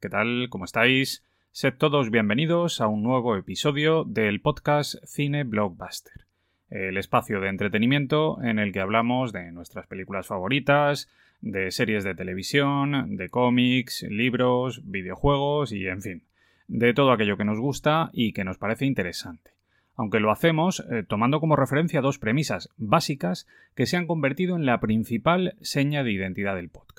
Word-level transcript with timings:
¿qué 0.00 0.08
tal? 0.08 0.48
¿Cómo 0.50 0.64
estáis? 0.64 1.22
Sed 1.52 1.74
todos 1.74 2.10
bienvenidos 2.10 2.80
a 2.80 2.88
un 2.88 3.04
nuevo 3.04 3.36
episodio 3.36 4.02
del 4.02 4.40
podcast 4.40 4.96
Cine 5.04 5.44
Blockbuster, 5.44 6.26
el 6.70 6.96
espacio 6.96 7.40
de 7.40 7.50
entretenimiento 7.50 8.42
en 8.42 8.58
el 8.58 8.72
que 8.72 8.80
hablamos 8.80 9.32
de 9.32 9.52
nuestras 9.52 9.86
películas 9.86 10.26
favoritas, 10.26 11.08
de 11.40 11.70
series 11.70 12.02
de 12.02 12.16
televisión, 12.16 13.16
de 13.16 13.28
cómics, 13.28 14.04
libros, 14.08 14.82
videojuegos 14.90 15.70
y, 15.70 15.86
en 15.86 16.02
fin, 16.02 16.22
de 16.66 16.92
todo 16.92 17.12
aquello 17.12 17.36
que 17.36 17.44
nos 17.44 17.60
gusta 17.60 18.10
y 18.12 18.32
que 18.32 18.42
nos 18.42 18.58
parece 18.58 18.86
interesante 18.86 19.52
aunque 19.94 20.18
lo 20.18 20.30
hacemos 20.30 20.82
eh, 20.90 21.04
tomando 21.06 21.40
como 21.40 21.56
referencia 21.56 22.00
dos 22.00 22.18
premisas 22.18 22.70
básicas 22.78 23.46
que 23.74 23.84
se 23.84 23.98
han 23.98 24.06
convertido 24.06 24.56
en 24.56 24.64
la 24.64 24.80
principal 24.80 25.56
seña 25.60 26.02
de 26.02 26.10
identidad 26.10 26.56
del 26.56 26.70
podcast, 26.70 26.89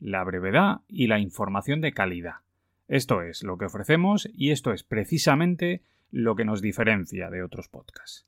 la 0.00 0.24
brevedad 0.24 0.80
y 0.88 1.06
la 1.06 1.18
información 1.18 1.80
de 1.80 1.92
calidad. 1.92 2.36
Esto 2.88 3.22
es 3.22 3.44
lo 3.44 3.56
que 3.58 3.66
ofrecemos 3.66 4.28
y 4.34 4.50
esto 4.50 4.72
es 4.72 4.82
precisamente 4.82 5.82
lo 6.10 6.34
que 6.34 6.44
nos 6.44 6.60
diferencia 6.60 7.30
de 7.30 7.42
otros 7.42 7.68
podcasts. 7.68 8.26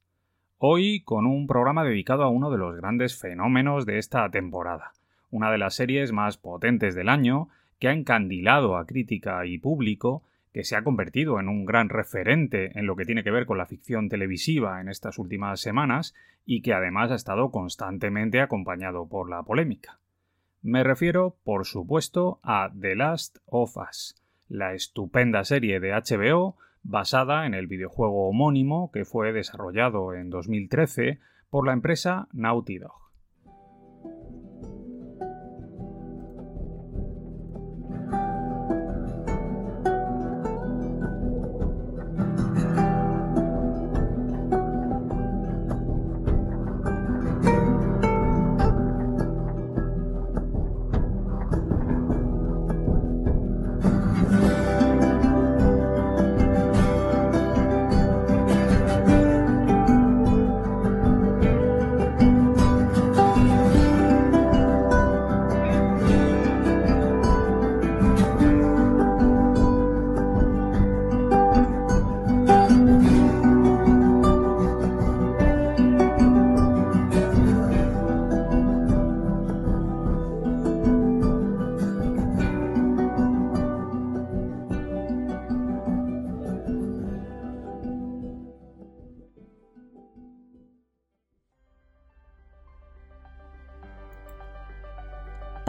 Hoy 0.58 1.00
con 1.00 1.26
un 1.26 1.48
programa 1.48 1.82
dedicado 1.82 2.22
a 2.22 2.28
uno 2.28 2.50
de 2.50 2.58
los 2.58 2.76
grandes 2.76 3.18
fenómenos 3.18 3.86
de 3.86 3.98
esta 3.98 4.30
temporada, 4.30 4.92
una 5.30 5.50
de 5.50 5.58
las 5.58 5.74
series 5.74 6.12
más 6.12 6.36
potentes 6.36 6.94
del 6.94 7.08
año 7.08 7.48
que 7.80 7.88
ha 7.88 7.92
encandilado 7.92 8.76
a 8.76 8.86
crítica 8.86 9.44
y 9.44 9.58
público 9.58 10.22
que 10.52 10.64
se 10.64 10.76
ha 10.76 10.84
convertido 10.84 11.40
en 11.40 11.48
un 11.48 11.64
gran 11.64 11.88
referente 11.88 12.78
en 12.78 12.86
lo 12.86 12.94
que 12.94 13.06
tiene 13.06 13.24
que 13.24 13.30
ver 13.30 13.46
con 13.46 13.58
la 13.58 13.66
ficción 13.66 14.08
televisiva 14.08 14.80
en 14.80 14.88
estas 14.88 15.18
últimas 15.18 15.60
semanas 15.60 16.14
y 16.44 16.60
que 16.60 16.74
además 16.74 17.10
ha 17.10 17.16
estado 17.16 17.50
constantemente 17.50 18.40
acompañado 18.40 19.08
por 19.08 19.28
la 19.28 19.42
polémica. 19.42 19.98
Me 20.62 20.84
refiero, 20.84 21.36
por 21.42 21.66
supuesto, 21.66 22.38
a 22.44 22.70
The 22.80 22.94
Last 22.94 23.38
of 23.46 23.76
Us, 23.76 24.22
la 24.48 24.74
estupenda 24.74 25.44
serie 25.44 25.80
de 25.80 25.90
HBO 25.90 26.56
basada 26.84 27.46
en 27.46 27.54
el 27.54 27.66
videojuego 27.66 28.28
homónimo 28.28 28.92
que 28.92 29.04
fue 29.04 29.32
desarrollado 29.32 30.14
en 30.14 30.30
2013 30.30 31.18
por 31.50 31.66
la 31.66 31.72
empresa 31.72 32.28
Naughty 32.32 32.78
Dog. 32.78 33.01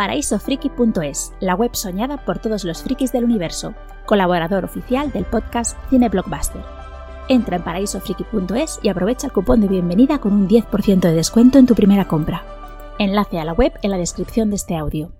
paraísofriki.es, 0.03 1.33
la 1.39 1.55
web 1.55 1.73
soñada 1.75 2.25
por 2.25 2.37
todos 2.37 2.65
los 2.65 2.83
frikis 2.83 3.13
del 3.13 3.23
universo, 3.23 3.73
colaborador 4.05 4.65
oficial 4.65 5.13
del 5.13 5.23
podcast 5.23 5.77
Cine 5.89 6.09
Blockbuster. 6.09 6.61
Entra 7.29 7.55
en 7.55 7.63
paraísofriki.es 7.63 8.81
y 8.83 8.89
aprovecha 8.89 9.27
el 9.27 9.31
cupón 9.31 9.61
de 9.61 9.69
bienvenida 9.69 10.19
con 10.19 10.33
un 10.33 10.49
10% 10.49 10.99
de 10.99 11.13
descuento 11.13 11.57
en 11.57 11.67
tu 11.67 11.73
primera 11.73 12.05
compra. 12.05 12.43
Enlace 12.99 13.39
a 13.39 13.45
la 13.45 13.53
web 13.53 13.71
en 13.81 13.91
la 13.91 13.97
descripción 13.97 14.49
de 14.49 14.57
este 14.57 14.75
audio. 14.75 15.13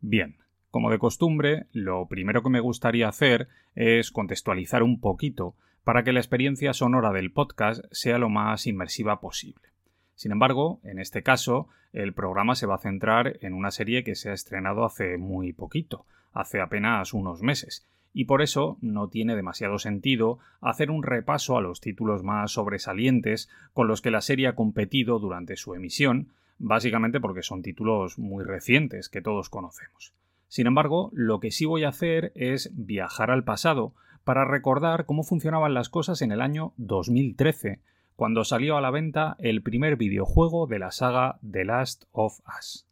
Bien, 0.00 0.36
como 0.68 0.90
de 0.90 0.98
costumbre, 0.98 1.68
lo 1.72 2.08
primero 2.08 2.42
que 2.42 2.50
me 2.50 2.60
gustaría 2.60 3.08
hacer 3.08 3.48
es 3.74 4.10
contextualizar 4.10 4.82
un 4.82 5.00
poquito 5.00 5.56
para 5.84 6.04
que 6.04 6.12
la 6.12 6.20
experiencia 6.20 6.74
sonora 6.74 7.12
del 7.12 7.32
podcast 7.32 7.82
sea 7.92 8.18
lo 8.18 8.28
más 8.28 8.66
inmersiva 8.66 9.22
posible. 9.22 9.71
Sin 10.14 10.32
embargo, 10.32 10.80
en 10.84 10.98
este 10.98 11.22
caso, 11.22 11.68
el 11.92 12.14
programa 12.14 12.54
se 12.54 12.66
va 12.66 12.76
a 12.76 12.78
centrar 12.78 13.38
en 13.40 13.54
una 13.54 13.70
serie 13.70 14.04
que 14.04 14.14
se 14.14 14.30
ha 14.30 14.32
estrenado 14.32 14.84
hace 14.84 15.18
muy 15.18 15.52
poquito, 15.52 16.06
hace 16.32 16.60
apenas 16.60 17.12
unos 17.12 17.42
meses, 17.42 17.86
y 18.14 18.24
por 18.26 18.42
eso 18.42 18.78
no 18.80 19.08
tiene 19.08 19.36
demasiado 19.36 19.78
sentido 19.78 20.38
hacer 20.60 20.90
un 20.90 21.02
repaso 21.02 21.56
a 21.56 21.62
los 21.62 21.80
títulos 21.80 22.22
más 22.22 22.52
sobresalientes 22.52 23.48
con 23.72 23.88
los 23.88 24.02
que 24.02 24.10
la 24.10 24.20
serie 24.20 24.48
ha 24.48 24.54
competido 24.54 25.18
durante 25.18 25.56
su 25.56 25.74
emisión, 25.74 26.28
básicamente 26.58 27.20
porque 27.20 27.42
son 27.42 27.62
títulos 27.62 28.18
muy 28.18 28.44
recientes 28.44 29.08
que 29.08 29.22
todos 29.22 29.48
conocemos. 29.48 30.14
Sin 30.48 30.66
embargo, 30.66 31.10
lo 31.14 31.40
que 31.40 31.50
sí 31.50 31.64
voy 31.64 31.84
a 31.84 31.88
hacer 31.88 32.32
es 32.34 32.70
viajar 32.74 33.30
al 33.30 33.44
pasado 33.44 33.94
para 34.24 34.44
recordar 34.44 35.06
cómo 35.06 35.24
funcionaban 35.24 35.74
las 35.74 35.88
cosas 35.88 36.22
en 36.22 36.30
el 36.30 36.42
año 36.42 36.74
2013, 36.76 37.80
cuando 38.16 38.44
salió 38.44 38.76
a 38.76 38.80
la 38.80 38.90
venta 38.90 39.36
el 39.38 39.62
primer 39.62 39.96
videojuego 39.96 40.66
de 40.66 40.78
la 40.78 40.90
saga 40.90 41.38
The 41.48 41.64
Last 41.64 42.04
of 42.12 42.40
Us. 42.58 42.86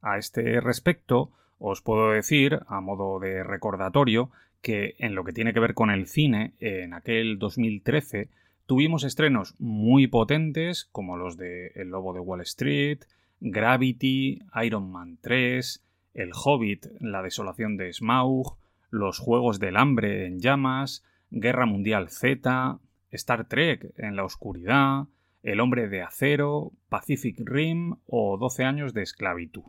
A 0.00 0.18
este 0.18 0.60
respecto, 0.60 1.30
os 1.58 1.82
puedo 1.82 2.10
decir, 2.10 2.60
a 2.66 2.80
modo 2.80 3.20
de 3.20 3.44
recordatorio, 3.44 4.30
que 4.60 4.94
en 4.98 5.14
lo 5.14 5.24
que 5.24 5.32
tiene 5.32 5.52
que 5.52 5.60
ver 5.60 5.74
con 5.74 5.90
el 5.90 6.06
cine, 6.06 6.54
en 6.60 6.94
aquel 6.94 7.38
2013 7.38 8.28
tuvimos 8.66 9.04
estrenos 9.04 9.54
muy 9.58 10.06
potentes 10.06 10.88
como 10.92 11.16
los 11.16 11.36
de 11.36 11.72
El 11.74 11.88
Lobo 11.90 12.14
de 12.14 12.20
Wall 12.20 12.40
Street, 12.42 13.00
Gravity, 13.40 14.40
Iron 14.64 14.90
Man 14.90 15.18
3, 15.20 15.84
El 16.14 16.30
Hobbit, 16.32 16.86
La 17.00 17.22
Desolación 17.22 17.76
de 17.76 17.92
Smaug, 17.92 18.56
Los 18.90 19.18
Juegos 19.18 19.58
del 19.58 19.76
Hambre 19.76 20.26
en 20.26 20.40
Llamas, 20.40 21.04
Guerra 21.30 21.66
Mundial 21.66 22.08
Z, 22.08 22.78
Star 23.12 23.46
Trek 23.46 23.92
en 23.98 24.16
la 24.16 24.24
oscuridad, 24.24 25.04
El 25.42 25.60
hombre 25.60 25.88
de 25.88 26.02
acero, 26.02 26.72
Pacific 26.88 27.38
Rim 27.44 27.96
o 28.06 28.38
12 28.38 28.64
años 28.64 28.94
de 28.94 29.02
esclavitud, 29.02 29.64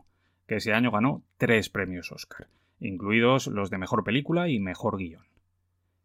que 0.46 0.56
ese 0.56 0.72
año 0.72 0.90
ganó 0.90 1.22
tres 1.36 1.68
premios 1.68 2.10
Oscar, 2.10 2.48
incluidos 2.80 3.46
los 3.48 3.70
de 3.70 3.78
mejor 3.78 4.02
película 4.02 4.48
y 4.48 4.60
mejor 4.60 4.96
guion. 4.96 5.24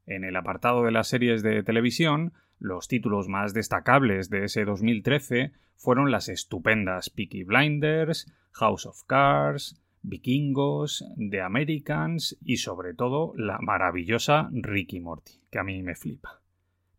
En 0.06 0.24
el 0.24 0.36
apartado 0.36 0.83
de 0.83 0.91
las 0.91 1.07
series 1.07 1.44
de 1.44 1.63
televisión, 1.63 2.33
los 2.59 2.88
títulos 2.88 3.30
más 3.30 3.53
destacables 3.53 4.30
de 4.30 4.45
ese 4.45 4.65
2013 4.65 5.53
fueron 5.77 6.12
las 6.12 6.27
estupendas 6.27 7.09
Peaky 7.09 7.44
Blinders, 7.44 8.33
House 8.51 8.85
of 8.85 9.03
Cards, 9.03 9.81
Vikingos, 10.01 11.06
The 11.30 11.42
Americans 11.42 12.38
y 12.44 12.57
sobre 12.57 12.94
todo 12.94 13.33
la 13.38 13.59
maravillosa 13.59 14.50
Ricky 14.51 15.00
Morty, 15.00 15.39
que 15.51 15.59
a 15.59 15.63
mí 15.63 15.81
me 15.83 15.95
flipa. 15.95 16.38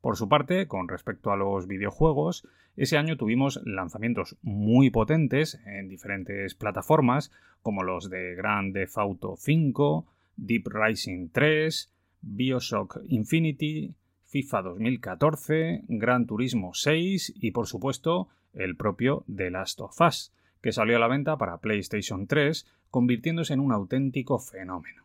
Por 0.00 0.16
su 0.16 0.28
parte, 0.28 0.66
con 0.66 0.88
respecto 0.88 1.30
a 1.30 1.36
los 1.36 1.66
videojuegos, 1.66 2.48
ese 2.76 2.96
año 2.96 3.16
tuvimos 3.16 3.60
lanzamientos 3.64 4.36
muy 4.42 4.90
potentes 4.90 5.60
en 5.66 5.88
diferentes 5.88 6.54
plataformas, 6.54 7.30
como 7.60 7.82
los 7.82 8.08
de 8.08 8.34
Grand 8.34 8.72
Theft 8.72 8.96
Auto 8.96 9.34
5, 9.36 10.06
Deep 10.36 10.68
Rising 10.68 11.28
3, 11.30 11.92
Bioshock 12.22 13.00
Infinity, 13.08 13.94
FIFA 14.24 14.62
2014, 14.62 15.82
Gran 15.88 16.26
Turismo 16.26 16.72
6 16.72 17.34
y 17.36 17.50
por 17.50 17.66
supuesto 17.66 18.28
el 18.54 18.76
propio 18.76 19.24
The 19.34 19.50
Last 19.50 19.80
of 19.80 20.00
Us, 20.00 20.32
que 20.62 20.72
salió 20.72 20.96
a 20.96 21.00
la 21.00 21.08
venta 21.08 21.36
para 21.36 21.58
PlayStation 21.58 22.26
3, 22.26 22.66
convirtiéndose 22.90 23.52
en 23.52 23.60
un 23.60 23.72
auténtico 23.72 24.38
fenómeno. 24.38 25.04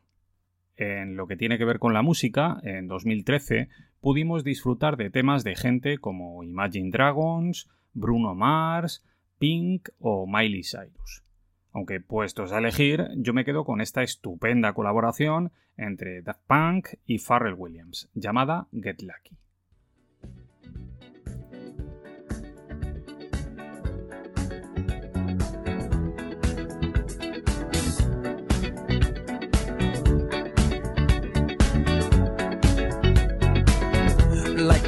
En 0.78 1.16
lo 1.16 1.28
que 1.28 1.38
tiene 1.38 1.58
que 1.58 1.66
ver 1.66 1.80
con 1.80 1.94
la 1.94 2.02
música, 2.02 2.60
en 2.64 2.88
2013 2.88 3.70
pudimos 4.06 4.44
disfrutar 4.44 4.98
de 4.98 5.10
temas 5.10 5.44
de 5.44 5.56
gente 5.56 5.98
como 5.98 6.44
Imagine 6.44 6.92
Dragons, 6.92 7.68
Bruno 7.92 8.36
Mars, 8.36 9.04
Pink 9.40 9.90
o 9.98 10.28
Miley 10.28 10.62
Cyrus. 10.62 11.24
Aunque 11.72 12.02
puestos 12.02 12.52
a 12.52 12.60
elegir, 12.60 13.08
yo 13.18 13.34
me 13.34 13.44
quedo 13.44 13.66
con 13.66 13.82
esta 13.82 14.04
estupenda 14.04 14.74
colaboración 14.74 15.52
entre 15.76 16.22
Daft 16.22 16.42
Punk 16.46 16.88
y 17.08 17.18
Pharrell 17.18 17.56
Williams, 17.58 18.08
llamada 18.14 18.68
Get 18.74 19.02
Lucky. 19.02 19.40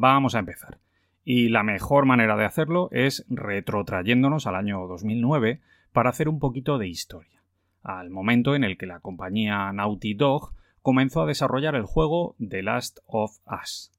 Vamos 0.00 0.34
a 0.34 0.38
empezar. 0.38 0.78
Y 1.24 1.50
la 1.50 1.62
mejor 1.62 2.06
manera 2.06 2.36
de 2.36 2.46
hacerlo 2.46 2.88
es 2.90 3.24
retrotrayéndonos 3.28 4.46
al 4.46 4.56
año 4.56 4.86
2009 4.86 5.60
para 5.92 6.10
hacer 6.10 6.28
un 6.28 6.38
poquito 6.38 6.78
de 6.78 6.88
historia, 6.88 7.42
al 7.82 8.10
momento 8.10 8.54
en 8.54 8.64
el 8.64 8.78
que 8.78 8.86
la 8.86 9.00
compañía 9.00 9.70
Naughty 9.72 10.14
Dog 10.14 10.54
comenzó 10.82 11.22
a 11.22 11.26
desarrollar 11.26 11.74
el 11.74 11.84
juego 11.84 12.34
The 12.38 12.62
Last 12.62 13.00
of 13.06 13.38
Us. 13.46 13.92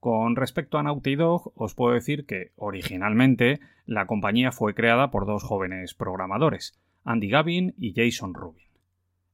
Con 0.00 0.36
respecto 0.36 0.78
a 0.78 0.82
Naughty 0.82 1.16
Dog, 1.16 1.52
os 1.54 1.74
puedo 1.74 1.94
decir 1.94 2.24
que 2.24 2.52
originalmente 2.56 3.60
la 3.84 4.06
compañía 4.06 4.50
fue 4.50 4.74
creada 4.74 5.10
por 5.10 5.26
dos 5.26 5.42
jóvenes 5.42 5.94
programadores, 5.94 6.80
Andy 7.04 7.28
Gavin 7.28 7.74
y 7.78 7.92
Jason 7.94 8.32
Rubin. 8.32 8.64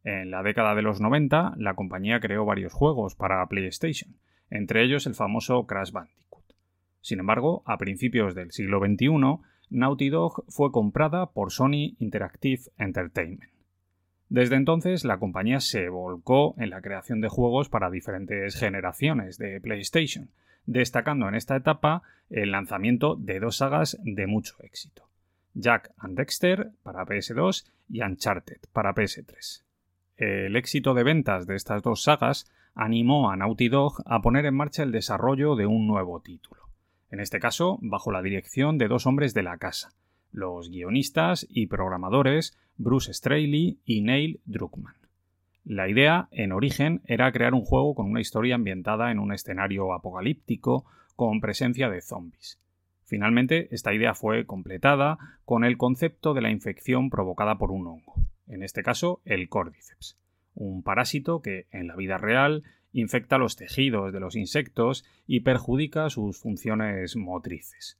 En 0.03 0.31
la 0.33 0.43
década 0.43 0.75
de 0.75 0.83
los 0.83 1.01
90, 1.01 1.55
la 1.57 1.75
compañía 1.75 2.19
creó 2.19 2.45
varios 2.45 2.73
juegos 2.73 3.15
para 3.15 3.47
PlayStation, 3.47 4.17
entre 4.51 4.85
ellos 4.85 5.07
el 5.07 5.15
famoso 5.15 5.67
Crash 5.67 5.93
Bandicoot. 5.93 6.45
Sin 7.01 7.21
embargo, 7.21 7.63
a 7.67 7.79
principios 7.79 8.35
del 8.35 8.51
siglo 8.51 8.81
XXI, 8.81 9.41
Naughty 9.71 10.09
Dog 10.11 10.45
fue 10.49 10.73
comprada 10.73 11.31
por 11.31 11.53
Sony 11.53 11.95
Interactive 11.99 12.63
Entertainment. 12.77 13.53
Desde 14.29 14.57
entonces, 14.57 15.05
la 15.05 15.19
compañía 15.19 15.61
se 15.61 15.89
volcó 15.89 16.55
en 16.59 16.71
la 16.71 16.81
creación 16.81 17.21
de 17.21 17.29
juegos 17.29 17.69
para 17.69 17.91
diferentes 17.91 18.55
generaciones 18.55 19.39
de 19.39 19.61
PlayStation, 19.61 20.31
destacando 20.67 21.29
en 21.29 21.35
esta 21.35 21.57
etapa 21.57 22.03
el 22.31 22.53
lanzamiento 22.53 23.17
de 23.17 23.41
dos 23.41 23.57
sagas 23.57 23.99
de 24.03 24.27
mucho 24.29 24.55
éxito: 24.63 25.09
Jack 25.55 25.93
and 25.99 26.17
Dexter 26.17 26.71
para 26.85 27.05
PS2 27.05 27.71
y 27.89 28.03
Uncharted 28.03 28.61
para 28.73 28.95
PS3. 28.95 29.65
El 30.17 30.55
éxito 30.55 30.95
de 30.95 31.03
ventas 31.03 31.47
de 31.47 31.57
estas 31.57 31.83
dos 31.83 32.03
sagas 32.03 32.49
animó 32.75 33.31
a 33.31 33.37
Naughty 33.37 33.69
Dog 33.69 34.03
a 34.07 34.21
poner 34.21 34.47
en 34.47 34.55
marcha 34.55 34.83
el 34.83 34.93
desarrollo 34.93 35.57
de 35.57 35.67
un 35.67 35.87
nuevo 35.87 36.21
título, 36.21 36.63
en 37.11 37.21
este 37.21 37.41
caso 37.41 37.79
bajo 37.83 38.13
la 38.13 38.23
dirección 38.23 38.79
de 38.79 38.89
dos 38.89 39.07
hombres 39.07 39.35
de 39.35 39.43
la 39.43 39.59
casa, 39.59 39.93
los 40.33 40.71
guionistas 40.71 41.47
y 41.49 41.67
programadores 41.67 42.57
Bruce 42.77 43.13
Straley 43.13 43.79
y 43.85 44.01
Neil 44.01 44.41
Druckmann. 44.45 44.95
La 45.65 45.89
idea, 45.89 46.29
en 46.31 46.53
origen, 46.53 47.03
era 47.07 47.31
crear 47.33 47.55
un 47.55 47.65
juego 47.65 47.95
con 47.95 48.07
una 48.07 48.21
historia 48.21 48.55
ambientada 48.55 49.11
en 49.11 49.19
un 49.19 49.33
escenario 49.33 49.93
apocalíptico 49.93 50.87
con 51.17 51.41
presencia 51.41 51.91
de 51.91 52.01
zombies. 52.01 52.59
Finalmente, 53.05 53.69
esta 53.75 53.93
idea 53.93 54.15
fue 54.15 54.47
completada 54.47 55.19
con 55.45 55.65
el 55.65 55.77
concepto 55.77 56.33
de 56.33 56.41
la 56.41 56.51
infección 56.51 57.11
provocada 57.11 57.59
por 57.59 57.73
un 57.73 57.87
hongo, 57.87 58.15
en 58.47 58.63
este 58.63 58.83
caso 58.83 59.21
el 59.25 59.49
Cordyceps, 59.49 60.17
un 60.55 60.83
parásito 60.83 61.43
que, 61.43 61.67
en 61.71 61.87
la 61.87 61.97
vida 61.97 62.19
real, 62.19 62.65
infecta 62.93 63.39
los 63.39 63.57
tejidos 63.57 64.13
de 64.13 64.21
los 64.21 64.37
insectos 64.37 65.05
y 65.27 65.41
perjudica 65.41 66.11
sus 66.11 66.39
funciones 66.39 67.17
motrices. 67.17 67.99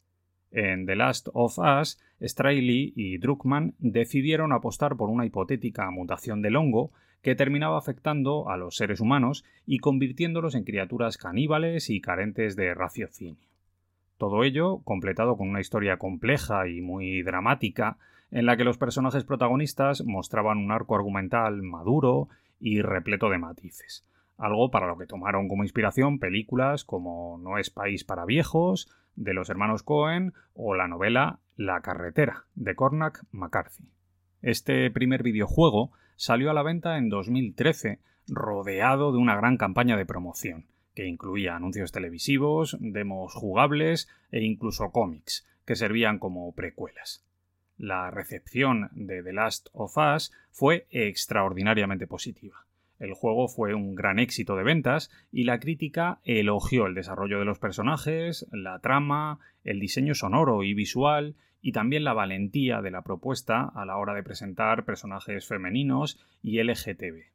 En 0.51 0.85
The 0.85 0.97
Last 0.97 1.29
of 1.33 1.59
Us, 1.59 1.99
Straley 2.21 2.93
y 2.97 3.19
Druckmann 3.19 3.75
decidieron 3.79 4.53
apostar 4.53 4.97
por 4.97 5.09
una 5.09 5.25
hipotética 5.25 5.89
mutación 5.91 6.43
del 6.43 6.57
hongo 6.57 6.91
que 7.23 7.35
terminaba 7.35 7.79
afectando 7.79 8.49
a 8.49 8.57
los 8.57 8.77
seres 8.77 9.01
humanos 9.01 9.45
y 9.67 9.79
convirtiéndolos 9.79 10.55
en 10.55 10.65
criaturas 10.65 11.19
caníbales 11.19 11.91
y 11.91 12.01
carentes 12.01 12.57
de 12.57 12.75
raciocinio. 12.75 13.49
Todo 14.19 14.43
ello 14.45 14.79
completado 14.85 15.37
con 15.37 15.49
una 15.49 15.61
historia 15.61 15.99
compleja 15.99 16.69
y 16.69 16.81
muy 16.81 17.23
dramática, 17.23 17.97
en 18.31 18.47
la 18.47 18.57
que 18.57 18.65
los 18.65 18.79
personajes 18.79 19.25
protagonistas 19.25 20.05
mostraban 20.05 20.59
un 20.59 20.71
arco 20.71 20.95
argumental 20.95 21.63
maduro 21.63 22.29
y 22.61 22.83
repleto 22.83 23.29
de 23.31 23.39
matices, 23.39 24.07
algo 24.37 24.71
para 24.71 24.87
lo 24.87 24.97
que 24.97 25.07
tomaron 25.07 25.49
como 25.49 25.65
inspiración 25.65 26.19
películas 26.19 26.85
como 26.85 27.39
No 27.39 27.59
es 27.59 27.71
país 27.71 28.05
para 28.05 28.25
viejos, 28.25 28.89
de 29.17 29.35
los 29.35 29.51
hermanos 29.51 29.83
Cohen 29.83 30.33
o 30.55 30.75
la 30.75 30.89
novela 30.89 31.41
La 31.57 31.81
carretera, 31.81 32.45
de 32.55 32.75
Cormac 32.75 33.25
McCarthy. 33.33 33.91
Este 34.43 34.91
primer 34.91 35.23
videojuego 35.23 35.93
salió 36.17 36.51
a 36.51 36.55
la 36.55 36.63
venta 36.63 36.97
en 36.97 37.09
2013, 37.09 38.01
rodeado 38.29 39.13
de 39.13 39.19
una 39.19 39.37
gran 39.37 39.57
campaña 39.57 39.97
de 39.97 40.07
promoción, 40.07 40.67
que 40.95 41.07
incluía 41.07 41.57
anuncios 41.57 41.93
televisivos, 41.93 42.77
demos 42.81 43.35
jugables 43.35 44.09
e 44.31 44.43
incluso 44.43 44.91
cómics, 44.91 45.47
que 45.67 45.77
servían 45.77 46.19
como 46.19 46.55
precuelas. 46.55 47.27
La 47.81 48.11
recepción 48.11 48.91
de 48.93 49.23
The 49.23 49.33
Last 49.33 49.69
of 49.73 49.97
Us 49.97 50.33
fue 50.51 50.87
extraordinariamente 50.91 52.07
positiva. 52.07 52.67
El 52.99 53.15
juego 53.15 53.49
fue 53.49 53.73
un 53.73 53.95
gran 53.95 54.19
éxito 54.19 54.55
de 54.55 54.65
ventas 54.65 55.11
y 55.33 55.45
la 55.45 55.61
crítica 55.61 56.21
elogió 56.25 56.85
el 56.85 56.95
desarrollo 56.95 57.39
de 57.39 57.47
los 57.47 57.59
personajes, 57.59 58.47
la 58.53 58.81
trama, 58.81 59.39
el 59.65 59.81
diseño 59.81 60.15
sonoro 60.15 60.63
y 60.63 60.75
visual 60.75 61.37
y 61.63 61.73
también 61.73 62.05
la 62.05 62.13
valentía 62.13 62.83
de 62.83 62.91
la 62.91 63.01
propuesta 63.01 63.73
a 63.75 63.87
la 63.87 63.97
hora 63.97 64.13
de 64.13 64.25
presentar 64.25 64.85
personajes 64.85 65.49
femeninos 65.49 66.21
y 66.43 66.63
LGTB. 66.63 67.31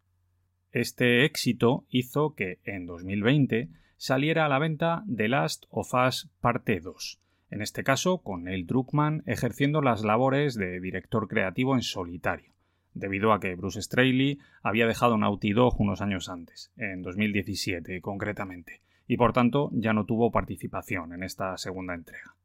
Este 0.71 1.25
éxito 1.25 1.85
hizo 1.89 2.35
que 2.35 2.59
en 2.65 2.85
2020 2.85 3.69
saliera 3.97 4.45
a 4.45 4.49
la 4.49 4.59
venta 4.59 5.05
The 5.11 5.27
Last 5.27 5.65
of 5.71 5.91
Us 5.95 6.29
Parte 6.39 6.81
2, 6.81 7.19
en 7.55 7.61
este 7.61 7.85
caso 7.85 8.17
con 8.17 8.43
Neil 8.43 8.67
Druckmann 8.67 9.23
ejerciendo 9.25 9.81
las 9.81 10.03
labores 10.03 10.55
de 10.55 10.81
director 10.81 11.29
creativo 11.29 11.73
en 11.75 11.83
solitario 11.83 12.51
debido 12.93 13.31
a 13.31 13.39
que 13.39 13.55
Bruce 13.55 13.81
Straley 13.81 14.39
había 14.61 14.85
dejado 14.87 15.17
Naughty 15.17 15.53
Dog 15.53 15.79
unos 15.79 16.01
años 16.01 16.27
antes, 16.27 16.73
en 16.75 17.01
2017 17.01 18.01
concretamente, 18.01 18.81
y 19.07 19.15
por 19.15 19.31
tanto 19.31 19.69
ya 19.71 19.93
no 19.93 20.05
tuvo 20.05 20.33
participación 20.33 21.13
en 21.13 21.23
esta 21.23 21.57
segunda 21.57 21.93
entrega. 21.93 22.35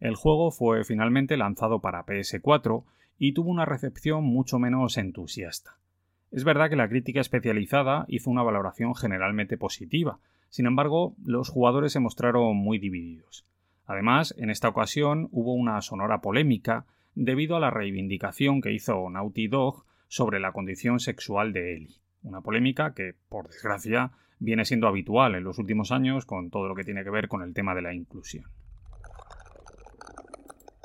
El 0.00 0.16
juego 0.16 0.50
fue 0.50 0.82
finalmente 0.84 1.36
lanzado 1.36 1.80
para 1.80 2.04
PS4 2.04 2.82
y 3.20 3.34
tuvo 3.34 3.48
una 3.48 3.64
recepción 3.64 4.24
mucho 4.24 4.58
menos 4.58 4.98
entusiasta. 4.98 5.76
Es 6.32 6.42
verdad 6.42 6.68
que 6.68 6.74
la 6.74 6.88
crítica 6.88 7.20
especializada 7.20 8.06
hizo 8.08 8.28
una 8.28 8.42
valoración 8.42 8.96
generalmente 8.96 9.56
positiva, 9.56 10.18
sin 10.48 10.66
embargo, 10.66 11.14
los 11.24 11.48
jugadores 11.48 11.92
se 11.92 12.00
mostraron 12.00 12.56
muy 12.56 12.78
divididos. 12.78 13.46
Además, 13.92 14.34
en 14.38 14.48
esta 14.48 14.70
ocasión 14.70 15.28
hubo 15.32 15.52
una 15.52 15.82
sonora 15.82 16.22
polémica 16.22 16.86
debido 17.14 17.56
a 17.56 17.60
la 17.60 17.68
reivindicación 17.68 18.62
que 18.62 18.72
hizo 18.72 19.10
Naughty 19.10 19.48
Dog 19.48 19.84
sobre 20.08 20.40
la 20.40 20.52
condición 20.52 20.98
sexual 20.98 21.52
de 21.52 21.76
Ellie. 21.76 22.00
Una 22.22 22.40
polémica 22.40 22.94
que, 22.94 23.12
por 23.28 23.48
desgracia, 23.48 24.12
viene 24.38 24.64
siendo 24.64 24.88
habitual 24.88 25.34
en 25.34 25.44
los 25.44 25.58
últimos 25.58 25.92
años 25.92 26.24
con 26.24 26.48
todo 26.48 26.68
lo 26.68 26.74
que 26.74 26.84
tiene 26.84 27.04
que 27.04 27.10
ver 27.10 27.28
con 27.28 27.42
el 27.42 27.52
tema 27.52 27.74
de 27.74 27.82
la 27.82 27.92
inclusión. 27.92 28.46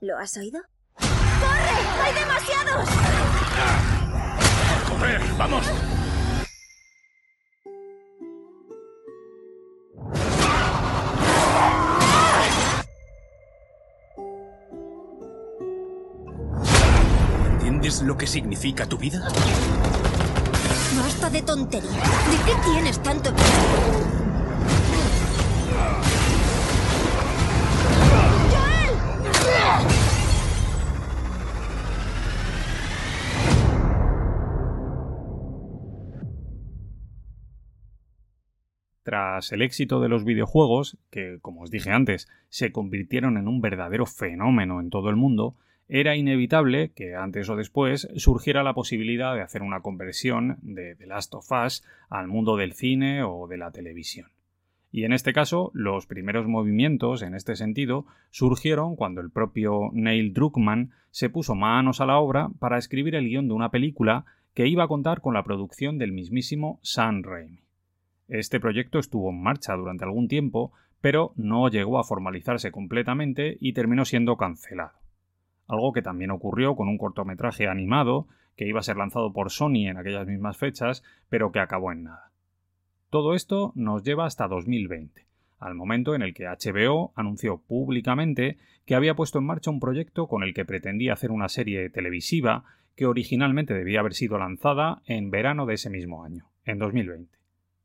¿Lo 0.01 0.17
has 0.17 0.35
oído? 0.35 0.59
¡Corre! 0.95 1.77
¡Hay 2.03 2.13
demasiados! 2.13 2.89
¡Correr! 4.89 5.21
¡Vamos! 5.37 5.96
¿Entiendes 17.97 18.15
lo 18.15 18.17
que 18.17 18.27
significa 18.27 18.85
tu 18.85 18.97
vida? 18.97 19.27
Basta 20.95 21.29
de 21.31 21.41
tonterías. 21.41 21.93
¿De 21.93 22.37
qué 22.45 22.59
tienes 22.63 23.01
tanto 23.01 23.31
miedo? 23.31 23.43
Tras 39.01 39.51
el 39.51 39.61
éxito 39.63 40.01
de 40.01 40.09
los 40.09 40.23
videojuegos, 40.23 40.97
que 41.09 41.39
como 41.41 41.61
os 41.61 41.71
dije 41.71 41.91
antes, 41.91 42.27
se 42.49 42.71
convirtieron 42.71 43.37
en 43.37 43.47
un 43.47 43.61
verdadero 43.61 44.05
fenómeno 44.05 44.81
en 44.81 44.89
todo 44.89 45.09
el 45.09 45.15
mundo, 45.15 45.55
era 45.89 46.15
inevitable 46.15 46.91
que 46.91 47.15
antes 47.15 47.49
o 47.49 47.55
después 47.55 48.09
surgiera 48.15 48.63
la 48.63 48.73
posibilidad 48.73 49.33
de 49.35 49.41
hacer 49.41 49.61
una 49.61 49.81
conversión 49.81 50.57
de 50.61 50.95
The 50.95 51.07
Last 51.07 51.33
of 51.33 51.49
Us 51.51 51.83
al 52.09 52.27
mundo 52.27 52.57
del 52.57 52.73
cine 52.73 53.23
o 53.23 53.47
de 53.47 53.57
la 53.57 53.71
televisión. 53.71 54.29
Y 54.91 55.03
en 55.03 55.13
este 55.13 55.33
caso, 55.33 55.71
los 55.73 56.07
primeros 56.07 56.47
movimientos 56.47 57.21
en 57.21 57.35
este 57.35 57.55
sentido 57.55 58.05
surgieron 58.31 58.95
cuando 58.95 59.21
el 59.21 59.29
propio 59.29 59.89
Neil 59.93 60.33
Druckmann 60.33 60.91
se 61.11 61.29
puso 61.29 61.55
manos 61.55 62.01
a 62.01 62.05
la 62.05 62.17
obra 62.17 62.49
para 62.59 62.77
escribir 62.77 63.15
el 63.15 63.27
guion 63.27 63.47
de 63.47 63.53
una 63.53 63.71
película 63.71 64.25
que 64.53 64.67
iba 64.67 64.83
a 64.83 64.87
contar 64.87 65.21
con 65.21 65.33
la 65.33 65.43
producción 65.43 65.97
del 65.97 66.11
mismísimo 66.11 66.79
Sam 66.81 67.21
Raimi. 67.23 67.61
Este 68.27 68.59
proyecto 68.59 68.99
estuvo 68.99 69.29
en 69.29 69.41
marcha 69.41 69.75
durante 69.75 70.03
algún 70.03 70.27
tiempo, 70.27 70.71
pero 70.99 71.33
no 71.35 71.69
llegó 71.69 71.99
a 71.99 72.03
formalizarse 72.03 72.71
completamente 72.71 73.57
y 73.59 73.73
terminó 73.73 74.03
siendo 74.03 74.35
cancelado. 74.35 75.06
Algo 75.67 75.93
que 75.93 76.01
también 76.01 76.31
ocurrió 76.31 76.75
con 76.75 76.87
un 76.87 76.97
cortometraje 76.97 77.67
animado 77.67 78.27
que 78.55 78.67
iba 78.67 78.79
a 78.79 78.83
ser 78.83 78.97
lanzado 78.97 79.31
por 79.33 79.51
Sony 79.51 79.87
en 79.87 79.97
aquellas 79.97 80.25
mismas 80.25 80.57
fechas, 80.57 81.03
pero 81.29 81.51
que 81.51 81.59
acabó 81.59 81.91
en 81.91 82.03
nada. 82.03 82.31
Todo 83.09 83.35
esto 83.35 83.71
nos 83.75 84.03
lleva 84.03 84.25
hasta 84.25 84.47
2020, 84.47 85.27
al 85.59 85.75
momento 85.75 86.15
en 86.15 86.21
el 86.21 86.33
que 86.33 86.45
HBO 86.45 87.13
anunció 87.15 87.59
públicamente 87.59 88.57
que 88.85 88.95
había 88.95 89.15
puesto 89.15 89.39
en 89.39 89.45
marcha 89.45 89.69
un 89.69 89.79
proyecto 89.79 90.27
con 90.27 90.43
el 90.43 90.53
que 90.53 90.65
pretendía 90.65 91.13
hacer 91.13 91.31
una 91.31 91.49
serie 91.49 91.89
televisiva 91.89 92.63
que 92.95 93.05
originalmente 93.05 93.73
debía 93.73 93.99
haber 93.99 94.13
sido 94.13 94.37
lanzada 94.37 95.01
en 95.05 95.29
verano 95.29 95.65
de 95.65 95.75
ese 95.75 95.89
mismo 95.89 96.23
año, 96.23 96.47
en 96.65 96.79
2020. 96.79 97.37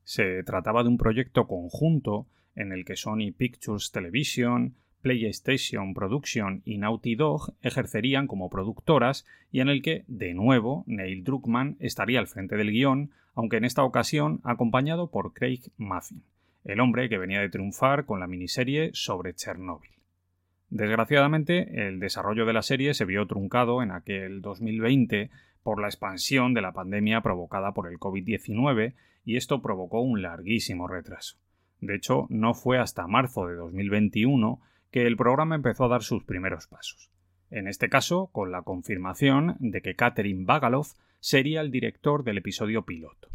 Se 0.05 0.43
trataba 0.43 0.83
de 0.83 0.89
un 0.89 0.97
proyecto 0.97 1.47
conjunto 1.47 2.27
en 2.55 2.73
el 2.73 2.85
que 2.85 2.97
Sony 2.97 3.33
Pictures 3.37 3.91
Television, 3.93 4.75
PlayStation 5.03 5.95
Production 5.95 6.63
y 6.65 6.79
Naughty 6.79 7.17
Dog 7.17 7.55
ejercerían 7.61 8.27
como 8.27 8.49
productoras 8.49 9.27
y 9.51 9.61
en 9.61 9.69
el 9.69 9.83
que, 9.83 10.05
de 10.07 10.33
nuevo, 10.33 10.85
Neil 10.87 11.25
Druckmann 11.25 11.77
estaría 11.81 12.21
al 12.21 12.29
frente 12.29 12.57
del 12.57 12.71
guion, 12.71 13.11
aunque 13.35 13.57
en 13.57 13.65
esta 13.65 13.85
ocasión 13.85 14.41
acompañado 14.45 15.11
por 15.11 15.35
Craig 15.35 15.61
Mazin, 15.77 16.23
el 16.65 16.81
hombre 16.81 17.09
que 17.09 17.19
venía 17.19 17.41
de 17.41 17.51
triunfar 17.51 18.07
con 18.07 18.21
la 18.21 18.27
miniserie 18.27 18.91
sobre 18.95 19.35
Chernóbil. 19.35 19.91
Desgraciadamente, 20.71 21.87
el 21.87 22.01
desarrollo 22.01 22.47
de 22.47 22.55
la 22.55 22.63
serie 22.63 22.95
se 22.95 23.05
vio 23.05 23.27
truncado 23.27 23.83
en 23.83 23.91
aquel 23.91 24.41
2020 24.41 25.31
por 25.63 25.81
la 25.81 25.89
expansión 25.89 26.55
de 26.55 26.63
la 26.63 26.73
pandemia 26.73 27.21
provocada 27.21 27.73
por 27.73 27.89
el 27.89 27.99
COVID-19 27.99 28.95
y 29.25 29.37
esto 29.37 29.61
provocó 29.61 30.01
un 30.01 30.23
larguísimo 30.23 30.89
retraso. 30.89 31.37
De 31.81 31.97
hecho, 31.97 32.27
no 32.31 32.55
fue 32.55 32.79
hasta 32.79 33.07
marzo 33.07 33.49
de 33.49 33.57
2021 33.57 34.61
que 34.93 35.07
el 35.07 35.17
programa 35.17 35.57
empezó 35.57 35.87
a 35.87 35.89
dar 35.89 36.03
sus 36.03 36.23
primeros 36.23 36.69
pasos. 36.69 37.11
En 37.51 37.67
este 37.67 37.89
caso, 37.89 38.29
con 38.31 38.53
la 38.53 38.63
confirmación 38.63 39.57
de 39.59 39.81
que 39.81 39.97
Catherine 39.97 40.45
Bagaloff 40.45 40.93
sería 41.19 41.63
el 41.63 41.71
director 41.71 42.25
del 42.25 42.39
episodio 42.39 42.85
piloto. 42.85 43.29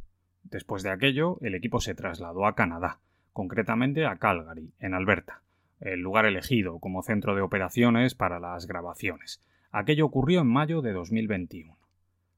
Después 0.43 0.83
de 0.83 0.91
aquello, 0.91 1.39
el 1.41 1.55
equipo 1.55 1.81
se 1.81 1.95
trasladó 1.95 2.45
a 2.45 2.55
Canadá, 2.55 2.99
concretamente 3.33 4.05
a 4.05 4.17
Calgary, 4.17 4.71
en 4.79 4.93
Alberta, 4.93 5.41
el 5.79 5.99
lugar 5.99 6.27
elegido 6.27 6.79
como 6.79 7.01
centro 7.01 7.35
de 7.35 7.41
operaciones 7.41 8.13
para 8.13 8.39
las 8.39 8.67
grabaciones. 8.67 9.43
Aquello 9.71 10.05
ocurrió 10.05 10.41
en 10.41 10.47
mayo 10.47 10.81
de 10.81 10.93
2021. 10.93 11.75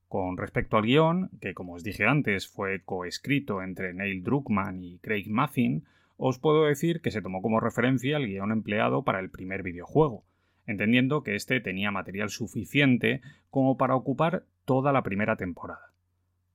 Con 0.08 0.38
respecto 0.38 0.78
al 0.78 0.86
guion, 0.86 1.30
que 1.42 1.54
como 1.54 1.74
os 1.74 1.84
dije 1.84 2.06
antes 2.06 2.48
fue 2.48 2.82
coescrito 2.84 3.62
entre 3.62 3.94
Neil 3.94 4.24
Druckmann 4.24 4.82
y 4.82 4.98
Craig 5.00 5.30
Mazin, 5.30 5.86
os 6.22 6.38
puedo 6.38 6.66
decir 6.66 7.00
que 7.02 7.12
se 7.12 7.22
tomó 7.22 7.42
como 7.42 7.62
referencia 7.62 8.18
el 8.18 8.28
guion 8.28 8.52
empleado 8.52 9.04
para 9.04 9.22
el 9.22 9.30
primer 9.30 9.64
videojuego, 9.64 10.26
entendiendo 10.68 11.24
que 11.24 11.36
éste 11.36 11.62
tenía 11.62 11.92
material 11.92 12.30
suficiente 12.30 13.22
como 13.50 13.78
para 13.78 13.96
ocupar 13.96 14.44
toda 14.66 14.92
la 14.92 15.02
primera 15.02 15.38
temporada. 15.38 15.94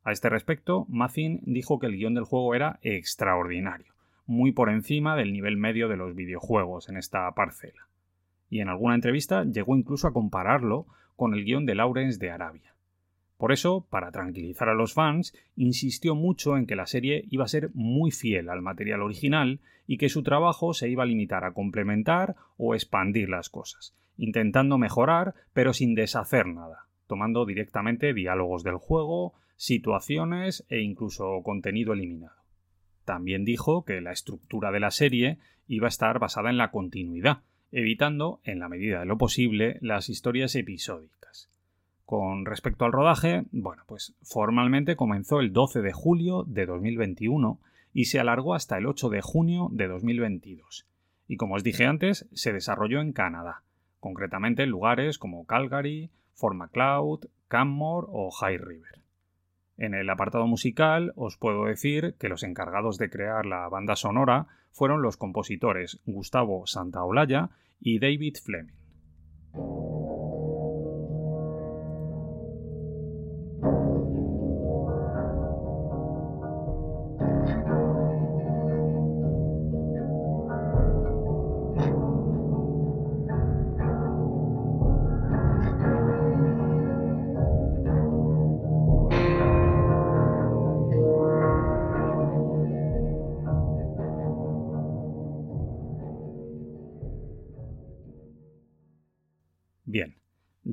A 0.04 0.12
este 0.12 0.28
respecto, 0.28 0.84
Mazin 0.90 1.40
dijo 1.44 1.78
que 1.78 1.86
el 1.86 1.96
guion 1.96 2.14
del 2.14 2.24
juego 2.24 2.54
era 2.54 2.78
extraordinario, 2.82 3.94
muy 4.26 4.52
por 4.52 4.68
encima 4.68 5.16
del 5.16 5.32
nivel 5.32 5.56
medio 5.56 5.88
de 5.88 5.96
los 5.96 6.14
videojuegos 6.14 6.90
en 6.90 6.98
esta 6.98 7.30
parcela. 7.32 7.88
Y 8.50 8.60
en 8.60 8.68
alguna 8.68 8.94
entrevista 8.94 9.44
llegó 9.44 9.74
incluso 9.74 10.06
a 10.06 10.12
compararlo 10.12 10.86
con 11.16 11.32
el 11.32 11.42
guion 11.42 11.64
de 11.64 11.74
Lawrence 11.74 12.18
de 12.18 12.30
Arabia. 12.30 12.73
Por 13.36 13.52
eso, 13.52 13.86
para 13.90 14.12
tranquilizar 14.12 14.68
a 14.68 14.74
los 14.74 14.94
fans, 14.94 15.34
insistió 15.56 16.14
mucho 16.14 16.56
en 16.56 16.66
que 16.66 16.76
la 16.76 16.86
serie 16.86 17.24
iba 17.30 17.44
a 17.44 17.48
ser 17.48 17.70
muy 17.74 18.10
fiel 18.10 18.48
al 18.48 18.62
material 18.62 19.02
original 19.02 19.60
y 19.86 19.98
que 19.98 20.08
su 20.08 20.22
trabajo 20.22 20.72
se 20.72 20.88
iba 20.88 21.02
a 21.02 21.06
limitar 21.06 21.44
a 21.44 21.52
complementar 21.52 22.36
o 22.56 22.74
expandir 22.74 23.28
las 23.28 23.50
cosas, 23.50 23.94
intentando 24.16 24.78
mejorar 24.78 25.34
pero 25.52 25.72
sin 25.72 25.94
deshacer 25.94 26.46
nada, 26.46 26.86
tomando 27.06 27.44
directamente 27.44 28.14
diálogos 28.14 28.62
del 28.62 28.76
juego, 28.76 29.34
situaciones 29.56 30.64
e 30.68 30.80
incluso 30.80 31.42
contenido 31.42 31.92
eliminado. 31.92 32.36
También 33.04 33.44
dijo 33.44 33.84
que 33.84 34.00
la 34.00 34.12
estructura 34.12 34.72
de 34.72 34.80
la 34.80 34.90
serie 34.90 35.38
iba 35.66 35.86
a 35.86 35.88
estar 35.88 36.18
basada 36.18 36.50
en 36.50 36.56
la 36.56 36.70
continuidad, 36.70 37.42
evitando, 37.72 38.40
en 38.44 38.60
la 38.60 38.68
medida 38.68 39.00
de 39.00 39.06
lo 39.06 39.18
posible, 39.18 39.78
las 39.80 40.08
historias 40.08 40.54
episódicas. 40.54 41.50
Con 42.04 42.44
respecto 42.44 42.84
al 42.84 42.92
rodaje, 42.92 43.44
bueno, 43.50 43.82
pues 43.86 44.14
formalmente 44.22 44.94
comenzó 44.94 45.40
el 45.40 45.52
12 45.52 45.80
de 45.80 45.92
julio 45.92 46.44
de 46.44 46.66
2021 46.66 47.58
y 47.94 48.06
se 48.06 48.20
alargó 48.20 48.54
hasta 48.54 48.76
el 48.76 48.86
8 48.86 49.08
de 49.08 49.22
junio 49.22 49.68
de 49.72 49.88
2022. 49.88 50.86
Y 51.28 51.36
como 51.36 51.54
os 51.54 51.64
dije 51.64 51.86
antes, 51.86 52.28
se 52.32 52.52
desarrolló 52.52 53.00
en 53.00 53.12
Canadá, 53.12 53.62
concretamente 54.00 54.64
en 54.64 54.70
lugares 54.70 55.18
como 55.18 55.46
Calgary, 55.46 56.10
Fort 56.34 56.56
Macleod, 56.56 57.26
Canmore 57.48 58.08
o 58.10 58.30
High 58.30 58.58
River. 58.58 59.00
En 59.78 59.94
el 59.94 60.10
apartado 60.10 60.46
musical 60.46 61.12
os 61.16 61.36
puedo 61.36 61.64
decir 61.64 62.14
que 62.18 62.28
los 62.28 62.42
encargados 62.42 62.98
de 62.98 63.10
crear 63.10 63.46
la 63.46 63.68
banda 63.68 63.96
sonora 63.96 64.46
fueron 64.70 65.02
los 65.02 65.16
compositores 65.16 66.00
Gustavo 66.04 66.66
Santaolalla 66.66 67.50
y 67.80 67.98
David 67.98 68.36
Fleming. 68.42 69.93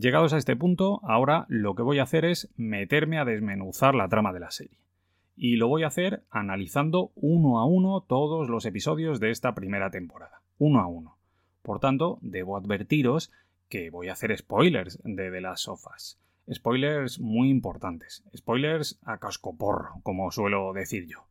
Llegados 0.01 0.33
a 0.33 0.37
este 0.37 0.55
punto, 0.55 0.99
ahora 1.03 1.45
lo 1.47 1.75
que 1.75 1.83
voy 1.83 1.99
a 1.99 2.03
hacer 2.03 2.25
es 2.25 2.49
meterme 2.57 3.19
a 3.19 3.25
desmenuzar 3.25 3.95
la 3.95 4.09
trama 4.09 4.33
de 4.33 4.39
la 4.39 4.51
serie. 4.51 4.77
Y 5.37 5.55
lo 5.55 5.67
voy 5.67 5.83
a 5.83 5.87
hacer 5.87 6.23
analizando 6.29 7.11
uno 7.15 7.59
a 7.59 7.65
uno 7.65 8.01
todos 8.01 8.49
los 8.49 8.65
episodios 8.65 9.19
de 9.19 9.31
esta 9.31 9.55
primera 9.55 9.89
temporada. 9.91 10.41
Uno 10.57 10.81
a 10.81 10.87
uno. 10.87 11.17
Por 11.61 11.79
tanto, 11.79 12.17
debo 12.21 12.57
advertiros 12.57 13.31
que 13.69 13.89
voy 13.89 14.09
a 14.09 14.13
hacer 14.13 14.35
spoilers 14.37 14.99
de 15.03 15.31
The 15.31 15.41
Last 15.41 15.67
of 15.67 15.85
Us. 15.95 16.19
Spoilers 16.51 17.19
muy 17.19 17.49
importantes. 17.49 18.23
Spoilers 18.35 18.99
a 19.03 19.19
cascoporro, 19.19 20.01
como 20.03 20.31
suelo 20.31 20.73
decir 20.73 21.07
yo. 21.07 21.27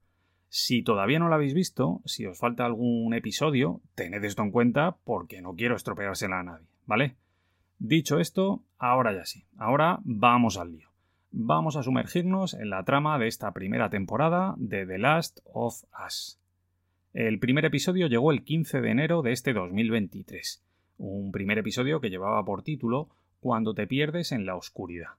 Si 0.49 0.83
todavía 0.83 1.19
no 1.19 1.29
lo 1.29 1.35
habéis 1.35 1.55
visto, 1.55 2.01
si 2.05 2.27
os 2.27 2.39
falta 2.39 2.65
algún 2.65 3.15
episodio, 3.15 3.81
tened 3.95 4.25
esto 4.25 4.43
en 4.43 4.51
cuenta 4.51 4.97
porque 5.05 5.43
no 5.43 5.55
quiero 5.55 5.77
estropeársela 5.77 6.41
a 6.41 6.43
nadie, 6.43 6.67
¿vale? 6.87 7.17
Dicho 7.83 8.21
esto, 8.21 8.63
ahora 8.77 9.15
ya 9.15 9.25
sí, 9.25 9.47
ahora 9.57 10.01
vamos 10.05 10.59
al 10.59 10.73
lío. 10.73 10.91
Vamos 11.31 11.77
a 11.77 11.83
sumergirnos 11.83 12.53
en 12.53 12.69
la 12.69 12.85
trama 12.85 13.19
de 13.19 13.27
esta 13.27 13.53
primera 13.53 13.89
temporada 13.89 14.55
de 14.59 14.85
The 14.85 14.99
Last 14.99 15.41
of 15.45 15.83
Us. 16.07 16.39
El 17.15 17.39
primer 17.39 17.65
episodio 17.65 18.07
llegó 18.07 18.33
el 18.33 18.45
15 18.45 18.83
de 18.83 18.91
enero 18.91 19.23
de 19.23 19.33
este 19.33 19.55
2023, 19.55 20.63
un 20.99 21.33
primer 21.33 21.57
episodio 21.57 22.03
que 22.03 22.11
llevaba 22.11 22.45
por 22.45 22.63
título 22.63 23.09
Cuando 23.41 23.73
te 23.73 23.87
pierdes 23.87 24.33
en 24.33 24.45
la 24.45 24.57
oscuridad. 24.57 25.13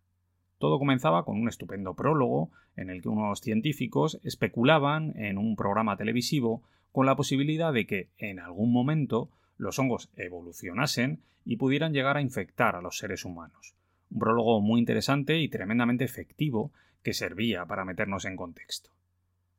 Todo 0.60 0.78
comenzaba 0.78 1.26
con 1.26 1.42
un 1.42 1.50
estupendo 1.50 1.96
prólogo 1.96 2.52
en 2.76 2.92
el 2.92 3.02
que 3.02 3.10
unos 3.10 3.42
científicos 3.42 4.20
especulaban 4.24 5.18
en 5.18 5.40
un 5.40 5.56
programa 5.56 5.98
televisivo 5.98 6.62
con 6.92 7.08
la 7.08 7.16
posibilidad 7.16 7.74
de 7.74 7.88
que, 7.88 8.10
en 8.20 8.40
algún 8.40 8.72
momento, 8.72 9.32
los 9.62 9.78
hongos 9.78 10.10
evolucionasen 10.16 11.22
y 11.46 11.58
pudieran 11.58 11.94
llegar 11.94 12.18
a 12.18 12.22
infectar 12.22 12.76
a 12.76 12.82
los 12.82 12.98
seres 12.98 13.26
humanos. 13.26 13.76
Un 14.10 14.20
prólogo 14.20 14.60
muy 14.60 14.80
interesante 14.80 15.38
y 15.38 15.50
tremendamente 15.50 16.04
efectivo 16.04 16.72
que 17.04 17.14
servía 17.14 17.66
para 17.66 17.86
meternos 17.86 18.26
en 18.26 18.36
contexto. 18.36 18.90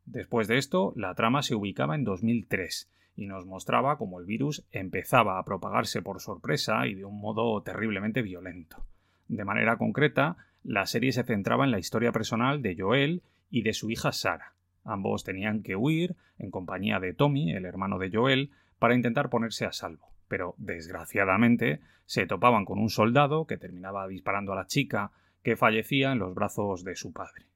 Después 0.05 0.49
de 0.49 0.59
esto, 0.59 0.93
la 0.97 1.15
trama 1.15 1.43
se 1.43 1.55
ubicaba 1.55 1.95
en 1.95 2.03
2003 2.03 2.91
y 3.15 3.27
nos 3.27 3.47
mostraba 3.47 3.97
cómo 3.97 4.19
el 4.19 4.27
virus 4.27 4.65
empezaba 4.73 5.39
a 5.39 5.45
propagarse 5.45 6.03
por 6.03 6.21
sorpresa 6.21 6.87
y 6.89 6.95
de 6.95 7.05
un 7.05 7.21
modo 7.21 7.63
terriblemente 7.63 8.23
violento. 8.23 8.85
De 9.29 9.45
manera 9.45 9.77
concreta, 9.77 10.37
la 10.65 10.87
serie 10.87 11.13
se 11.13 11.23
centraba 11.23 11.65
en 11.65 11.71
la 11.71 11.79
historia 11.79 12.11
personal 12.11 12.61
de 12.61 12.77
Joel 12.77 13.23
y 13.51 13.63
de 13.63 13.73
su 13.73 13.89
hija 13.91 14.11
Sara. 14.11 14.55
Ambos 14.85 15.23
tenían 15.23 15.63
que 15.63 15.77
huir 15.77 16.17
en 16.39 16.51
compañía 16.51 16.99
de 16.99 17.15
Tommy, 17.15 17.53
el 17.53 17.67
hermano 17.67 17.99
de 17.99 18.11
Joel, 18.13 18.51
para 18.83 18.97
intentar 18.97 19.31
ponerse 19.31 19.65
a 19.65 19.71
salvo. 19.71 20.09
Pero, 20.27 20.57
desgraciadamente, 20.59 21.79
se 22.05 22.27
topaban 22.27 22.65
con 22.65 22.81
un 22.81 22.91
soldado 22.91 23.47
que 23.47 23.57
terminaba 23.57 24.09
disparando 24.09 24.53
a 24.53 24.57
la 24.57 24.67
chica, 24.67 25.13
que 25.45 25.55
fallecía 25.55 26.11
en 26.11 26.19
los 26.19 26.35
brazos 26.35 26.83
de 26.83 26.97
su 26.97 27.13
padre. 27.13 27.47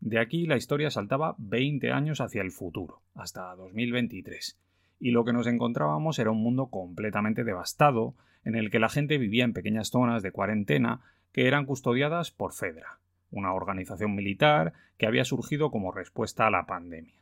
De 0.00 0.18
aquí 0.18 0.44
la 0.44 0.58
historia 0.58 0.90
saltaba 0.90 1.36
20 1.38 1.90
años 1.90 2.20
hacia 2.20 2.42
el 2.42 2.50
futuro, 2.50 3.00
hasta 3.14 3.56
2023, 3.56 4.60
y 5.00 5.12
lo 5.12 5.24
que 5.24 5.32
nos 5.32 5.46
encontrábamos 5.46 6.18
era 6.18 6.32
un 6.32 6.42
mundo 6.42 6.66
completamente 6.66 7.44
devastado, 7.44 8.14
en 8.44 8.54
el 8.54 8.70
que 8.70 8.78
la 8.78 8.90
gente 8.90 9.16
vivía 9.16 9.44
en 9.44 9.54
pequeñas 9.54 9.88
zonas 9.88 10.22
de 10.22 10.32
cuarentena 10.32 11.00
que 11.32 11.46
eran 11.46 11.64
custodiadas 11.64 12.30
por 12.30 12.52
Fedra, 12.52 12.98
una 13.30 13.54
organización 13.54 14.14
militar 14.14 14.74
que 14.98 15.06
había 15.06 15.24
surgido 15.24 15.70
como 15.70 15.92
respuesta 15.92 16.46
a 16.46 16.50
la 16.50 16.66
pandemia. 16.66 17.21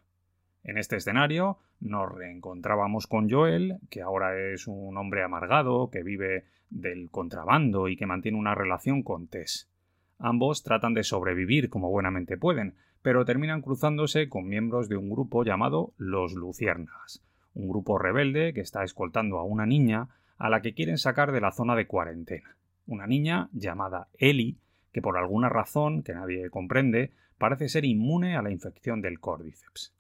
En 0.63 0.77
este 0.77 0.97
escenario 0.97 1.59
nos 1.81 2.13
reencontrábamos 2.13 3.07
con 3.07 3.31
Joel, 3.31 3.79
que 3.89 4.03
ahora 4.03 4.39
es 4.39 4.67
un 4.67 4.97
hombre 4.99 5.23
amargado, 5.23 5.91
que 5.91 6.03
vive 6.03 6.45
del 6.69 7.11
contrabando 7.11 7.89
y 7.89 7.97
que 7.97 8.07
mantiene 8.07 8.39
una 8.39 8.55
relación 8.55 9.03
con 9.03 9.27
Tess. 9.27 9.71
Ambos 10.19 10.63
tratan 10.63 10.93
de 10.95 11.03
sobrevivir 11.03 11.71
como 11.71 11.91
buenamente 11.91 12.37
pueden, 12.37 12.75
pero 13.03 13.25
terminan 13.25 13.63
cruzándose 13.63 14.29
con 14.29 14.47
miembros 14.47 14.89
de 14.89 14.97
un 14.97 15.09
grupo 15.09 15.45
llamado 15.45 15.95
los 15.97 16.35
Luciérnagas, 16.35 17.25
un 17.55 17.69
grupo 17.69 17.99
rebelde 17.99 18.53
que 18.53 18.61
está 18.61 18.85
escoltando 18.85 19.39
a 19.39 19.45
una 19.45 19.65
niña 19.65 20.09
a 20.37 20.51
la 20.51 20.61
que 20.61 20.75
quieren 20.75 20.99
sacar 20.99 21.33
de 21.33 21.41
la 21.41 21.53
zona 21.53 21.75
de 21.75 21.87
cuarentena. 21.87 22.57
Una 22.87 23.07
niña 23.07 23.49
llamada 23.53 24.09
Ellie, 24.19 24.59
que 24.93 25.01
por 25.01 25.17
alguna 25.17 25.49
razón 25.49 26.03
que 26.03 26.15
nadie 26.15 26.51
comprende, 26.51 27.13
parece 27.39 27.69
ser 27.69 27.87
inmune 27.87 28.37
a 28.37 28.43
la 28.43 28.51
infección 28.51 29.01
del 29.01 29.21
córdiceps. 29.21 29.95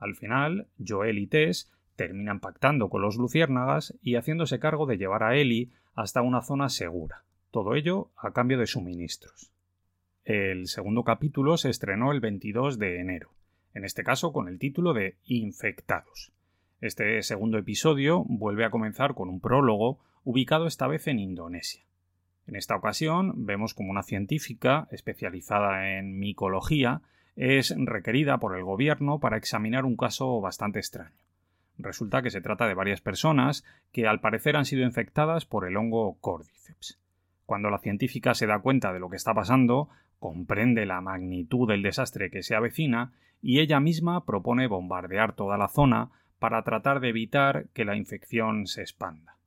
Al 0.00 0.16
final, 0.16 0.66
Joel 0.84 1.18
y 1.18 1.26
Tess 1.26 1.70
terminan 1.94 2.40
pactando 2.40 2.88
con 2.88 3.02
los 3.02 3.16
luciérnagas 3.16 3.94
y 4.02 4.16
haciéndose 4.16 4.58
cargo 4.58 4.86
de 4.86 4.96
llevar 4.96 5.22
a 5.22 5.36
Ellie 5.36 5.70
hasta 5.94 6.22
una 6.22 6.40
zona 6.40 6.70
segura. 6.70 7.24
Todo 7.50 7.74
ello 7.74 8.10
a 8.16 8.32
cambio 8.32 8.58
de 8.58 8.66
suministros. 8.66 9.52
El 10.24 10.66
segundo 10.66 11.04
capítulo 11.04 11.58
se 11.58 11.68
estrenó 11.68 12.12
el 12.12 12.20
22 12.20 12.78
de 12.78 13.00
enero, 13.00 13.30
en 13.74 13.84
este 13.84 14.02
caso 14.02 14.32
con 14.32 14.48
el 14.48 14.58
título 14.58 14.94
de 14.94 15.16
Infectados. 15.24 16.32
Este 16.80 17.22
segundo 17.22 17.58
episodio 17.58 18.24
vuelve 18.26 18.64
a 18.64 18.70
comenzar 18.70 19.14
con 19.14 19.28
un 19.28 19.40
prólogo 19.40 19.98
ubicado 20.24 20.66
esta 20.66 20.86
vez 20.86 21.06
en 21.08 21.18
Indonesia. 21.18 21.84
En 22.46 22.56
esta 22.56 22.76
ocasión 22.76 23.44
vemos 23.44 23.74
como 23.74 23.90
una 23.90 24.02
científica 24.02 24.88
especializada 24.90 25.98
en 25.98 26.18
micología 26.18 27.02
es 27.40 27.74
requerida 27.74 28.36
por 28.36 28.54
el 28.54 28.64
gobierno 28.64 29.18
para 29.18 29.38
examinar 29.38 29.86
un 29.86 29.96
caso 29.96 30.42
bastante 30.42 30.78
extraño. 30.78 31.16
Resulta 31.78 32.20
que 32.20 32.30
se 32.30 32.42
trata 32.42 32.68
de 32.68 32.74
varias 32.74 33.00
personas 33.00 33.64
que 33.92 34.06
al 34.06 34.20
parecer 34.20 34.56
han 34.56 34.66
sido 34.66 34.84
infectadas 34.84 35.46
por 35.46 35.66
el 35.66 35.78
hongo 35.78 36.18
Cordyceps. 36.20 36.98
Cuando 37.46 37.70
la 37.70 37.78
científica 37.78 38.34
se 38.34 38.46
da 38.46 38.58
cuenta 38.58 38.92
de 38.92 39.00
lo 39.00 39.08
que 39.08 39.16
está 39.16 39.32
pasando, 39.32 39.88
comprende 40.18 40.84
la 40.84 41.00
magnitud 41.00 41.66
del 41.66 41.82
desastre 41.82 42.30
que 42.30 42.42
se 42.42 42.54
avecina 42.54 43.12
y 43.40 43.60
ella 43.60 43.80
misma 43.80 44.26
propone 44.26 44.66
bombardear 44.66 45.32
toda 45.32 45.56
la 45.56 45.68
zona 45.68 46.10
para 46.38 46.62
tratar 46.62 47.00
de 47.00 47.08
evitar 47.08 47.68
que 47.72 47.86
la 47.86 47.96
infección 47.96 48.66
se 48.66 48.82
expanda. 48.82 49.38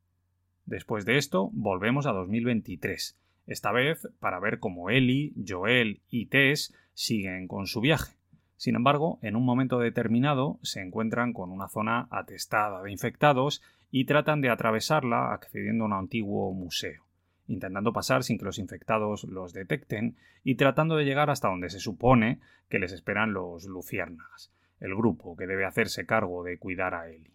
Después 0.65 1.05
de 1.05 1.17
esto, 1.17 1.51
volvemos 1.53 2.07
a 2.07 2.11
2023, 2.11 3.15
esta 3.45 3.71
vez 3.71 4.07
para 4.19 4.39
ver 4.39 4.59
cómo 4.59 4.89
Ellie, 4.89 5.33
Joel 5.47 6.01
y 6.09 6.27
Tess 6.27 6.73
siguen 6.93 7.47
con 7.47 7.67
su 7.67 7.81
viaje. 7.81 8.15
Sin 8.55 8.75
embargo, 8.75 9.19
en 9.21 9.35
un 9.35 9.43
momento 9.43 9.79
determinado 9.79 10.59
se 10.61 10.81
encuentran 10.81 11.33
con 11.33 11.51
una 11.51 11.67
zona 11.67 12.07
atestada 12.11 12.81
de 12.81 12.91
infectados 12.91 13.61
y 13.91 14.05
tratan 14.05 14.41
de 14.41 14.49
atravesarla 14.49 15.33
accediendo 15.33 15.83
a 15.83 15.87
un 15.87 15.93
antiguo 15.93 16.53
museo, 16.53 17.03
intentando 17.47 17.91
pasar 17.91 18.23
sin 18.23 18.37
que 18.37 18.45
los 18.45 18.59
infectados 18.59 19.25
los 19.25 19.53
detecten 19.53 20.15
y 20.43 20.55
tratando 20.55 20.95
de 20.95 21.05
llegar 21.05 21.29
hasta 21.29 21.49
donde 21.49 21.69
se 21.69 21.79
supone 21.79 22.39
que 22.69 22.79
les 22.79 22.93
esperan 22.93 23.33
los 23.33 23.65
luciérnagas, 23.65 24.51
el 24.79 24.95
grupo 24.95 25.35
que 25.35 25.45
debe 25.45 25.65
hacerse 25.65 26.05
cargo 26.05 26.43
de 26.43 26.57
cuidar 26.57 26.95
a 26.95 27.09
Ellie. 27.09 27.33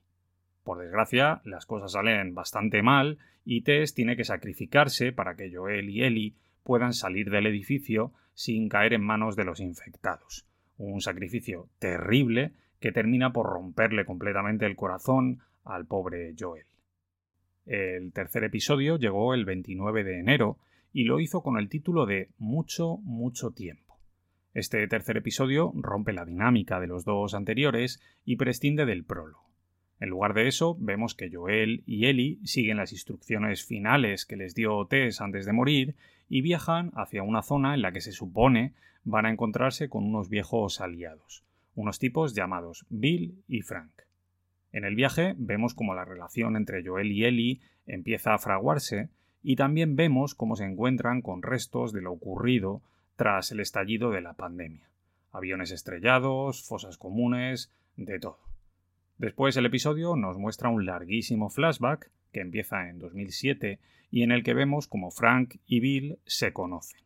Por 0.68 0.80
desgracia, 0.80 1.40
las 1.46 1.64
cosas 1.64 1.92
salen 1.92 2.34
bastante 2.34 2.82
mal 2.82 3.16
y 3.42 3.62
Tess 3.62 3.94
tiene 3.94 4.16
que 4.16 4.24
sacrificarse 4.24 5.12
para 5.12 5.34
que 5.34 5.50
Joel 5.50 5.88
y 5.88 6.04
Ellie 6.04 6.34
puedan 6.62 6.92
salir 6.92 7.30
del 7.30 7.46
edificio 7.46 8.12
sin 8.34 8.68
caer 8.68 8.92
en 8.92 9.00
manos 9.00 9.34
de 9.34 9.44
los 9.44 9.60
infectados. 9.60 10.44
Un 10.76 11.00
sacrificio 11.00 11.70
terrible 11.78 12.52
que 12.80 12.92
termina 12.92 13.32
por 13.32 13.46
romperle 13.46 14.04
completamente 14.04 14.66
el 14.66 14.76
corazón 14.76 15.38
al 15.64 15.86
pobre 15.86 16.34
Joel. 16.38 16.66
El 17.64 18.12
tercer 18.12 18.44
episodio 18.44 18.98
llegó 18.98 19.32
el 19.32 19.46
29 19.46 20.04
de 20.04 20.18
enero 20.18 20.58
y 20.92 21.04
lo 21.04 21.18
hizo 21.18 21.42
con 21.42 21.56
el 21.56 21.70
título 21.70 22.04
de 22.04 22.28
Mucho, 22.36 22.98
mucho 22.98 23.52
tiempo. 23.52 23.98
Este 24.52 24.86
tercer 24.86 25.16
episodio 25.16 25.72
rompe 25.76 26.12
la 26.12 26.26
dinámica 26.26 26.78
de 26.78 26.88
los 26.88 27.06
dos 27.06 27.32
anteriores 27.32 28.02
y 28.26 28.36
prescinde 28.36 28.84
del 28.84 29.06
prólogo. 29.06 29.47
En 30.00 30.10
lugar 30.10 30.34
de 30.34 30.46
eso, 30.46 30.76
vemos 30.78 31.14
que 31.14 31.30
Joel 31.30 31.82
y 31.86 32.06
Ellie 32.06 32.38
siguen 32.44 32.76
las 32.76 32.92
instrucciones 32.92 33.64
finales 33.64 34.26
que 34.26 34.36
les 34.36 34.54
dio 34.54 34.84
Tess 34.86 35.20
antes 35.20 35.44
de 35.44 35.52
morir 35.52 35.96
y 36.28 36.40
viajan 36.40 36.92
hacia 36.94 37.22
una 37.22 37.42
zona 37.42 37.74
en 37.74 37.82
la 37.82 37.90
que 37.90 38.00
se 38.00 38.12
supone 38.12 38.74
van 39.04 39.26
a 39.26 39.30
encontrarse 39.30 39.88
con 39.88 40.04
unos 40.04 40.28
viejos 40.28 40.80
aliados, 40.80 41.42
unos 41.74 41.98
tipos 41.98 42.34
llamados 42.34 42.86
Bill 42.90 43.42
y 43.48 43.62
Frank. 43.62 43.90
En 44.70 44.84
el 44.84 44.94
viaje 44.94 45.34
vemos 45.38 45.74
cómo 45.74 45.94
la 45.94 46.04
relación 46.04 46.56
entre 46.56 46.84
Joel 46.84 47.10
y 47.10 47.24
Ellie 47.24 47.60
empieza 47.86 48.34
a 48.34 48.38
fraguarse 48.38 49.08
y 49.42 49.56
también 49.56 49.96
vemos 49.96 50.34
cómo 50.34 50.56
se 50.56 50.64
encuentran 50.64 51.22
con 51.22 51.42
restos 51.42 51.92
de 51.92 52.02
lo 52.02 52.12
ocurrido 52.12 52.82
tras 53.16 53.50
el 53.50 53.60
estallido 53.60 54.10
de 54.10 54.20
la 54.20 54.34
pandemia. 54.34 54.88
Aviones 55.32 55.70
estrellados, 55.70 56.62
fosas 56.62 56.98
comunes, 56.98 57.72
de 57.96 58.20
todo. 58.20 58.47
Después 59.18 59.56
el 59.56 59.66
episodio 59.66 60.14
nos 60.14 60.38
muestra 60.38 60.68
un 60.68 60.86
larguísimo 60.86 61.50
flashback 61.50 62.08
que 62.32 62.40
empieza 62.40 62.88
en 62.88 63.00
2007 63.00 63.80
y 64.12 64.22
en 64.22 64.30
el 64.30 64.44
que 64.44 64.54
vemos 64.54 64.86
como 64.86 65.10
Frank 65.10 65.56
y 65.66 65.80
Bill 65.80 66.18
se 66.24 66.52
conocen. 66.52 67.00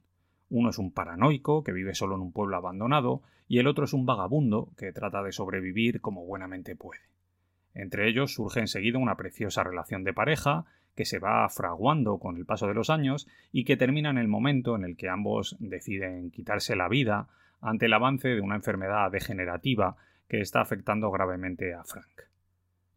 Uno 0.50 0.68
es 0.68 0.76
un 0.76 0.92
paranoico 0.92 1.64
que 1.64 1.72
vive 1.72 1.94
solo 1.94 2.16
en 2.16 2.20
un 2.20 2.32
pueblo 2.32 2.58
abandonado 2.58 3.22
y 3.48 3.60
el 3.60 3.66
otro 3.66 3.86
es 3.86 3.94
un 3.94 4.04
vagabundo 4.04 4.68
que 4.76 4.92
trata 4.92 5.22
de 5.22 5.32
sobrevivir 5.32 6.02
como 6.02 6.26
buenamente 6.26 6.76
puede. 6.76 7.00
Entre 7.72 8.06
ellos 8.10 8.34
surge 8.34 8.60
enseguida 8.60 8.98
una 8.98 9.16
preciosa 9.16 9.64
relación 9.64 10.04
de 10.04 10.12
pareja 10.12 10.66
que 10.94 11.06
se 11.06 11.18
va 11.18 11.48
fraguando 11.48 12.18
con 12.18 12.36
el 12.36 12.44
paso 12.44 12.66
de 12.66 12.74
los 12.74 12.90
años 12.90 13.26
y 13.52 13.64
que 13.64 13.78
termina 13.78 14.10
en 14.10 14.18
el 14.18 14.28
momento 14.28 14.76
en 14.76 14.84
el 14.84 14.98
que 14.98 15.08
ambos 15.08 15.56
deciden 15.60 16.30
quitarse 16.30 16.76
la 16.76 16.90
vida 16.90 17.28
ante 17.62 17.86
el 17.86 17.94
avance 17.94 18.28
de 18.28 18.42
una 18.42 18.56
enfermedad 18.56 19.10
degenerativa 19.10 19.96
que 20.32 20.40
está 20.40 20.62
afectando 20.62 21.10
gravemente 21.10 21.74
a 21.74 21.84
Frank. 21.84 22.22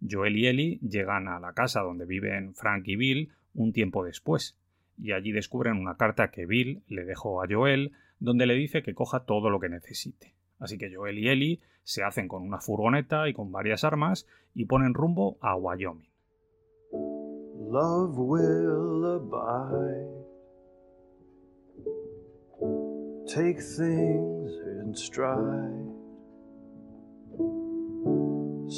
Joel 0.09 0.37
y 0.37 0.47
Ellie 0.47 0.79
llegan 0.79 1.27
a 1.27 1.37
la 1.37 1.51
casa 1.51 1.81
donde 1.81 2.05
viven 2.05 2.55
Frank 2.55 2.87
y 2.87 2.95
Bill 2.95 3.33
un 3.53 3.73
tiempo 3.73 4.05
después, 4.05 4.57
y 4.97 5.11
allí 5.11 5.33
descubren 5.33 5.75
una 5.75 5.97
carta 5.97 6.31
que 6.31 6.45
Bill 6.45 6.83
le 6.87 7.03
dejó 7.03 7.43
a 7.43 7.47
Joel 7.49 7.91
donde 8.19 8.45
le 8.45 8.53
dice 8.53 8.83
que 8.83 8.93
coja 8.93 9.25
todo 9.25 9.49
lo 9.49 9.59
que 9.59 9.67
necesite. 9.67 10.33
Así 10.59 10.77
que 10.77 10.95
Joel 10.95 11.19
y 11.19 11.27
Ellie 11.27 11.59
se 11.83 12.03
hacen 12.03 12.29
con 12.29 12.41
una 12.41 12.61
furgoneta 12.61 13.27
y 13.27 13.33
con 13.33 13.51
varias 13.51 13.83
armas 13.83 14.25
y 14.53 14.63
ponen 14.63 14.93
rumbo 14.93 15.37
a 15.41 15.57
Wyoming. 15.57 16.07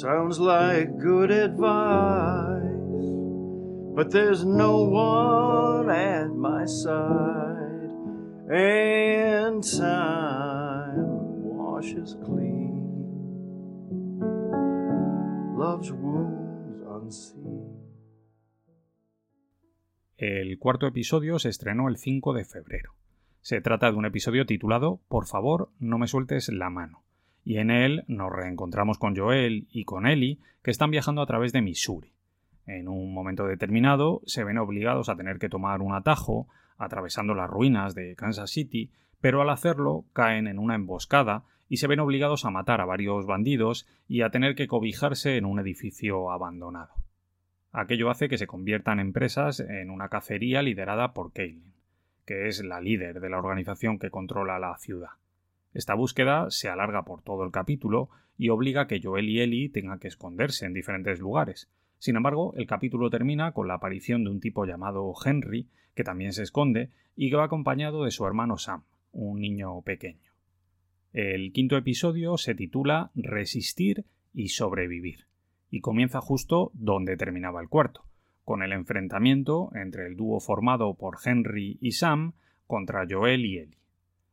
Sounds 0.00 0.38
like 0.38 0.96
good 1.00 1.32
advice, 1.32 2.62
but 3.96 4.12
there's 4.12 4.44
no 4.44 4.84
one 4.84 5.90
at 5.90 6.28
my 6.28 6.64
side, 6.66 7.90
and 8.48 9.60
time 9.60 11.02
washes 11.42 12.16
clean 12.24 12.86
love's 15.56 15.90
wounds 15.90 16.80
unseen. 16.86 17.66
El 20.16 20.60
cuarto 20.60 20.86
episodio 20.86 21.40
se 21.40 21.48
estrenó 21.48 21.88
el 21.88 21.96
5 21.96 22.34
de 22.34 22.44
febrero. 22.44 22.92
Se 23.40 23.60
trata 23.60 23.90
de 23.90 23.96
un 23.96 24.06
episodio 24.06 24.46
titulado 24.46 25.00
Por 25.08 25.26
favor, 25.26 25.70
no 25.80 25.98
me 25.98 26.06
sueltes 26.06 26.50
la 26.50 26.70
mano, 26.70 27.02
y 27.48 27.56
en 27.56 27.70
él 27.70 28.04
nos 28.08 28.30
reencontramos 28.30 28.98
con 28.98 29.16
Joel 29.16 29.68
y 29.70 29.84
con 29.84 30.06
Ellie, 30.06 30.38
que 30.62 30.70
están 30.70 30.90
viajando 30.90 31.22
a 31.22 31.26
través 31.26 31.50
de 31.50 31.62
Missouri. 31.62 32.12
En 32.66 32.88
un 32.88 33.14
momento 33.14 33.46
determinado 33.46 34.20
se 34.26 34.44
ven 34.44 34.58
obligados 34.58 35.08
a 35.08 35.16
tener 35.16 35.38
que 35.38 35.48
tomar 35.48 35.80
un 35.80 35.94
atajo, 35.94 36.46
atravesando 36.76 37.34
las 37.34 37.48
ruinas 37.48 37.94
de 37.94 38.14
Kansas 38.16 38.50
City, 38.50 38.90
pero 39.22 39.40
al 39.40 39.48
hacerlo 39.48 40.04
caen 40.12 40.46
en 40.46 40.58
una 40.58 40.74
emboscada 40.74 41.44
y 41.70 41.78
se 41.78 41.86
ven 41.86 42.00
obligados 42.00 42.44
a 42.44 42.50
matar 42.50 42.82
a 42.82 42.84
varios 42.84 43.24
bandidos 43.24 43.88
y 44.06 44.20
a 44.20 44.28
tener 44.28 44.54
que 44.54 44.68
cobijarse 44.68 45.38
en 45.38 45.46
un 45.46 45.58
edificio 45.58 46.30
abandonado. 46.30 46.92
Aquello 47.72 48.10
hace 48.10 48.28
que 48.28 48.36
se 48.36 48.46
conviertan 48.46 49.00
en 49.00 49.14
presas 49.14 49.60
en 49.60 49.88
una 49.88 50.10
cacería 50.10 50.60
liderada 50.60 51.14
por 51.14 51.32
Caitlin, 51.32 51.72
que 52.26 52.48
es 52.48 52.62
la 52.62 52.82
líder 52.82 53.20
de 53.20 53.30
la 53.30 53.38
organización 53.38 53.98
que 53.98 54.10
controla 54.10 54.58
la 54.58 54.76
ciudad. 54.76 55.12
Esta 55.78 55.94
búsqueda 55.94 56.50
se 56.50 56.68
alarga 56.68 57.04
por 57.04 57.22
todo 57.22 57.44
el 57.44 57.52
capítulo 57.52 58.10
y 58.36 58.48
obliga 58.48 58.80
a 58.80 58.86
que 58.88 59.00
Joel 59.00 59.28
y 59.28 59.40
Ellie 59.40 59.68
tengan 59.68 60.00
que 60.00 60.08
esconderse 60.08 60.66
en 60.66 60.74
diferentes 60.74 61.20
lugares. 61.20 61.70
Sin 61.98 62.16
embargo, 62.16 62.52
el 62.56 62.66
capítulo 62.66 63.10
termina 63.10 63.52
con 63.52 63.68
la 63.68 63.74
aparición 63.74 64.24
de 64.24 64.30
un 64.30 64.40
tipo 64.40 64.64
llamado 64.64 65.14
Henry, 65.24 65.68
que 65.94 66.02
también 66.02 66.32
se 66.32 66.42
esconde 66.42 66.90
y 67.14 67.30
que 67.30 67.36
va 67.36 67.44
acompañado 67.44 68.02
de 68.02 68.10
su 68.10 68.26
hermano 68.26 68.58
Sam, 68.58 68.82
un 69.12 69.40
niño 69.40 69.80
pequeño. 69.82 70.32
El 71.12 71.52
quinto 71.52 71.76
episodio 71.76 72.38
se 72.38 72.56
titula 72.56 73.12
Resistir 73.14 74.04
y 74.34 74.48
sobrevivir, 74.48 75.26
y 75.70 75.78
comienza 75.80 76.20
justo 76.20 76.72
donde 76.74 77.16
terminaba 77.16 77.60
el 77.60 77.68
cuarto, 77.68 78.02
con 78.44 78.64
el 78.64 78.72
enfrentamiento 78.72 79.70
entre 79.76 80.08
el 80.08 80.16
dúo 80.16 80.40
formado 80.40 80.94
por 80.94 81.18
Henry 81.24 81.78
y 81.80 81.92
Sam 81.92 82.32
contra 82.66 83.06
Joel 83.08 83.46
y 83.46 83.58
Ellie. 83.58 83.78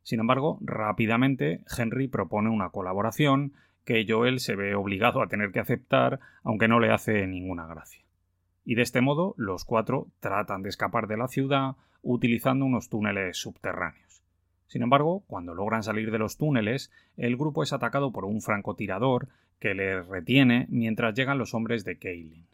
Sin 0.06 0.20
embargo, 0.20 0.60
rápidamente 0.62 1.62
Henry 1.76 2.08
propone 2.08 2.52
una 2.52 2.70
colaboración 2.70 3.54
que 3.86 4.06
Joel 4.08 4.40
se 4.40 4.56
ve 4.56 4.76
obligado 4.76 5.24
a 5.24 5.28
tener 5.28 5.52
que 5.52 5.60
aceptar, 5.60 6.20
aunque 6.44 6.68
no 6.68 6.80
le 6.80 6.92
hace 6.92 7.26
ninguna 7.26 7.66
gracia. 7.66 8.06
Y 8.64 8.76
de 8.76 8.84
este 8.84 9.02
modo, 9.02 9.34
los 9.36 9.66
cuatro 9.66 10.10
tratan 10.20 10.62
de 10.62 10.70
escapar 10.70 11.08
de 11.08 11.18
la 11.18 11.28
ciudad 11.28 11.76
utilizando 12.04 12.66
unos 12.66 12.88
túneles 12.88 13.38
subterráneos. 13.38 14.22
Sin 14.68 14.84
embargo, 14.84 15.24
cuando 15.26 15.56
logran 15.56 15.82
salir 15.82 16.12
de 16.12 16.20
los 16.20 16.38
túneles, 16.38 16.92
el 17.18 17.36
grupo 17.36 17.64
es 17.64 17.74
atacado 17.74 18.12
por 18.12 18.26
un 18.26 18.44
francotirador 18.44 19.28
que 19.60 19.74
les 19.74 20.08
retiene 20.08 20.68
mientras 20.70 21.16
llegan 21.16 21.40
los 21.40 21.56
hombres 21.56 21.84
de 21.84 21.98
Kaylin. 21.98 22.46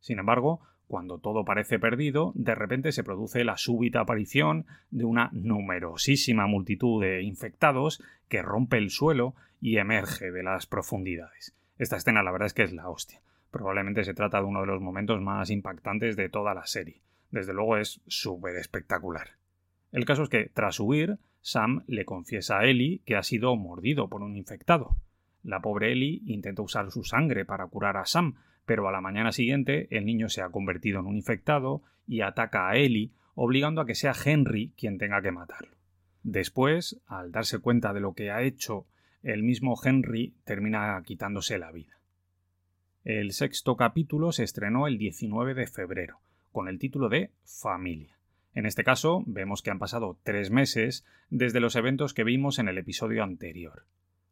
Sin 0.00 0.18
embargo, 0.18 0.60
cuando 0.86 1.18
todo 1.18 1.44
parece 1.44 1.78
perdido, 1.78 2.32
de 2.34 2.54
repente 2.54 2.92
se 2.92 3.04
produce 3.04 3.44
la 3.44 3.56
súbita 3.56 4.00
aparición 4.00 4.66
de 4.90 5.04
una 5.04 5.30
numerosísima 5.32 6.46
multitud 6.46 7.02
de 7.02 7.22
infectados 7.22 8.02
que 8.28 8.42
rompe 8.42 8.78
el 8.78 8.90
suelo 8.90 9.34
y 9.60 9.78
emerge 9.78 10.30
de 10.30 10.42
las 10.42 10.66
profundidades. 10.66 11.54
Esta 11.78 11.96
escena 11.96 12.22
la 12.22 12.32
verdad 12.32 12.46
es 12.46 12.54
que 12.54 12.62
es 12.62 12.72
la 12.72 12.88
hostia. 12.88 13.20
Probablemente 13.50 14.04
se 14.04 14.14
trata 14.14 14.38
de 14.38 14.44
uno 14.44 14.60
de 14.60 14.66
los 14.66 14.80
momentos 14.80 15.20
más 15.20 15.50
impactantes 15.50 16.16
de 16.16 16.28
toda 16.28 16.54
la 16.54 16.66
serie. 16.66 17.00
Desde 17.30 17.54
luego 17.54 17.76
es 17.76 18.00
súper 18.06 18.56
espectacular. 18.56 19.30
El 19.90 20.04
caso 20.04 20.24
es 20.24 20.28
que, 20.28 20.50
tras 20.52 20.80
huir, 20.80 21.18
Sam 21.40 21.84
le 21.86 22.04
confiesa 22.04 22.58
a 22.58 22.64
Ellie 22.64 23.00
que 23.04 23.16
ha 23.16 23.22
sido 23.22 23.54
mordido 23.56 24.08
por 24.08 24.22
un 24.22 24.36
infectado. 24.36 24.96
La 25.42 25.60
pobre 25.60 25.92
Ellie 25.92 26.22
intenta 26.26 26.62
usar 26.62 26.90
su 26.90 27.04
sangre 27.04 27.44
para 27.44 27.66
curar 27.66 27.96
a 27.96 28.06
Sam, 28.06 28.34
pero 28.66 28.88
a 28.88 28.92
la 28.92 29.00
mañana 29.00 29.32
siguiente 29.32 29.88
el 29.90 30.06
niño 30.06 30.28
se 30.28 30.42
ha 30.42 30.50
convertido 30.50 31.00
en 31.00 31.06
un 31.06 31.16
infectado 31.16 31.82
y 32.06 32.20
ataca 32.20 32.68
a 32.68 32.76
Ellie, 32.76 33.10
obligando 33.34 33.80
a 33.80 33.86
que 33.86 33.94
sea 33.94 34.14
Henry 34.24 34.72
quien 34.76 34.98
tenga 34.98 35.22
que 35.22 35.32
matarlo. 35.32 35.74
Después, 36.22 37.00
al 37.06 37.32
darse 37.32 37.58
cuenta 37.58 37.92
de 37.92 38.00
lo 38.00 38.14
que 38.14 38.30
ha 38.30 38.42
hecho, 38.42 38.86
el 39.22 39.42
mismo 39.42 39.74
Henry 39.82 40.34
termina 40.44 41.02
quitándose 41.04 41.58
la 41.58 41.72
vida. 41.72 41.98
El 43.04 43.32
sexto 43.32 43.76
capítulo 43.76 44.32
se 44.32 44.44
estrenó 44.44 44.86
el 44.86 44.96
19 44.96 45.54
de 45.54 45.66
febrero, 45.66 46.20
con 46.52 46.68
el 46.68 46.78
título 46.78 47.10
de 47.10 47.30
Familia. 47.44 48.16
En 48.54 48.66
este 48.66 48.84
caso, 48.84 49.22
vemos 49.26 49.62
que 49.62 49.70
han 49.70 49.78
pasado 49.78 50.18
tres 50.22 50.50
meses 50.50 51.04
desde 51.28 51.60
los 51.60 51.76
eventos 51.76 52.14
que 52.14 52.24
vimos 52.24 52.58
en 52.58 52.68
el 52.68 52.78
episodio 52.78 53.22
anterior. 53.22 53.84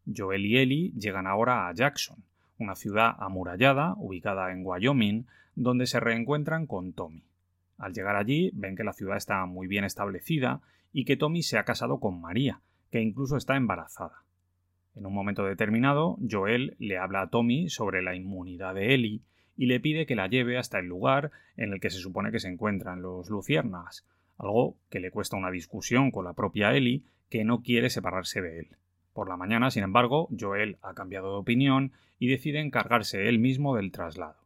Joel 0.06 0.46
y 0.46 0.58
Ellie 0.58 0.92
llegan 0.92 1.26
ahora 1.26 1.68
a 1.68 1.74
Jackson, 1.74 2.24
una 2.62 2.76
ciudad 2.76 3.14
amurallada 3.18 3.94
ubicada 3.98 4.52
en 4.52 4.64
Wyoming, 4.64 5.26
donde 5.54 5.86
se 5.86 6.00
reencuentran 6.00 6.66
con 6.66 6.92
Tommy. 6.92 7.24
Al 7.78 7.92
llegar 7.92 8.16
allí 8.16 8.50
ven 8.54 8.76
que 8.76 8.84
la 8.84 8.92
ciudad 8.92 9.16
está 9.16 9.44
muy 9.46 9.66
bien 9.66 9.84
establecida 9.84 10.60
y 10.92 11.04
que 11.04 11.16
Tommy 11.16 11.42
se 11.42 11.58
ha 11.58 11.64
casado 11.64 11.98
con 12.00 12.20
María, 12.20 12.60
que 12.90 13.00
incluso 13.00 13.36
está 13.36 13.56
embarazada. 13.56 14.22
En 14.94 15.06
un 15.06 15.14
momento 15.14 15.44
determinado, 15.44 16.18
Joel 16.30 16.76
le 16.78 16.98
habla 16.98 17.22
a 17.22 17.30
Tommy 17.30 17.68
sobre 17.68 18.02
la 18.02 18.14
inmunidad 18.14 18.74
de 18.74 18.94
Ellie 18.94 19.22
y 19.56 19.66
le 19.66 19.80
pide 19.80 20.06
que 20.06 20.16
la 20.16 20.28
lleve 20.28 20.58
hasta 20.58 20.78
el 20.78 20.86
lugar 20.86 21.30
en 21.56 21.72
el 21.72 21.80
que 21.80 21.90
se 21.90 21.98
supone 21.98 22.30
que 22.30 22.40
se 22.40 22.48
encuentran 22.48 23.02
los 23.02 23.30
luciérnagas, 23.30 24.06
algo 24.38 24.76
que 24.90 25.00
le 25.00 25.10
cuesta 25.10 25.36
una 25.36 25.50
discusión 25.50 26.10
con 26.10 26.24
la 26.24 26.34
propia 26.34 26.74
Ellie, 26.74 27.02
que 27.30 27.44
no 27.44 27.62
quiere 27.62 27.90
separarse 27.90 28.42
de 28.42 28.58
él. 28.60 28.76
Por 29.12 29.28
la 29.28 29.36
mañana, 29.36 29.70
sin 29.70 29.82
embargo, 29.82 30.28
Joel 30.38 30.78
ha 30.82 30.94
cambiado 30.94 31.32
de 31.32 31.38
opinión 31.38 31.92
y 32.18 32.28
decide 32.28 32.60
encargarse 32.60 33.28
él 33.28 33.38
mismo 33.38 33.76
del 33.76 33.92
traslado. 33.92 34.36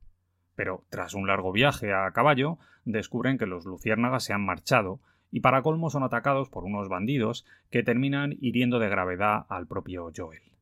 Pero 0.55 0.85
tras 0.88 1.14
un 1.14 1.26
largo 1.26 1.52
viaje 1.52 1.92
a 1.92 2.11
caballo, 2.12 2.59
descubren 2.85 3.38
que 3.38 3.46
los 3.46 3.64
luciérnagas 3.64 4.24
se 4.24 4.33
han 4.33 4.44
marchado 4.44 5.00
y 5.31 5.40
para 5.40 5.62
colmo 5.62 5.90
son 5.90 6.02
atacados 6.02 6.48
por 6.48 6.64
unos 6.64 6.88
bandidos 6.88 7.44
que 7.70 7.83
terminan 7.83 8.37
hiriendo 8.40 8.79
de 8.79 8.88
gravedad 8.88 9.46
al 9.48 9.66
propio 9.66 10.11
Joel. 10.16 10.56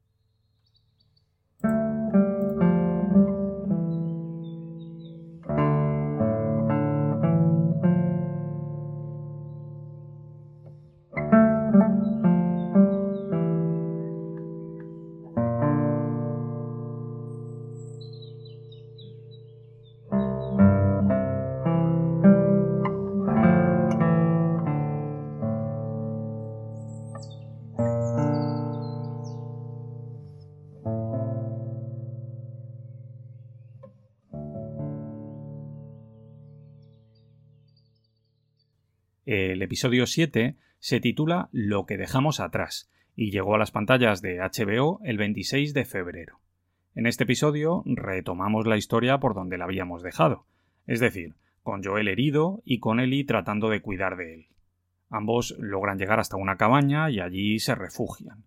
El 39.37 39.62
episodio 39.62 40.07
7 40.07 40.55
se 40.79 41.01
titula 41.01 41.49
Lo 41.51 41.87
que 41.87 41.97
dejamos 41.97 42.38
atrás 42.38 42.88
y 43.16 43.33
llegó 43.33 43.57
a 43.57 43.59
las 43.59 43.73
pantallas 43.73 44.23
de 44.23 44.38
HBO 44.38 45.01
el 45.03 45.18
26 45.18 45.75
de 45.75 45.85
febrero. 45.85 46.38
En 46.94 47.07
este 47.07 47.25
episodio 47.25 47.83
retomamos 47.85 48.64
la 48.68 48.77
historia 48.77 49.18
por 49.18 49.35
donde 49.35 49.59
la 49.59 49.64
habíamos 49.64 50.05
dejado, 50.05 50.47
es 50.87 51.01
decir, 51.01 51.35
con 51.64 51.83
Joel 51.83 52.07
herido 52.07 52.62
y 52.64 52.79
con 52.79 53.01
Ellie 53.01 53.25
tratando 53.25 53.70
de 53.70 53.83
cuidar 53.83 54.16
de 54.16 54.35
él. 54.35 54.47
Ambos 55.11 55.57
logran 55.59 55.99
llegar 55.99 56.20
hasta 56.20 56.37
una 56.37 56.57
cabaña 56.57 57.11
y 57.11 57.18
allí 57.18 57.59
se 57.59 57.75
refugian. 57.75 58.44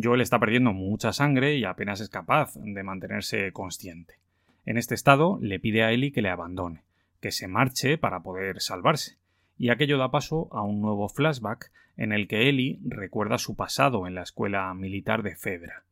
Joel 0.00 0.20
está 0.20 0.38
perdiendo 0.38 0.72
mucha 0.72 1.12
sangre 1.12 1.56
y 1.56 1.64
apenas 1.64 2.00
es 2.00 2.10
capaz 2.10 2.54
de 2.54 2.82
mantenerse 2.84 3.50
consciente. 3.50 4.20
En 4.66 4.78
este 4.78 4.94
estado 4.94 5.40
le 5.42 5.58
pide 5.58 5.82
a 5.82 5.90
Ellie 5.90 6.12
que 6.12 6.22
le 6.22 6.30
abandone, 6.30 6.84
que 7.18 7.32
se 7.32 7.48
marche 7.48 7.98
para 7.98 8.20
poder 8.22 8.60
salvarse 8.60 9.18
y 9.58 9.70
aquello 9.70 9.98
da 9.98 10.10
paso 10.10 10.48
a 10.52 10.62
un 10.62 10.80
nuevo 10.80 11.08
flashback 11.08 11.70
en 11.96 12.12
el 12.12 12.28
que 12.28 12.48
Ellie 12.48 12.78
recuerda 12.84 13.38
su 13.38 13.56
pasado 13.56 14.06
en 14.06 14.14
la 14.14 14.22
escuela 14.22 14.72
militar 14.72 15.22
de 15.22 15.34
Fedra. 15.34 15.84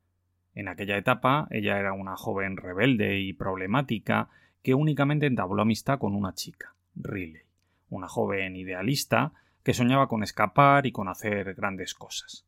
En 0.54 0.68
aquella 0.68 0.96
etapa 0.96 1.48
ella 1.50 1.78
era 1.78 1.92
una 1.92 2.16
joven 2.16 2.56
rebelde 2.56 3.20
y 3.20 3.32
problemática 3.32 4.28
que 4.62 4.74
únicamente 4.74 5.26
entabló 5.26 5.62
amistad 5.62 5.98
con 5.98 6.14
una 6.14 6.34
chica, 6.34 6.74
Riley, 6.94 7.42
una 7.90 8.08
joven 8.08 8.56
idealista 8.56 9.32
que 9.62 9.74
soñaba 9.74 10.08
con 10.08 10.22
escapar 10.22 10.86
y 10.86 10.92
con 10.92 11.08
hacer 11.08 11.54
grandes 11.54 11.94
cosas. 11.94 12.46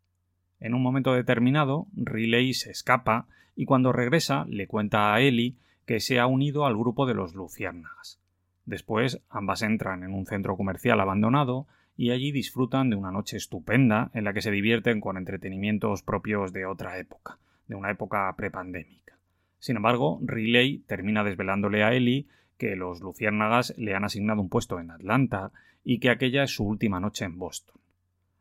En 0.60 0.74
un 0.74 0.82
momento 0.82 1.12
determinado, 1.12 1.86
Riley 1.94 2.54
se 2.54 2.70
escapa 2.70 3.26
y 3.56 3.64
cuando 3.64 3.92
regresa 3.92 4.46
le 4.48 4.68
cuenta 4.68 5.12
a 5.12 5.20
Ellie 5.20 5.56
que 5.84 6.00
se 6.00 6.20
ha 6.20 6.26
unido 6.26 6.64
al 6.64 6.76
grupo 6.76 7.06
de 7.06 7.14
los 7.14 7.34
luciérnagas. 7.34 8.20
Después 8.68 9.22
ambas 9.30 9.62
entran 9.62 10.02
en 10.02 10.12
un 10.12 10.26
centro 10.26 10.54
comercial 10.54 11.00
abandonado 11.00 11.66
y 11.96 12.10
allí 12.10 12.32
disfrutan 12.32 12.90
de 12.90 12.96
una 12.96 13.10
noche 13.10 13.38
estupenda 13.38 14.10
en 14.12 14.24
la 14.24 14.34
que 14.34 14.42
se 14.42 14.50
divierten 14.50 15.00
con 15.00 15.16
entretenimientos 15.16 16.02
propios 16.02 16.52
de 16.52 16.66
otra 16.66 16.98
época, 16.98 17.38
de 17.66 17.76
una 17.76 17.90
época 17.90 18.30
prepandémica. 18.36 19.16
Sin 19.58 19.76
embargo, 19.76 20.20
Riley 20.22 20.80
termina 20.80 21.24
desvelándole 21.24 21.82
a 21.82 21.94
Ellie 21.94 22.26
que 22.58 22.76
los 22.76 23.00
luciérnagas 23.00 23.72
le 23.78 23.94
han 23.94 24.04
asignado 24.04 24.42
un 24.42 24.50
puesto 24.50 24.78
en 24.80 24.90
Atlanta 24.90 25.50
y 25.82 25.98
que 25.98 26.10
aquella 26.10 26.42
es 26.42 26.50
su 26.54 26.66
última 26.66 27.00
noche 27.00 27.24
en 27.24 27.38
Boston. 27.38 27.80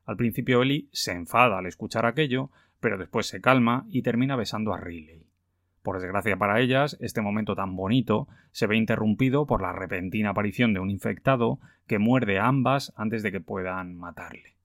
Al 0.03 0.17
principio 0.17 0.61
Ellie 0.61 0.89
se 0.91 1.13
enfada 1.13 1.57
al 1.59 1.67
escuchar 1.67 2.05
aquello, 2.05 2.51
pero 2.81 2.97
después 2.97 3.27
se 3.27 3.39
calma 3.39 3.85
y 3.87 4.01
termina 4.01 4.35
besando 4.35 4.73
a 4.73 4.77
Riley. 4.81 5.26
Por 5.87 6.01
desgracia 6.01 6.35
para 6.35 6.59
ellas, 6.59 6.97
este 6.99 7.21
momento 7.21 7.55
tan 7.55 7.77
bonito 7.77 8.27
se 8.51 8.67
ve 8.67 8.75
interrumpido 8.75 9.45
por 9.45 9.61
la 9.61 9.71
repentina 9.71 10.31
aparición 10.31 10.73
de 10.73 10.81
un 10.81 10.89
infectado 10.89 11.61
que 11.87 11.97
muerde 11.97 12.39
a 12.39 12.47
ambas 12.47 12.91
antes 12.97 13.23
de 13.23 13.31
que 13.31 13.39
puedan 13.39 13.95
matarle. 13.95 14.57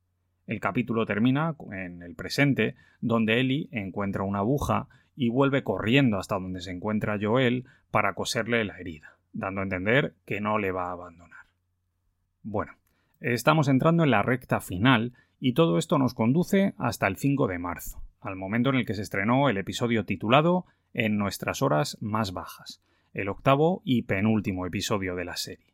El 0.48 0.58
capítulo 0.58 1.06
termina 1.06 1.54
en 1.70 2.02
el 2.02 2.16
presente, 2.16 2.74
donde 3.00 3.38
Ellie 3.38 3.68
encuentra 3.70 4.24
una 4.24 4.40
aguja 4.40 4.88
y 5.14 5.28
vuelve 5.28 5.62
corriendo 5.62 6.18
hasta 6.18 6.34
donde 6.34 6.60
se 6.60 6.72
encuentra 6.72 7.20
Joel 7.22 7.66
para 7.92 8.14
coserle 8.14 8.64
la 8.64 8.80
herida, 8.80 9.16
dando 9.32 9.60
a 9.60 9.64
entender 9.64 10.14
que 10.26 10.40
no 10.40 10.58
le 10.58 10.72
va 10.72 10.88
a 10.88 10.92
abandonar. 10.94 11.46
Bueno, 12.42 12.72
estamos 13.20 13.68
entrando 13.68 14.02
en 14.02 14.10
la 14.10 14.22
recta 14.22 14.60
final 14.60 15.12
y 15.38 15.52
todo 15.52 15.78
esto 15.78 15.98
nos 15.98 16.14
conduce 16.14 16.74
hasta 16.78 17.06
el 17.06 17.16
5 17.16 17.46
de 17.46 17.60
marzo, 17.60 18.02
al 18.20 18.34
momento 18.34 18.70
en 18.70 18.74
el 18.74 18.86
que 18.86 18.94
se 18.94 19.02
estrenó 19.02 19.48
el 19.48 19.56
episodio 19.56 20.04
titulado 20.04 20.66
En 20.94 21.16
nuestras 21.16 21.62
horas 21.62 21.96
más 22.02 22.34
bajas, 22.34 22.82
el 23.14 23.30
octavo 23.30 23.80
y 23.82 24.02
penúltimo 24.02 24.66
episodio 24.66 25.14
de 25.14 25.24
la 25.24 25.36
serie. 25.36 25.72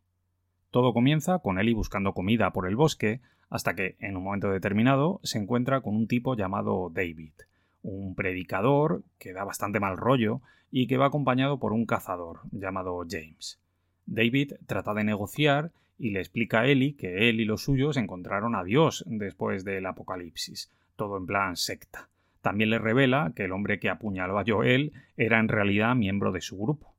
Todo 0.70 0.92
comienza 0.92 1.40
con 1.40 1.58
Ellie 1.58 1.74
buscando 1.74 2.12
comida 2.12 2.52
por 2.52 2.68
el 2.68 2.76
bosque, 2.76 3.20
hasta 3.50 3.74
que, 3.74 3.96
en 3.98 4.16
un 4.16 4.22
momento 4.22 4.50
determinado, 4.50 5.18
se 5.24 5.38
encuentra 5.38 5.80
con 5.80 5.96
un 5.96 6.06
tipo 6.06 6.36
llamado 6.36 6.90
David, 6.94 7.32
un 7.82 8.14
predicador 8.14 9.02
que 9.18 9.32
da 9.32 9.42
bastante 9.42 9.80
mal 9.80 9.96
rollo 9.96 10.40
y 10.70 10.86
que 10.86 10.98
va 10.98 11.06
acompañado 11.06 11.58
por 11.58 11.72
un 11.72 11.84
cazador 11.84 12.40
llamado 12.52 13.04
James. 13.08 13.58
David 14.06 14.52
trata 14.66 14.94
de 14.94 15.02
negociar 15.02 15.72
y 15.98 16.10
le 16.10 16.20
explica 16.20 16.60
a 16.60 16.66
Ellie 16.66 16.94
que 16.94 17.28
él 17.28 17.40
y 17.40 17.44
los 17.44 17.64
suyos 17.64 17.96
encontraron 17.96 18.54
a 18.54 18.62
Dios 18.62 19.04
después 19.08 19.64
del 19.64 19.86
apocalipsis, 19.86 20.70
todo 20.94 21.16
en 21.16 21.26
plan 21.26 21.56
secta. 21.56 22.08
También 22.48 22.70
le 22.70 22.78
revela 22.78 23.34
que 23.36 23.44
el 23.44 23.52
hombre 23.52 23.78
que 23.78 23.90
apuñaló 23.90 24.38
a 24.38 24.44
Joel 24.46 24.94
era 25.18 25.38
en 25.38 25.48
realidad 25.48 25.94
miembro 25.94 26.32
de 26.32 26.40
su 26.40 26.56
grupo. 26.56 26.94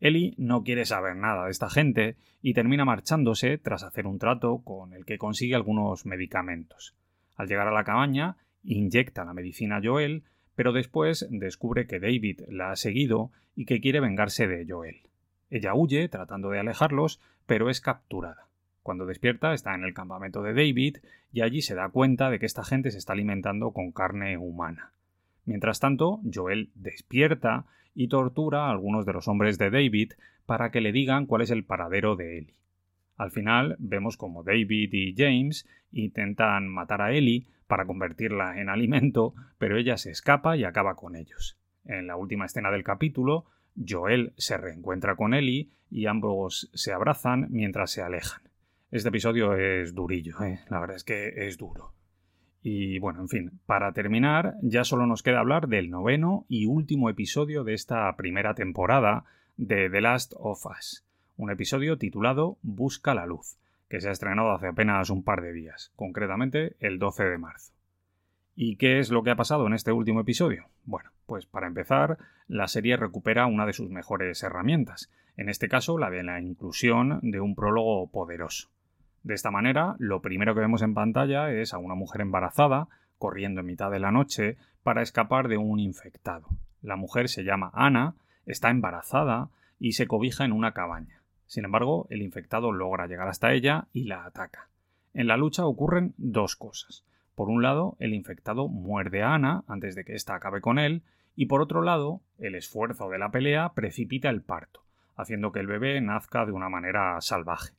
Ellie 0.00 0.32
no 0.38 0.64
quiere 0.64 0.86
saber 0.86 1.14
nada 1.14 1.44
de 1.44 1.50
esta 1.50 1.68
gente 1.68 2.16
y 2.40 2.54
termina 2.54 2.86
marchándose 2.86 3.58
tras 3.58 3.82
hacer 3.82 4.06
un 4.06 4.18
trato 4.18 4.62
con 4.64 4.94
el 4.94 5.04
que 5.04 5.18
consigue 5.18 5.54
algunos 5.54 6.06
medicamentos. 6.06 6.96
Al 7.36 7.48
llegar 7.48 7.68
a 7.68 7.72
la 7.72 7.84
cabaña, 7.84 8.38
inyecta 8.64 9.26
la 9.26 9.34
medicina 9.34 9.76
a 9.76 9.82
Joel, 9.84 10.24
pero 10.54 10.72
después 10.72 11.28
descubre 11.30 11.86
que 11.86 12.00
David 12.00 12.40
la 12.48 12.70
ha 12.70 12.76
seguido 12.76 13.30
y 13.54 13.66
que 13.66 13.82
quiere 13.82 14.00
vengarse 14.00 14.46
de 14.46 14.64
Joel. 14.66 15.02
Ella 15.50 15.74
huye 15.74 16.08
tratando 16.08 16.48
de 16.48 16.60
alejarlos, 16.60 17.20
pero 17.44 17.68
es 17.68 17.82
capturada. 17.82 18.47
Cuando 18.88 19.04
despierta 19.04 19.52
está 19.52 19.74
en 19.74 19.84
el 19.84 19.92
campamento 19.92 20.40
de 20.42 20.54
David 20.54 20.96
y 21.30 21.42
allí 21.42 21.60
se 21.60 21.74
da 21.74 21.90
cuenta 21.90 22.30
de 22.30 22.38
que 22.38 22.46
esta 22.46 22.64
gente 22.64 22.90
se 22.90 22.96
está 22.96 23.12
alimentando 23.12 23.72
con 23.72 23.92
carne 23.92 24.38
humana. 24.38 24.94
Mientras 25.44 25.78
tanto, 25.78 26.22
Joel 26.32 26.70
despierta 26.74 27.66
y 27.94 28.08
tortura 28.08 28.64
a 28.64 28.70
algunos 28.70 29.04
de 29.04 29.12
los 29.12 29.28
hombres 29.28 29.58
de 29.58 29.68
David 29.68 30.12
para 30.46 30.70
que 30.70 30.80
le 30.80 30.92
digan 30.92 31.26
cuál 31.26 31.42
es 31.42 31.50
el 31.50 31.66
paradero 31.66 32.16
de 32.16 32.38
Ellie. 32.38 32.54
Al 33.18 33.30
final 33.30 33.76
vemos 33.78 34.16
como 34.16 34.42
David 34.42 34.88
y 34.94 35.14
James 35.14 35.68
intentan 35.92 36.66
matar 36.66 37.02
a 37.02 37.12
Ellie 37.12 37.46
para 37.66 37.84
convertirla 37.84 38.58
en 38.58 38.70
alimento, 38.70 39.34
pero 39.58 39.76
ella 39.76 39.98
se 39.98 40.12
escapa 40.12 40.56
y 40.56 40.64
acaba 40.64 40.96
con 40.96 41.14
ellos. 41.14 41.58
En 41.84 42.06
la 42.06 42.16
última 42.16 42.46
escena 42.46 42.70
del 42.70 42.84
capítulo, 42.84 43.44
Joel 43.86 44.32
se 44.38 44.56
reencuentra 44.56 45.14
con 45.14 45.34
Ellie 45.34 45.68
y 45.90 46.06
ambos 46.06 46.70
se 46.72 46.94
abrazan 46.94 47.48
mientras 47.50 47.90
se 47.90 48.00
alejan. 48.00 48.47
Este 48.90 49.10
episodio 49.10 49.54
es 49.54 49.94
durillo, 49.94 50.42
¿eh? 50.42 50.60
la 50.70 50.80
verdad 50.80 50.96
es 50.96 51.04
que 51.04 51.46
es 51.46 51.58
duro. 51.58 51.92
Y 52.62 52.98
bueno, 53.00 53.20
en 53.20 53.28
fin, 53.28 53.60
para 53.66 53.92
terminar, 53.92 54.54
ya 54.62 54.82
solo 54.82 55.04
nos 55.06 55.22
queda 55.22 55.40
hablar 55.40 55.68
del 55.68 55.90
noveno 55.90 56.46
y 56.48 56.64
último 56.64 57.10
episodio 57.10 57.64
de 57.64 57.74
esta 57.74 58.10
primera 58.16 58.54
temporada 58.54 59.26
de 59.58 59.90
The 59.90 60.00
Last 60.00 60.32
of 60.38 60.64
Us, 60.64 61.04
un 61.36 61.50
episodio 61.50 61.98
titulado 61.98 62.56
Busca 62.62 63.12
la 63.12 63.26
luz, 63.26 63.58
que 63.90 64.00
se 64.00 64.08
ha 64.08 64.12
estrenado 64.12 64.52
hace 64.52 64.68
apenas 64.68 65.10
un 65.10 65.22
par 65.22 65.42
de 65.42 65.52
días, 65.52 65.92
concretamente 65.94 66.74
el 66.80 66.98
12 66.98 67.24
de 67.24 67.36
marzo. 67.36 67.74
¿Y 68.56 68.76
qué 68.76 69.00
es 69.00 69.10
lo 69.10 69.22
que 69.22 69.32
ha 69.32 69.36
pasado 69.36 69.66
en 69.66 69.74
este 69.74 69.92
último 69.92 70.20
episodio? 70.20 70.64
Bueno, 70.84 71.10
pues 71.26 71.44
para 71.44 71.66
empezar, 71.66 72.16
la 72.46 72.68
serie 72.68 72.96
recupera 72.96 73.48
una 73.48 73.66
de 73.66 73.74
sus 73.74 73.90
mejores 73.90 74.42
herramientas, 74.42 75.10
en 75.36 75.50
este 75.50 75.68
caso 75.68 75.98
la 75.98 76.08
de 76.08 76.22
la 76.22 76.40
inclusión 76.40 77.20
de 77.20 77.40
un 77.40 77.54
prólogo 77.54 78.10
poderoso. 78.10 78.70
De 79.22 79.34
esta 79.34 79.50
manera, 79.50 79.96
lo 79.98 80.22
primero 80.22 80.54
que 80.54 80.60
vemos 80.60 80.82
en 80.82 80.94
pantalla 80.94 81.50
es 81.50 81.74
a 81.74 81.78
una 81.78 81.94
mujer 81.94 82.20
embarazada 82.20 82.88
corriendo 83.18 83.60
en 83.60 83.66
mitad 83.66 83.90
de 83.90 83.98
la 83.98 84.12
noche 84.12 84.56
para 84.82 85.02
escapar 85.02 85.48
de 85.48 85.56
un 85.56 85.80
infectado. 85.80 86.48
La 86.80 86.96
mujer 86.96 87.28
se 87.28 87.44
llama 87.44 87.70
Ana, 87.74 88.14
está 88.46 88.70
embarazada 88.70 89.50
y 89.78 89.92
se 89.92 90.06
cobija 90.06 90.44
en 90.44 90.52
una 90.52 90.72
cabaña. 90.72 91.22
Sin 91.46 91.64
embargo, 91.64 92.06
el 92.10 92.22
infectado 92.22 92.72
logra 92.72 93.06
llegar 93.06 93.28
hasta 93.28 93.52
ella 93.52 93.88
y 93.92 94.04
la 94.04 94.24
ataca. 94.24 94.68
En 95.14 95.26
la 95.26 95.36
lucha 95.36 95.66
ocurren 95.66 96.14
dos 96.16 96.56
cosas. 96.56 97.04
Por 97.34 97.48
un 97.48 97.62
lado, 97.62 97.96
el 97.98 98.14
infectado 98.14 98.68
muerde 98.68 99.22
a 99.22 99.34
Ana 99.34 99.64
antes 99.66 99.94
de 99.94 100.04
que 100.04 100.14
ésta 100.14 100.34
acabe 100.34 100.60
con 100.60 100.78
él, 100.78 101.02
y 101.34 101.46
por 101.46 101.62
otro 101.62 101.82
lado, 101.82 102.20
el 102.38 102.54
esfuerzo 102.54 103.08
de 103.08 103.18
la 103.18 103.30
pelea 103.30 103.72
precipita 103.74 104.28
el 104.28 104.42
parto, 104.42 104.82
haciendo 105.16 105.52
que 105.52 105.60
el 105.60 105.68
bebé 105.68 106.00
nazca 106.00 106.44
de 106.44 106.52
una 106.52 106.68
manera 106.68 107.20
salvaje. 107.20 107.74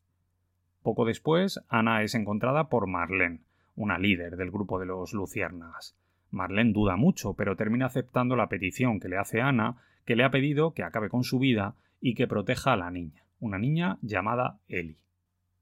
Poco 0.83 1.05
después, 1.05 1.61
Ana 1.67 2.03
es 2.03 2.15
encontrada 2.15 2.69
por 2.69 2.87
Marlene, 2.87 3.41
una 3.75 3.99
líder 3.99 4.37
del 4.37 4.51
grupo 4.51 4.79
de 4.79 4.85
los 4.85 5.13
luciérnagas. 5.13 5.95
Marlene 6.31 6.73
duda 6.73 6.95
mucho, 6.95 7.33
pero 7.33 7.55
termina 7.55 7.87
aceptando 7.87 8.35
la 8.35 8.49
petición 8.49 8.99
que 8.99 9.09
le 9.09 9.17
hace 9.17 9.41
Ana, 9.41 9.77
que 10.05 10.15
le 10.15 10.23
ha 10.23 10.31
pedido 10.31 10.73
que 10.73 10.83
acabe 10.83 11.09
con 11.09 11.23
su 11.23 11.39
vida 11.39 11.75
y 12.01 12.15
que 12.15 12.27
proteja 12.27 12.73
a 12.73 12.77
la 12.77 12.91
niña, 12.91 13.23
una 13.39 13.57
niña 13.57 13.97
llamada 14.01 14.59
Ellie. 14.67 15.03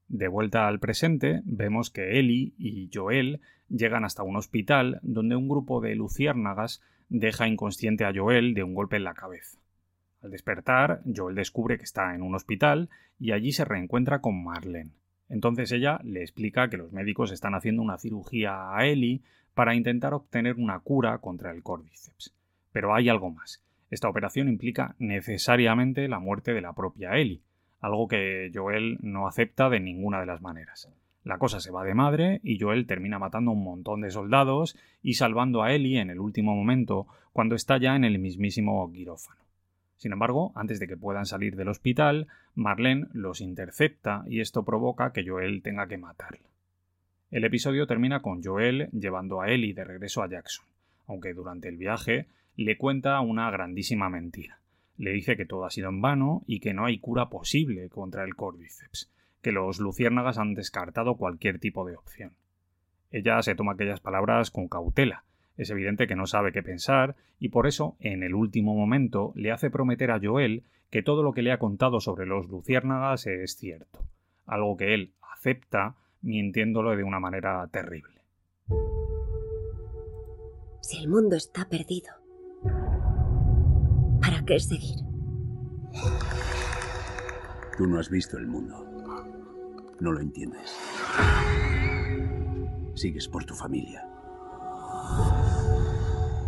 De 0.08 0.28
vuelta 0.28 0.68
al 0.68 0.78
presente, 0.78 1.42
vemos 1.44 1.90
que 1.90 2.18
Ellie 2.18 2.54
y 2.56 2.88
Joel 2.92 3.40
llegan 3.68 4.04
hasta 4.04 4.22
un 4.22 4.36
hospital 4.36 5.00
donde 5.02 5.36
un 5.36 5.48
grupo 5.48 5.80
de 5.80 5.94
luciérnagas 5.94 6.80
deja 7.08 7.46
inconsciente 7.46 8.04
a 8.04 8.12
Joel 8.14 8.54
de 8.54 8.62
un 8.62 8.74
golpe 8.74 8.96
en 8.96 9.04
la 9.04 9.14
cabeza. 9.14 9.58
Al 10.22 10.30
despertar, 10.30 11.02
Joel 11.14 11.34
descubre 11.34 11.76
que 11.76 11.84
está 11.84 12.14
en 12.14 12.22
un 12.22 12.34
hospital 12.34 12.88
y 13.20 13.32
allí 13.32 13.52
se 13.52 13.64
reencuentra 13.64 14.20
con 14.20 14.42
Marlene. 14.42 14.92
Entonces 15.28 15.70
ella 15.72 16.00
le 16.04 16.22
explica 16.22 16.68
que 16.68 16.76
los 16.76 16.92
médicos 16.92 17.32
están 17.32 17.54
haciendo 17.54 17.82
una 17.82 17.98
cirugía 17.98 18.74
a 18.74 18.86
Ellie 18.86 19.22
para 19.54 19.74
intentar 19.74 20.14
obtener 20.14 20.56
una 20.56 20.80
cura 20.80 21.18
contra 21.18 21.50
el 21.50 21.62
córdiceps. 21.62 22.34
Pero 22.72 22.94
hay 22.94 23.08
algo 23.08 23.30
más. 23.30 23.62
Esta 23.90 24.08
operación 24.08 24.48
implica 24.48 24.94
necesariamente 24.98 26.08
la 26.08 26.18
muerte 26.18 26.52
de 26.52 26.60
la 26.60 26.74
propia 26.74 27.16
Ellie, 27.16 27.42
algo 27.80 28.08
que 28.08 28.50
Joel 28.54 28.98
no 29.00 29.26
acepta 29.26 29.70
de 29.70 29.80
ninguna 29.80 30.20
de 30.20 30.26
las 30.26 30.42
maneras. 30.42 30.88
La 31.24 31.38
cosa 31.38 31.60
se 31.60 31.70
va 31.70 31.84
de 31.84 31.94
madre 31.94 32.40
y 32.42 32.58
Joel 32.58 32.86
termina 32.86 33.18
matando 33.18 33.50
a 33.50 33.54
un 33.54 33.64
montón 33.64 34.00
de 34.00 34.10
soldados 34.10 34.76
y 35.02 35.14
salvando 35.14 35.62
a 35.62 35.72
Ellie 35.72 36.00
en 36.00 36.10
el 36.10 36.20
último 36.20 36.54
momento 36.54 37.06
cuando 37.32 37.54
está 37.54 37.78
ya 37.78 37.96
en 37.96 38.04
el 38.04 38.18
mismísimo 38.18 38.90
quirófano. 38.92 39.47
Sin 39.98 40.12
embargo, 40.12 40.52
antes 40.54 40.80
de 40.80 40.88
que 40.88 40.96
puedan 40.96 41.26
salir 41.26 41.54
del 41.54 41.68
hospital, 41.68 42.26
Marlene 42.54 43.08
los 43.12 43.42
intercepta 43.42 44.24
y 44.26 44.40
esto 44.40 44.64
provoca 44.64 45.12
que 45.12 45.28
Joel 45.28 45.62
tenga 45.62 45.86
que 45.86 45.98
matarla. 45.98 46.48
El 47.30 47.44
episodio 47.44 47.86
termina 47.86 48.22
con 48.22 48.42
Joel 48.42 48.88
llevando 48.92 49.42
a 49.42 49.50
Ellie 49.50 49.74
de 49.74 49.84
regreso 49.84 50.22
a 50.22 50.28
Jackson, 50.28 50.64
aunque 51.06 51.34
durante 51.34 51.68
el 51.68 51.76
viaje 51.76 52.26
le 52.56 52.78
cuenta 52.78 53.20
una 53.20 53.50
grandísima 53.50 54.08
mentira 54.08 54.58
le 54.98 55.12
dice 55.12 55.36
que 55.36 55.46
todo 55.46 55.64
ha 55.64 55.70
sido 55.70 55.88
en 55.88 56.02
vano 56.02 56.42
y 56.46 56.60
que 56.60 56.74
no 56.74 56.84
hay 56.84 56.98
cura 56.98 57.30
posible 57.30 57.88
contra 57.88 58.24
el 58.24 58.34
córdiceps, 58.34 59.10
que 59.40 59.52
los 59.52 59.78
luciérnagas 59.78 60.38
han 60.38 60.54
descartado 60.54 61.16
cualquier 61.16 61.60
tipo 61.60 61.86
de 61.86 61.96
opción. 61.96 62.32
Ella 63.10 63.40
se 63.42 63.54
toma 63.54 63.72
aquellas 63.72 64.00
palabras 64.00 64.50
con 64.50 64.68
cautela. 64.68 65.24
Es 65.58 65.70
evidente 65.70 66.06
que 66.06 66.14
no 66.14 66.26
sabe 66.26 66.52
qué 66.52 66.62
pensar 66.62 67.16
y 67.40 67.48
por 67.48 67.66
eso, 67.66 67.96
en 67.98 68.22
el 68.22 68.34
último 68.34 68.74
momento, 68.74 69.32
le 69.34 69.50
hace 69.50 69.70
prometer 69.70 70.12
a 70.12 70.20
Joel 70.22 70.62
que 70.88 71.02
todo 71.02 71.24
lo 71.24 71.32
que 71.32 71.42
le 71.42 71.50
ha 71.50 71.58
contado 71.58 72.00
sobre 72.00 72.26
los 72.26 72.48
luciérnagas 72.48 73.26
es 73.26 73.56
cierto, 73.56 74.06
algo 74.46 74.76
que 74.76 74.94
él 74.94 75.12
acepta 75.20 75.96
mintiéndolo 76.22 76.96
de 76.96 77.02
una 77.02 77.18
manera 77.18 77.66
terrible. 77.72 78.22
Si 80.80 81.02
el 81.02 81.08
mundo 81.08 81.34
está 81.34 81.68
perdido, 81.68 82.12
¿para 84.22 84.44
qué 84.46 84.60
seguir? 84.60 84.96
Tú 87.76 87.86
no 87.88 87.98
has 87.98 88.08
visto 88.10 88.38
el 88.38 88.46
mundo. 88.46 88.84
No 90.00 90.12
lo 90.12 90.20
entiendes. 90.20 90.76
Sigues 92.94 93.26
por 93.26 93.44
tu 93.44 93.54
familia. 93.54 94.07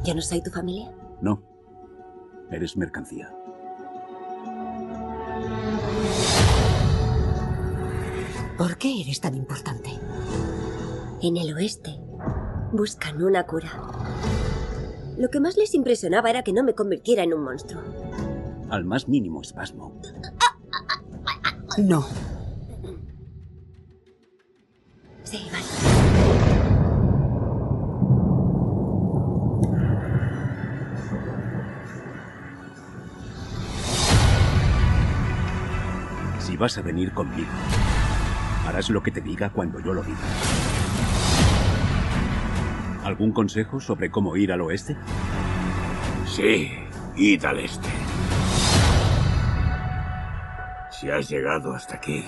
¿Yo 0.04 0.14
no 0.14 0.22
soy 0.22 0.42
tu 0.42 0.50
familia? 0.50 0.90
No. 1.20 1.42
Eres 2.50 2.76
mercancía. 2.76 3.32
¿Por 8.56 8.76
qué 8.76 9.00
eres 9.00 9.20
tan 9.20 9.34
importante? 9.34 9.90
En 11.22 11.36
el 11.36 11.54
oeste 11.54 11.98
buscan 12.72 13.22
una 13.22 13.46
cura. 13.46 13.70
Lo 15.18 15.28
que 15.28 15.40
más 15.40 15.56
les 15.56 15.74
impresionaba 15.74 16.30
era 16.30 16.42
que 16.42 16.52
no 16.52 16.62
me 16.62 16.74
convirtiera 16.74 17.22
en 17.22 17.34
un 17.34 17.44
monstruo. 17.44 17.82
Al 18.70 18.84
más 18.84 19.08
mínimo 19.08 19.42
espasmo. 19.42 20.00
No. 21.78 22.06
Vas 36.60 36.76
a 36.76 36.82
venir 36.82 37.12
conmigo, 37.12 37.48
harás 38.66 38.90
lo 38.90 39.02
que 39.02 39.10
te 39.10 39.22
diga 39.22 39.48
cuando 39.48 39.80
yo 39.80 39.94
lo 39.94 40.02
diga. 40.02 40.18
¿Algún 43.02 43.32
consejo 43.32 43.80
sobre 43.80 44.10
cómo 44.10 44.36
ir 44.36 44.52
al 44.52 44.60
oeste? 44.60 44.94
Sí, 46.26 46.70
id 47.16 47.44
al 47.46 47.60
este. 47.60 47.88
Si 50.90 51.10
has 51.10 51.30
llegado 51.30 51.72
hasta 51.72 51.96
aquí, 51.96 52.26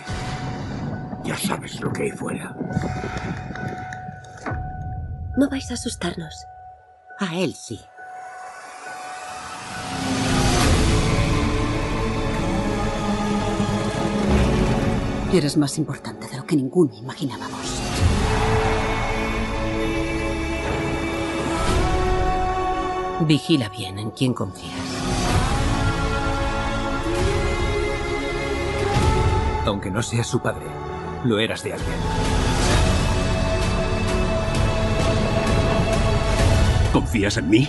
ya 1.24 1.36
sabes 1.36 1.78
lo 1.82 1.92
que 1.92 2.04
hay 2.04 2.10
fuera. 2.10 2.56
No 5.36 5.50
vais 5.50 5.70
a 5.70 5.74
asustarnos. 5.74 6.46
A 7.18 7.36
él 7.36 7.54
sí. 7.54 7.78
Eres 15.32 15.56
más 15.56 15.78
importante 15.78 16.28
de 16.28 16.36
lo 16.36 16.44
que 16.44 16.54
ninguno 16.54 16.94
imaginábamos. 16.94 17.80
Vigila 23.26 23.70
bien 23.70 23.98
en 23.98 24.10
quién 24.10 24.34
confías. 24.34 24.74
Aunque 29.64 29.90
no 29.90 30.02
seas 30.02 30.26
su 30.26 30.40
padre, 30.40 30.66
lo 31.24 31.38
eras 31.38 31.62
de 31.62 31.72
alguien. 31.72 31.96
¿Confías 36.92 37.38
en 37.38 37.48
mí? 37.48 37.68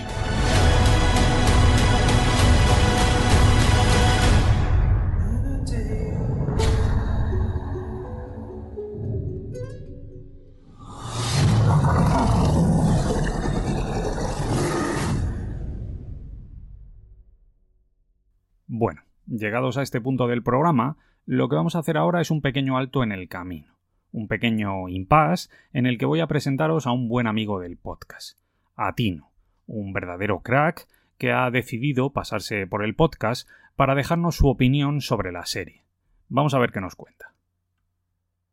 Llegados 19.44 19.76
a 19.76 19.82
este 19.82 20.00
punto 20.00 20.26
del 20.26 20.42
programa, 20.42 20.96
lo 21.26 21.50
que 21.50 21.56
vamos 21.56 21.76
a 21.76 21.80
hacer 21.80 21.98
ahora 21.98 22.22
es 22.22 22.30
un 22.30 22.40
pequeño 22.40 22.78
alto 22.78 23.02
en 23.02 23.12
el 23.12 23.28
camino, 23.28 23.76
un 24.10 24.26
pequeño 24.26 24.88
impasse 24.88 25.50
en 25.74 25.84
el 25.84 25.98
que 25.98 26.06
voy 26.06 26.20
a 26.20 26.26
presentaros 26.26 26.86
a 26.86 26.92
un 26.92 27.10
buen 27.10 27.26
amigo 27.26 27.60
del 27.60 27.76
podcast, 27.76 28.38
a 28.74 28.94
Tino, 28.94 29.32
un 29.66 29.92
verdadero 29.92 30.40
crack 30.40 30.88
que 31.18 31.30
ha 31.30 31.50
decidido 31.50 32.10
pasarse 32.10 32.66
por 32.66 32.82
el 32.82 32.96
podcast 32.96 33.46
para 33.76 33.94
dejarnos 33.94 34.36
su 34.36 34.48
opinión 34.48 35.02
sobre 35.02 35.30
la 35.30 35.44
serie. 35.44 35.84
Vamos 36.30 36.54
a 36.54 36.58
ver 36.58 36.72
qué 36.72 36.80
nos 36.80 36.96
cuenta. 36.96 37.34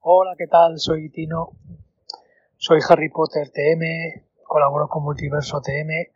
Hola, 0.01 0.35
¿qué 0.37 0.47
tal? 0.47 0.77
Soy 0.77 1.09
Tino. 1.09 1.51
Soy 2.57 2.79
Harry 2.89 3.07
Potter 3.09 3.49
TM, 3.49 4.23
colaboro 4.43 4.89
con 4.89 5.03
Multiverso 5.03 5.61
TM. 5.61 6.11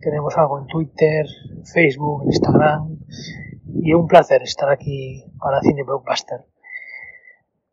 Tenemos 0.00 0.36
algo 0.36 0.58
en 0.58 0.66
Twitter, 0.66 1.24
Facebook, 1.72 2.24
Instagram. 2.24 2.98
Y 3.74 3.92
un 3.92 4.06
placer 4.06 4.42
estar 4.42 4.70
aquí 4.70 5.24
para 5.38 5.60
Cine 5.60 5.82
Blockbuster. 5.82 6.44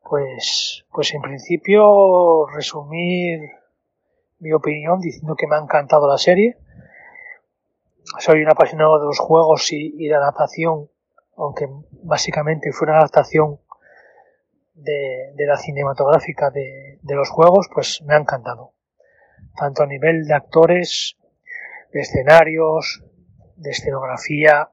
Pues, 0.08 0.86
pues 0.92 1.14
en 1.14 1.22
principio, 1.22 2.46
resumir 2.48 3.40
mi 4.40 4.52
opinión 4.54 5.00
diciendo 5.00 5.36
que 5.36 5.48
me 5.48 5.56
ha 5.56 5.60
encantado 5.60 6.08
la 6.08 6.18
serie. 6.18 6.58
Soy 8.20 8.44
un 8.44 8.50
apasionado 8.50 9.00
de 9.00 9.06
los 9.06 9.20
juegos 9.20 9.72
y, 9.72 9.96
y 9.98 10.08
de 10.08 10.16
adaptación, 10.16 10.90
aunque 11.38 11.68
básicamente 12.04 12.72
fue 12.72 12.88
una 12.88 12.98
adaptación 12.98 13.60
de, 14.76 15.32
de 15.34 15.46
la 15.48 15.58
cinematográfica 15.58 16.52
de, 16.52 17.00
de, 17.02 17.16
los 17.16 17.30
juegos, 17.30 17.68
pues 17.74 18.02
me 18.04 18.14
ha 18.14 18.18
encantado. 18.18 18.74
Tanto 19.58 19.84
a 19.84 19.88
nivel 19.88 20.26
de 20.26 20.34
actores, 20.34 21.18
de 21.92 22.02
escenarios, 22.02 23.04
de 23.56 23.72
escenografía, 23.72 24.70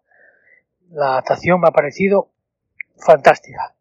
la 0.93 1.13
adaptación 1.13 1.61
me 1.61 1.69
ha 1.69 1.73
parecido 1.73 2.29
fantástica. 2.97 3.75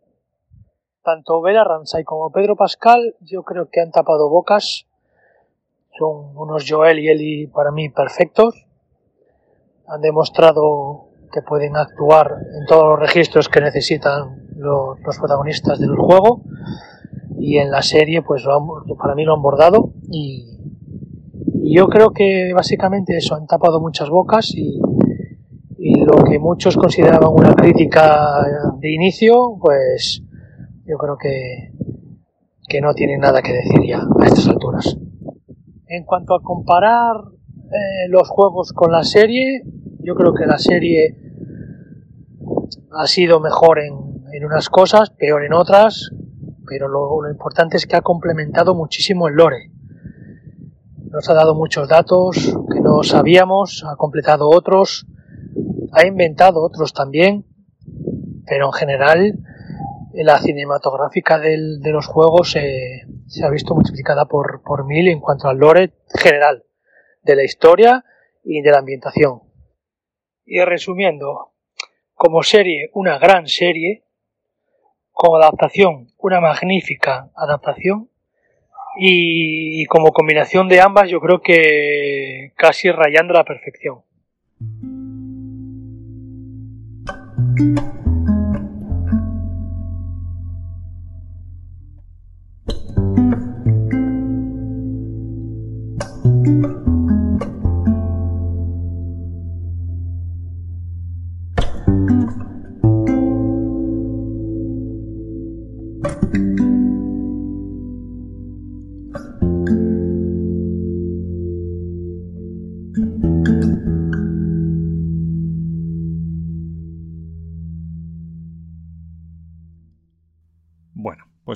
Tanto 1.03 1.41
Bella 1.41 1.63
Ramsay 1.63 2.03
como 2.03 2.31
Pedro 2.31 2.55
Pascal 2.55 3.15
yo 3.19 3.43
creo 3.43 3.69
que 3.69 3.81
han 3.81 3.91
tapado 3.91 4.29
bocas. 4.29 4.87
Son 5.97 6.37
unos 6.37 6.65
Joel 6.67 6.99
y 6.99 7.09
Ellie 7.09 7.47
para 7.47 7.71
mí 7.71 7.89
perfectos. 7.89 8.65
Han 9.87 10.01
demostrado 10.01 11.09
que 11.33 11.41
pueden 11.41 11.75
actuar 11.75 12.37
en 12.59 12.65
todos 12.65 12.85
los 12.85 12.99
registros 12.99 13.49
que 13.49 13.61
necesitan 13.61 14.47
los, 14.55 14.99
protagonistas 15.19 15.79
del 15.79 15.95
juego 15.95 16.43
y 17.39 17.57
en 17.57 17.71
la 17.71 17.81
serie 17.81 18.21
pues 18.21 18.43
para 18.97 19.15
mí 19.15 19.25
lo 19.25 19.33
han 19.33 19.41
bordado 19.41 19.93
y, 20.11 20.59
y, 21.61 21.75
yo 21.75 21.87
creo 21.87 22.11
que 22.11 22.51
básicamente 22.53 23.17
eso 23.17 23.35
han 23.35 23.47
tapado 23.47 23.79
muchas 23.79 24.09
bocas 24.09 24.53
y, 24.53 24.79
que 26.31 26.39
muchos 26.39 26.77
consideraban 26.77 27.29
una 27.29 27.53
crítica 27.53 28.45
de 28.79 28.93
inicio 28.93 29.57
pues 29.59 30.23
yo 30.85 30.97
creo 30.97 31.17
que, 31.17 31.73
que 32.69 32.79
no 32.79 32.93
tienen 32.93 33.19
nada 33.19 33.41
que 33.41 33.51
decir 33.51 33.81
ya 33.85 33.99
a 33.99 34.25
estas 34.25 34.47
alturas 34.47 34.97
en 35.87 36.05
cuanto 36.05 36.33
a 36.33 36.41
comparar 36.41 37.17
eh, 37.17 38.07
los 38.07 38.29
juegos 38.29 38.71
con 38.71 38.93
la 38.93 39.03
serie 39.03 39.63
yo 40.03 40.15
creo 40.15 40.33
que 40.33 40.45
la 40.45 40.57
serie 40.57 41.17
ha 42.93 43.07
sido 43.07 43.41
mejor 43.41 43.79
en, 43.79 43.93
en 44.31 44.45
unas 44.45 44.69
cosas, 44.69 45.09
peor 45.09 45.43
en 45.43 45.53
otras, 45.53 46.11
pero 46.65 46.87
lo, 46.87 47.21
lo, 47.21 47.29
importante 47.29 47.77
es 47.77 47.85
que 47.85 47.95
ha 47.95 48.01
complementado 48.01 48.75
muchísimo 48.75 49.27
el 49.27 49.35
lore. 49.35 49.71
Nos 51.09 51.29
ha 51.29 51.33
dado 51.33 51.55
muchos 51.55 51.87
datos 51.87 52.57
que 52.71 52.79
no 52.81 53.03
sabíamos, 53.03 53.85
ha 53.87 53.95
completado 53.95 54.49
otros, 54.49 55.05
ha 55.93 56.05
inventado 56.05 56.63
otros 56.63 56.93
también, 56.93 57.45
pero 58.45 58.67
en 58.67 58.73
general 58.73 59.39
la 60.13 60.39
cinematográfica 60.39 61.39
del, 61.39 61.79
de 61.81 61.91
los 61.91 62.07
juegos 62.07 62.55
eh, 62.55 63.01
se 63.27 63.45
ha 63.45 63.49
visto 63.49 63.73
multiplicada 63.73 64.25
por, 64.25 64.61
por 64.63 64.85
mil 64.85 65.07
en 65.07 65.19
cuanto 65.19 65.47
al 65.47 65.57
lore 65.57 65.93
general 66.13 66.65
de 67.23 67.35
la 67.35 67.43
historia 67.43 68.03
y 68.43 68.61
de 68.61 68.71
la 68.71 68.79
ambientación. 68.79 69.41
Y 70.45 70.59
resumiendo, 70.61 71.53
como 72.13 72.43
serie 72.43 72.89
una 72.93 73.17
gran 73.19 73.47
serie, 73.47 74.05
como 75.11 75.37
adaptación 75.37 76.07
una 76.17 76.39
magnífica 76.39 77.31
adaptación 77.35 78.09
y 78.97 79.85
como 79.85 80.11
combinación 80.11 80.67
de 80.67 80.81
ambas 80.81 81.09
yo 81.09 81.21
creo 81.21 81.41
que 81.41 82.51
casi 82.57 82.91
rayando 82.91 83.33
la 83.33 83.45
perfección. 83.45 84.03
Bueno, 87.41 88.10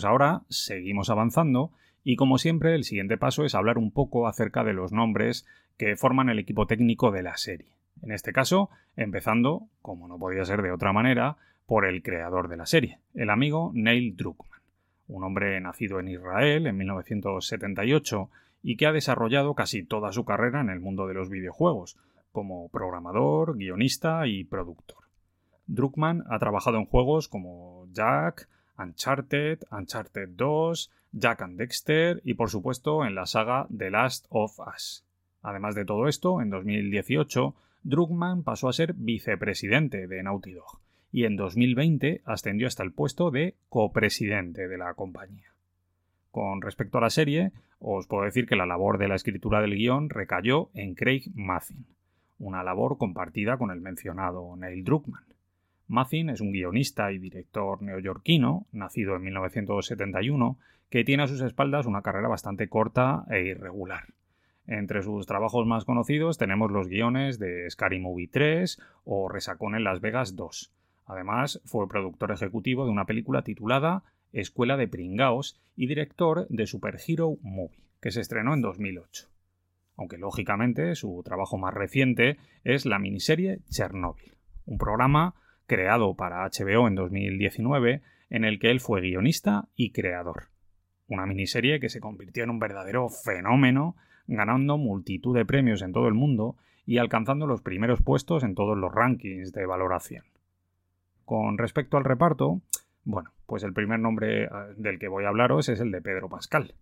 pues 0.05 0.11
ahora 0.11 0.41
seguimos 0.49 1.09
avanzando 1.09 1.71
y 2.03 2.15
como 2.15 2.37
siempre 2.37 2.75
el 2.75 2.83
siguiente 2.83 3.17
paso 3.17 3.43
es 3.43 3.55
hablar 3.55 3.79
un 3.79 3.89
poco 3.89 4.27
acerca 4.27 4.63
de 4.63 4.73
los 4.73 4.91
nombres 4.91 5.47
que 5.77 5.95
forman 5.95 6.29
el 6.29 6.37
equipo 6.37 6.67
técnico 6.67 7.09
de 7.09 7.23
la 7.23 7.37
serie. 7.37 7.69
En 8.03 8.11
este 8.11 8.31
caso, 8.31 8.69
empezando, 8.95 9.63
como 9.81 10.07
no 10.07 10.19
podía 10.19 10.45
ser 10.45 10.61
de 10.61 10.71
otra 10.71 10.93
manera, 10.93 11.37
por 11.65 11.87
el 11.87 12.03
creador 12.03 12.49
de 12.49 12.57
la 12.57 12.67
serie, 12.67 12.99
el 13.15 13.31
amigo 13.31 13.71
Neil 13.73 14.15
Druckmann, 14.15 14.61
un 15.07 15.23
hombre 15.23 15.59
nacido 15.59 15.99
en 15.99 16.09
Israel 16.09 16.67
en 16.67 16.77
1978 16.77 18.29
y 18.61 18.77
que 18.77 18.85
ha 18.85 18.91
desarrollado 18.91 19.55
casi 19.55 19.81
toda 19.81 20.11
su 20.11 20.23
carrera 20.23 20.61
en 20.61 20.69
el 20.69 20.81
mundo 20.81 21.07
de 21.07 21.15
los 21.15 21.31
videojuegos, 21.31 21.97
como 22.31 22.69
programador, 22.69 23.57
guionista 23.57 24.27
y 24.27 24.43
productor. 24.43 25.05
Druckmann 25.65 26.25
ha 26.29 26.37
trabajado 26.37 26.77
en 26.77 26.85
juegos 26.85 27.27
como 27.27 27.87
Jack, 27.91 28.47
Uncharted, 28.77 29.59
Uncharted 29.71 30.29
2, 30.29 30.91
Jack 31.13 31.41
and 31.41 31.57
Dexter 31.57 32.21
y 32.23 32.33
por 32.33 32.49
supuesto 32.49 33.05
en 33.05 33.15
la 33.15 33.25
saga 33.25 33.67
The 33.75 33.91
Last 33.91 34.25
of 34.29 34.59
Us. 34.59 35.05
Además 35.41 35.75
de 35.75 35.85
todo 35.85 36.07
esto, 36.07 36.41
en 36.41 36.49
2018, 36.49 37.53
Druckmann 37.83 38.43
pasó 38.43 38.67
a 38.67 38.73
ser 38.73 38.93
vicepresidente 38.93 40.07
de 40.07 40.23
Naughty 40.23 40.53
Dog 40.53 40.79
y 41.11 41.25
en 41.25 41.37
2020 41.37 42.21
ascendió 42.25 42.67
hasta 42.67 42.83
el 42.83 42.91
puesto 42.91 43.31
de 43.31 43.55
copresidente 43.69 44.67
de 44.67 44.77
la 44.77 44.93
compañía. 44.95 45.53
Con 46.31 46.61
respecto 46.61 46.97
a 46.97 47.01
la 47.01 47.09
serie, 47.09 47.51
os 47.79 48.07
puedo 48.07 48.23
decir 48.23 48.47
que 48.47 48.55
la 48.55 48.65
labor 48.65 48.97
de 48.97 49.07
la 49.07 49.15
escritura 49.15 49.61
del 49.61 49.75
guion 49.75 50.09
recayó 50.09 50.69
en 50.73 50.95
Craig 50.95 51.31
Mazin, 51.35 51.85
una 52.39 52.63
labor 52.63 52.97
compartida 52.97 53.57
con 53.57 53.71
el 53.71 53.79
mencionado 53.79 54.55
Neil 54.57 54.83
Druckmann. 54.83 55.34
Mazin 55.87 56.29
es 56.29 56.41
un 56.41 56.51
guionista 56.51 57.11
y 57.11 57.19
director 57.19 57.81
neoyorquino, 57.81 58.65
nacido 58.71 59.15
en 59.15 59.23
1971, 59.23 60.57
que 60.89 61.03
tiene 61.03 61.23
a 61.23 61.27
sus 61.27 61.41
espaldas 61.41 61.85
una 61.85 62.01
carrera 62.01 62.27
bastante 62.27 62.67
corta 62.69 63.25
e 63.29 63.41
irregular. 63.41 64.05
Entre 64.67 65.03
sus 65.03 65.27
trabajos 65.27 65.67
más 65.67 65.85
conocidos 65.85 66.37
tenemos 66.37 66.71
los 66.71 66.87
guiones 66.87 67.37
de 67.37 67.69
Scary 67.69 67.99
Movie 67.99 68.27
3 68.27 68.81
o 69.03 69.29
Resacón 69.29 69.75
en 69.75 69.83
Las 69.83 70.01
Vegas 70.01 70.35
2. 70.35 70.71
Además, 71.05 71.61
fue 71.65 71.87
productor 71.87 72.31
ejecutivo 72.31 72.85
de 72.85 72.91
una 72.91 73.05
película 73.05 73.43
titulada 73.43 74.03
Escuela 74.33 74.75
de 74.75 74.87
Pringaos 74.87 75.59
y 75.75 75.85
director 75.85 76.47
de 76.49 76.65
Super 76.65 76.97
Hero 77.07 77.37
Movie, 77.41 77.83
que 78.01 78.11
se 78.11 78.21
estrenó 78.21 78.55
en 78.55 78.61
2008. 78.61 79.27
Aunque 79.97 80.17
lógicamente 80.17 80.95
su 80.95 81.21
trabajo 81.23 81.57
más 81.57 81.73
reciente 81.73 82.37
es 82.63 82.85
la 82.85 82.97
miniserie 82.99 83.59
Chernobyl, 83.69 84.35
un 84.65 84.77
programa 84.77 85.35
creado 85.67 86.15
para 86.15 86.45
HBO 86.45 86.87
en 86.87 86.95
2019 86.95 88.01
en 88.29 88.45
el 88.45 88.59
que 88.59 88.71
él 88.71 88.79
fue 88.79 89.01
guionista 89.01 89.67
y 89.75 89.91
creador. 89.91 90.49
Una 91.07 91.25
miniserie 91.25 91.79
que 91.79 91.89
se 91.89 91.99
convirtió 91.99 92.43
en 92.43 92.49
un 92.49 92.59
verdadero 92.59 93.09
fenómeno, 93.09 93.95
ganando 94.27 94.77
multitud 94.77 95.35
de 95.35 95.45
premios 95.45 95.81
en 95.81 95.93
todo 95.93 96.07
el 96.07 96.15
mundo 96.15 96.57
y 96.85 96.97
alcanzando 96.97 97.47
los 97.47 97.61
primeros 97.61 98.01
puestos 98.01 98.43
en 98.43 98.55
todos 98.55 98.77
los 98.77 98.93
rankings 98.93 99.51
de 99.51 99.65
valoración. 99.65 100.25
Con 101.25 101.57
respecto 101.57 101.97
al 101.97 102.03
reparto, 102.03 102.61
bueno, 103.03 103.31
pues 103.45 103.63
el 103.63 103.73
primer 103.73 103.99
nombre 103.99 104.49
del 104.77 104.99
que 104.99 105.07
voy 105.07 105.25
a 105.25 105.29
hablaros 105.29 105.69
es 105.69 105.79
el 105.79 105.91
de 105.91 106.01
Pedro 106.01 106.29
Pascal, 106.29 106.73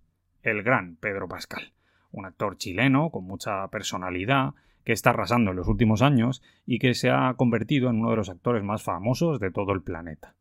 el 0.41 0.63
gran 0.63 0.95
Pedro 0.95 1.27
Pascal, 1.27 1.73
un 2.11 2.25
actor 2.25 2.57
chileno 2.57 3.09
con 3.09 3.25
mucha 3.25 3.67
personalidad 3.69 4.53
que 4.83 4.93
está 4.93 5.11
arrasando 5.11 5.51
en 5.51 5.57
los 5.57 5.67
últimos 5.67 6.01
años 6.01 6.41
y 6.65 6.79
que 6.79 6.93
se 6.93 7.09
ha 7.09 7.33
convertido 7.35 7.89
en 7.89 7.97
uno 7.97 8.11
de 8.11 8.17
los 8.17 8.29
actores 8.29 8.63
más 8.63 8.83
famosos 8.83 9.39
de 9.39 9.51
todo 9.51 9.73
el 9.73 9.81
planeta. 9.81 10.35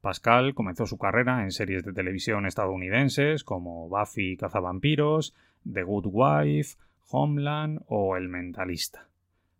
Pascal 0.00 0.54
comenzó 0.54 0.86
su 0.86 0.96
carrera 0.96 1.42
en 1.42 1.50
series 1.50 1.84
de 1.84 1.92
televisión 1.92 2.46
estadounidenses 2.46 3.44
como 3.44 3.88
Buffy 3.88 4.36
cazavampiros, 4.36 5.34
The 5.70 5.82
Good 5.82 6.06
Wife, 6.10 6.78
Homeland 7.10 7.82
o 7.86 8.16
El 8.16 8.28
Mentalista. 8.28 9.08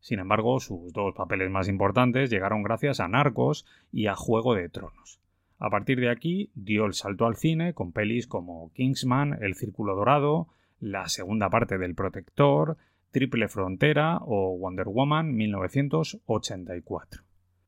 Sin 0.01 0.19
embargo, 0.19 0.59
sus 0.61 0.93
dos 0.95 1.15
papeles 1.15 1.51
más 1.51 1.69
importantes 1.69 2.31
llegaron 2.31 2.63
gracias 2.63 3.01
a 3.01 3.09
Narcos 3.09 3.67
y 3.93 4.07
a 4.07 4.17
Juego 4.17 4.55
de 4.55 4.71
Tronos. 4.71 5.21
A 5.59 5.69
partir 5.69 6.01
de 6.01 6.09
aquí 6.09 6.51
dio 6.55 6.87
el 6.87 6.95
salto 6.95 7.27
al 7.27 7.37
cine 7.37 7.75
con 7.75 7.93
pelis 7.93 8.27
como 8.27 8.73
Kingsman, 8.73 9.39
El 9.43 9.55
Círculo 9.55 9.95
Dorado, 9.95 10.49
la 10.81 11.07
segunda 11.09 11.51
parte 11.51 11.77
del 11.77 11.95
Protector, 11.95 12.79
Triple 13.11 13.49
Frontera 13.49 14.19
o 14.23 14.57
Wonder 14.57 14.89
Woman 14.89 15.35
1984. 15.35 17.23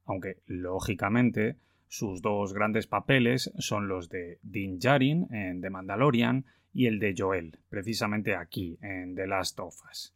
Aunque, 0.05 0.39
lógicamente, 0.47 1.57
sus 1.89 2.23
dos 2.23 2.53
grandes 2.53 2.87
papeles 2.87 3.53
son 3.59 3.89
los 3.89 4.09
de 4.09 4.39
Din 4.43 4.79
Djarin 4.79 5.27
en 5.33 5.61
The 5.61 5.71
Mandalorian 5.71 6.47
y 6.73 6.87
el 6.87 6.99
de 6.99 7.15
Joel, 7.17 7.59
precisamente 7.69 8.35
aquí, 8.35 8.79
en 8.81 9.15
The 9.15 9.27
Last 9.27 9.59
of 9.61 9.75
Us. 9.91 10.15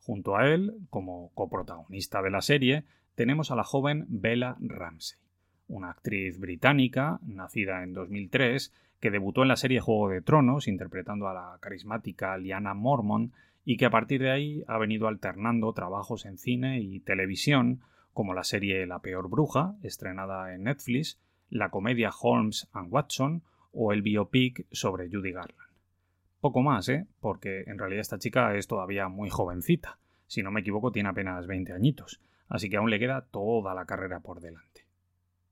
Junto 0.00 0.36
a 0.36 0.46
él, 0.46 0.74
como 0.88 1.30
coprotagonista 1.34 2.22
de 2.22 2.30
la 2.30 2.42
serie, 2.42 2.84
tenemos 3.14 3.50
a 3.50 3.56
la 3.56 3.64
joven 3.64 4.06
Bella 4.08 4.56
Ramsey, 4.60 5.18
una 5.68 5.90
actriz 5.90 6.38
británica, 6.38 7.18
nacida 7.26 7.82
en 7.82 7.92
2003, 7.92 8.72
que 9.00 9.10
debutó 9.10 9.42
en 9.42 9.48
la 9.48 9.56
serie 9.56 9.80
Juego 9.80 10.10
de 10.10 10.20
Tronos 10.20 10.68
interpretando 10.68 11.28
a 11.28 11.34
la 11.34 11.58
carismática 11.60 12.36
Liana 12.36 12.74
Mormon 12.74 13.32
y 13.64 13.76
que 13.76 13.86
a 13.86 13.90
partir 13.90 14.22
de 14.22 14.30
ahí 14.30 14.64
ha 14.66 14.78
venido 14.78 15.08
alternando 15.08 15.72
trabajos 15.72 16.24
en 16.26 16.38
cine 16.38 16.80
y 16.80 17.00
televisión 17.00 17.80
como 18.12 18.34
la 18.34 18.44
serie 18.44 18.86
La 18.86 19.00
peor 19.00 19.28
bruja, 19.28 19.76
estrenada 19.82 20.54
en 20.54 20.64
Netflix, 20.64 21.20
la 21.48 21.70
comedia 21.70 22.10
Holmes 22.10 22.68
and 22.72 22.92
Watson 22.92 23.42
o 23.72 23.92
el 23.92 24.02
biopic 24.02 24.66
sobre 24.72 25.08
Judy 25.08 25.32
Garland. 25.32 25.70
Poco 26.40 26.62
más, 26.62 26.88
¿eh? 26.88 27.06
Porque 27.20 27.64
en 27.66 27.78
realidad 27.78 28.00
esta 28.00 28.18
chica 28.18 28.54
es 28.56 28.66
todavía 28.66 29.08
muy 29.08 29.28
jovencita. 29.28 29.98
Si 30.26 30.42
no 30.42 30.50
me 30.50 30.60
equivoco, 30.60 30.90
tiene 30.90 31.10
apenas 31.10 31.46
20 31.46 31.72
añitos, 31.72 32.20
así 32.48 32.70
que 32.70 32.78
aún 32.78 32.90
le 32.90 32.98
queda 32.98 33.26
toda 33.30 33.74
la 33.74 33.84
carrera 33.84 34.20
por 34.20 34.40
delante. 34.40 34.86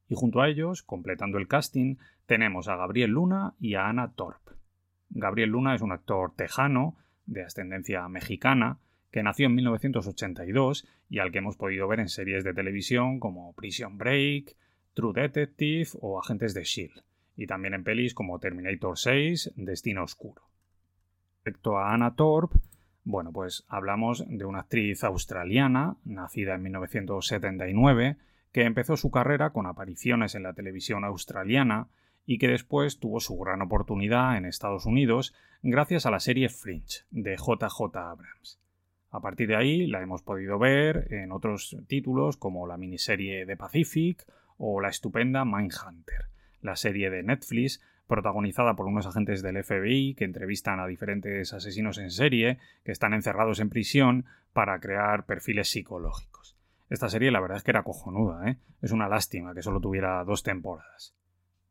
Y 0.08 0.14
junto 0.14 0.40
a 0.40 0.48
ellos, 0.48 0.82
completando 0.82 1.36
el 1.38 1.48
casting, 1.48 1.96
tenemos 2.26 2.68
a 2.68 2.76
Gabriel 2.76 3.10
Luna 3.10 3.54
y 3.60 3.74
a 3.74 3.88
Ana 3.88 4.12
Torp. 4.12 4.40
Gabriel 5.10 5.50
Luna 5.50 5.74
es 5.74 5.82
un 5.82 5.92
actor 5.92 6.34
tejano, 6.34 6.96
de 7.28 7.44
ascendencia 7.44 8.08
mexicana, 8.08 8.78
que 9.10 9.22
nació 9.22 9.46
en 9.46 9.54
1982 9.54 10.86
y 11.08 11.18
al 11.20 11.30
que 11.30 11.38
hemos 11.38 11.56
podido 11.56 11.86
ver 11.86 12.00
en 12.00 12.08
series 12.08 12.44
de 12.44 12.54
televisión 12.54 13.20
como 13.20 13.52
Prison 13.52 13.96
Break, 13.96 14.56
True 14.94 15.12
Detective 15.14 15.88
o 16.00 16.18
Agentes 16.18 16.54
de 16.54 16.64
Shield, 16.64 17.02
y 17.36 17.46
también 17.46 17.74
en 17.74 17.84
pelis 17.84 18.14
como 18.14 18.38
Terminator 18.38 18.98
6, 18.98 19.52
Destino 19.56 20.02
Oscuro. 20.02 20.42
Respecto 21.36 21.78
a 21.78 21.94
Anna 21.94 22.14
Torp, 22.14 22.52
bueno, 23.04 23.32
pues 23.32 23.64
hablamos 23.68 24.24
de 24.28 24.44
una 24.44 24.60
actriz 24.60 25.04
australiana, 25.04 25.96
nacida 26.04 26.54
en 26.54 26.62
1979, 26.62 28.16
que 28.52 28.64
empezó 28.64 28.96
su 28.96 29.10
carrera 29.10 29.50
con 29.50 29.66
apariciones 29.66 30.34
en 30.34 30.42
la 30.42 30.52
televisión 30.52 31.04
australiana 31.04 31.88
y 32.30 32.36
que 32.36 32.48
después 32.48 32.98
tuvo 32.98 33.20
su 33.20 33.38
gran 33.38 33.62
oportunidad 33.62 34.36
en 34.36 34.44
Estados 34.44 34.84
Unidos 34.84 35.34
gracias 35.62 36.04
a 36.04 36.10
la 36.10 36.20
serie 36.20 36.50
Fringe 36.50 37.06
de 37.10 37.36
JJ 37.36 37.96
Abrams. 37.96 38.60
A 39.10 39.20
partir 39.20 39.48
de 39.48 39.56
ahí 39.56 39.86
la 39.86 40.02
hemos 40.02 40.20
podido 40.20 40.58
ver 40.58 41.08
en 41.10 41.32
otros 41.32 41.74
títulos 41.86 42.36
como 42.36 42.66
la 42.66 42.76
miniserie 42.76 43.46
The 43.46 43.56
Pacific 43.56 44.26
o 44.58 44.78
la 44.82 44.90
estupenda 44.90 45.46
Mindhunter, 45.46 46.26
la 46.60 46.76
serie 46.76 47.08
de 47.08 47.22
Netflix 47.22 47.80
protagonizada 48.06 48.76
por 48.76 48.84
unos 48.84 49.06
agentes 49.06 49.40
del 49.40 49.64
FBI 49.64 50.14
que 50.14 50.24
entrevistan 50.24 50.80
a 50.80 50.86
diferentes 50.86 51.54
asesinos 51.54 51.96
en 51.96 52.10
serie 52.10 52.58
que 52.84 52.92
están 52.92 53.14
encerrados 53.14 53.58
en 53.58 53.70
prisión 53.70 54.26
para 54.52 54.78
crear 54.80 55.24
perfiles 55.24 55.70
psicológicos. 55.70 56.58
Esta 56.90 57.08
serie 57.08 57.30
la 57.30 57.40
verdad 57.40 57.56
es 57.56 57.64
que 57.64 57.70
era 57.70 57.84
cojonuda, 57.84 58.50
¿eh? 58.50 58.58
es 58.82 58.92
una 58.92 59.08
lástima 59.08 59.54
que 59.54 59.62
solo 59.62 59.80
tuviera 59.80 60.22
dos 60.24 60.42
temporadas. 60.42 61.14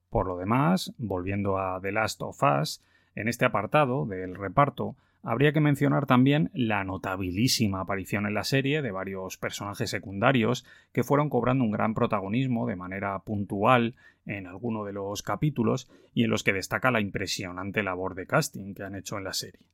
Por 0.10 0.28
lo 0.28 0.38
demás, 0.38 0.94
volviendo 0.98 1.58
a 1.58 1.80
The 1.82 1.92
Last 1.92 2.22
of 2.22 2.42
Us, 2.44 2.82
en 3.16 3.28
este 3.28 3.46
apartado 3.46 4.06
del 4.06 4.36
reparto 4.36 4.96
habría 5.24 5.52
que 5.52 5.60
mencionar 5.60 6.06
también 6.06 6.50
la 6.54 6.84
notabilísima 6.84 7.82
aparición 7.82 8.26
en 8.26 8.34
la 8.34 8.44
serie 8.44 8.82
de 8.82 8.92
varios 8.92 9.38
personajes 9.38 9.90
secundarios 9.90 10.66
que 10.94 11.04
fueron 11.04 11.30
cobrando 11.30 11.66
un 11.66 11.72
gran 11.72 11.94
protagonismo 11.94 12.68
de 12.68 12.76
manera 12.76 13.20
puntual 13.20 13.96
en 14.26 14.48
alguno 14.48 14.86
de 14.86 14.94
los 14.94 15.24
capítulos 15.24 15.90
y 16.14 16.24
en 16.24 16.30
los 16.30 16.44
que 16.44 16.54
destaca 16.54 16.92
la 16.92 17.02
impresionante 17.02 17.84
labor 17.84 18.16
de 18.16 18.28
casting 18.28 18.74
que 18.74 18.84
han 18.84 18.96
hecho 18.96 19.18
en 19.18 19.24
la 19.24 19.34
serie. 19.34 19.66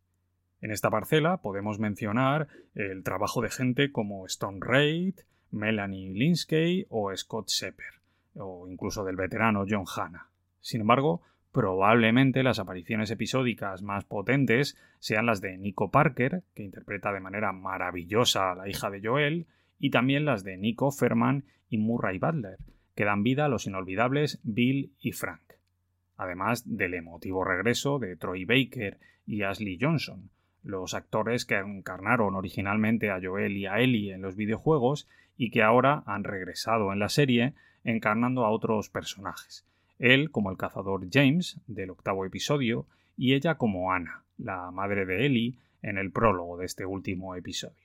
En 0.61 0.71
esta 0.71 0.89
parcela 0.89 1.37
podemos 1.37 1.77
mencionar 1.77 2.47
el 2.73 3.03
trabajo 3.03 3.41
de 3.41 3.49
gente 3.49 3.91
como 3.91 4.25
Stone 4.25 4.59
Reid, 4.61 5.15
Melanie 5.51 6.13
Linsky 6.13 6.85
o 6.89 7.15
Scott 7.15 7.49
Shepard, 7.49 7.95
o 8.35 8.67
incluso 8.67 9.03
del 9.03 9.15
veterano 9.15 9.65
John 9.67 9.85
Hanna. 9.95 10.29
Sin 10.59 10.81
embargo, 10.81 11.21
probablemente 11.51 12.43
las 12.43 12.59
apariciones 12.59 13.11
episódicas 13.11 13.81
más 13.81 14.05
potentes 14.05 14.77
sean 14.99 15.25
las 15.25 15.41
de 15.41 15.57
Nico 15.57 15.91
Parker, 15.91 16.43
que 16.55 16.63
interpreta 16.63 17.11
de 17.11 17.19
manera 17.19 17.51
maravillosa 17.51 18.51
a 18.51 18.55
la 18.55 18.69
hija 18.69 18.89
de 18.89 19.01
Joel, 19.03 19.47
y 19.79 19.89
también 19.89 20.25
las 20.25 20.43
de 20.43 20.57
Nico 20.57 20.91
Ferman 20.91 21.45
y 21.69 21.77
Murray 21.77 22.17
Butler, 22.17 22.57
que 22.95 23.05
dan 23.05 23.23
vida 23.23 23.45
a 23.45 23.49
los 23.49 23.67
inolvidables 23.67 24.39
Bill 24.43 24.93
y 24.99 25.11
Frank. 25.11 25.41
Además 26.17 26.63
del 26.77 26.93
emotivo 26.93 27.43
regreso 27.43 27.99
de 27.99 28.15
Troy 28.15 28.45
Baker 28.45 28.99
y 29.25 29.43
Ashley 29.43 29.77
Johnson, 29.79 30.29
los 30.63 30.93
actores 30.93 31.45
que 31.45 31.57
encarnaron 31.57 32.35
originalmente 32.35 33.11
a 33.11 33.19
Joel 33.21 33.57
y 33.57 33.65
a 33.65 33.79
Ellie 33.79 34.13
en 34.13 34.21
los 34.21 34.35
videojuegos 34.35 35.09
y 35.35 35.51
que 35.51 35.61
ahora 35.61 36.03
han 36.05 36.23
regresado 36.23 36.93
en 36.93 36.99
la 36.99 37.09
serie 37.09 37.53
encarnando 37.83 38.45
a 38.45 38.49
otros 38.49 38.89
personajes, 38.89 39.65
él 39.99 40.31
como 40.31 40.51
el 40.51 40.57
cazador 40.57 41.07
James 41.11 41.59
del 41.67 41.91
octavo 41.91 42.25
episodio 42.25 42.85
y 43.17 43.33
ella 43.33 43.55
como 43.55 43.91
Anna, 43.91 44.23
la 44.37 44.71
madre 44.71 45.05
de 45.05 45.25
Ellie, 45.25 45.55
en 45.81 45.97
el 45.97 46.11
prólogo 46.11 46.57
de 46.57 46.65
este 46.65 46.85
último 46.85 47.35
episodio. 47.35 47.83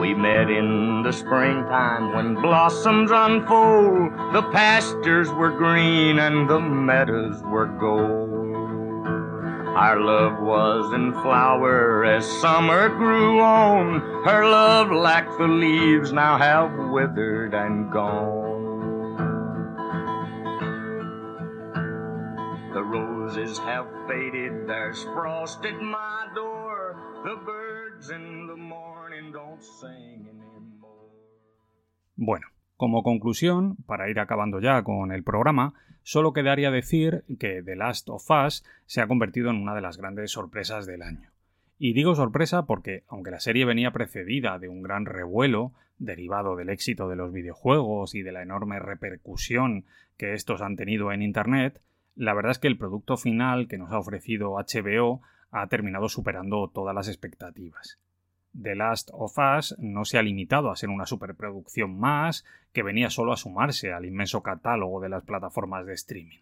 We 0.00 0.14
met 0.14 0.48
in 0.48 1.02
the 1.02 1.10
springtime 1.10 2.14
when 2.14 2.40
blossoms 2.40 3.10
unfold. 3.10 4.12
The 4.32 4.42
pastures 4.52 5.28
were 5.32 5.50
green 5.50 6.20
and 6.20 6.48
the 6.48 6.60
meadows 6.60 7.42
were 7.42 7.66
gold. 7.66 8.27
Our 9.78 10.00
love 10.00 10.42
was 10.42 10.92
in 10.92 11.12
flower 11.22 12.04
as 12.04 12.26
summer 12.26 12.88
grew 12.88 13.38
on. 13.38 14.00
Her 14.26 14.42
love, 14.42 14.90
like 14.90 15.30
the 15.38 15.46
leaves, 15.46 16.12
now 16.12 16.36
have 16.36 16.74
withered 16.90 17.54
and 17.54 17.86
gone. 17.92 19.14
The 22.74 22.82
roses 22.82 23.60
have 23.60 23.86
faded, 24.08 24.66
there's 24.66 25.04
frost 25.14 25.64
at 25.64 25.80
my 25.80 26.26
door. 26.34 26.98
The 27.22 27.36
birds 27.46 28.10
in 28.10 28.48
the 28.48 28.56
morning 28.56 29.30
don't 29.30 29.62
sing 29.62 30.26
anymore. 30.26 31.14
Bueno, 32.16 32.46
como 32.76 33.04
conclusión, 33.04 33.76
para 33.86 34.10
ir 34.10 34.18
acabando 34.18 34.58
ya 34.58 34.82
con 34.82 35.12
el 35.12 35.22
programa, 35.22 35.74
solo 36.08 36.32
quedaría 36.32 36.70
decir 36.70 37.22
que 37.38 37.62
The 37.62 37.76
Last 37.76 38.08
of 38.08 38.30
Us 38.30 38.64
se 38.86 39.02
ha 39.02 39.06
convertido 39.06 39.50
en 39.50 39.56
una 39.56 39.74
de 39.74 39.82
las 39.82 39.98
grandes 39.98 40.30
sorpresas 40.30 40.86
del 40.86 41.02
año. 41.02 41.32
Y 41.78 41.92
digo 41.92 42.14
sorpresa 42.14 42.64
porque, 42.64 43.04
aunque 43.08 43.30
la 43.30 43.40
serie 43.40 43.66
venía 43.66 43.90
precedida 43.90 44.58
de 44.58 44.70
un 44.70 44.80
gran 44.80 45.04
revuelo, 45.04 45.74
derivado 45.98 46.56
del 46.56 46.70
éxito 46.70 47.10
de 47.10 47.16
los 47.16 47.30
videojuegos 47.30 48.14
y 48.14 48.22
de 48.22 48.32
la 48.32 48.40
enorme 48.40 48.78
repercusión 48.78 49.84
que 50.16 50.32
estos 50.32 50.62
han 50.62 50.76
tenido 50.76 51.12
en 51.12 51.20
Internet, 51.20 51.82
la 52.16 52.32
verdad 52.32 52.52
es 52.52 52.58
que 52.58 52.68
el 52.68 52.78
producto 52.78 53.18
final 53.18 53.68
que 53.68 53.76
nos 53.76 53.92
ha 53.92 53.98
ofrecido 53.98 54.52
HBO 54.52 55.20
ha 55.50 55.66
terminado 55.66 56.08
superando 56.08 56.70
todas 56.72 56.94
las 56.94 57.08
expectativas. 57.08 57.98
The 58.60 58.74
Last 58.74 59.10
of 59.12 59.36
Us 59.38 59.76
no 59.78 60.04
se 60.04 60.18
ha 60.18 60.22
limitado 60.22 60.70
a 60.70 60.76
ser 60.76 60.88
una 60.88 61.06
superproducción 61.06 61.98
más 61.98 62.44
que 62.72 62.82
venía 62.82 63.10
solo 63.10 63.32
a 63.32 63.36
sumarse 63.36 63.92
al 63.92 64.04
inmenso 64.04 64.42
catálogo 64.42 65.00
de 65.00 65.08
las 65.08 65.24
plataformas 65.24 65.86
de 65.86 65.94
streaming. 65.94 66.40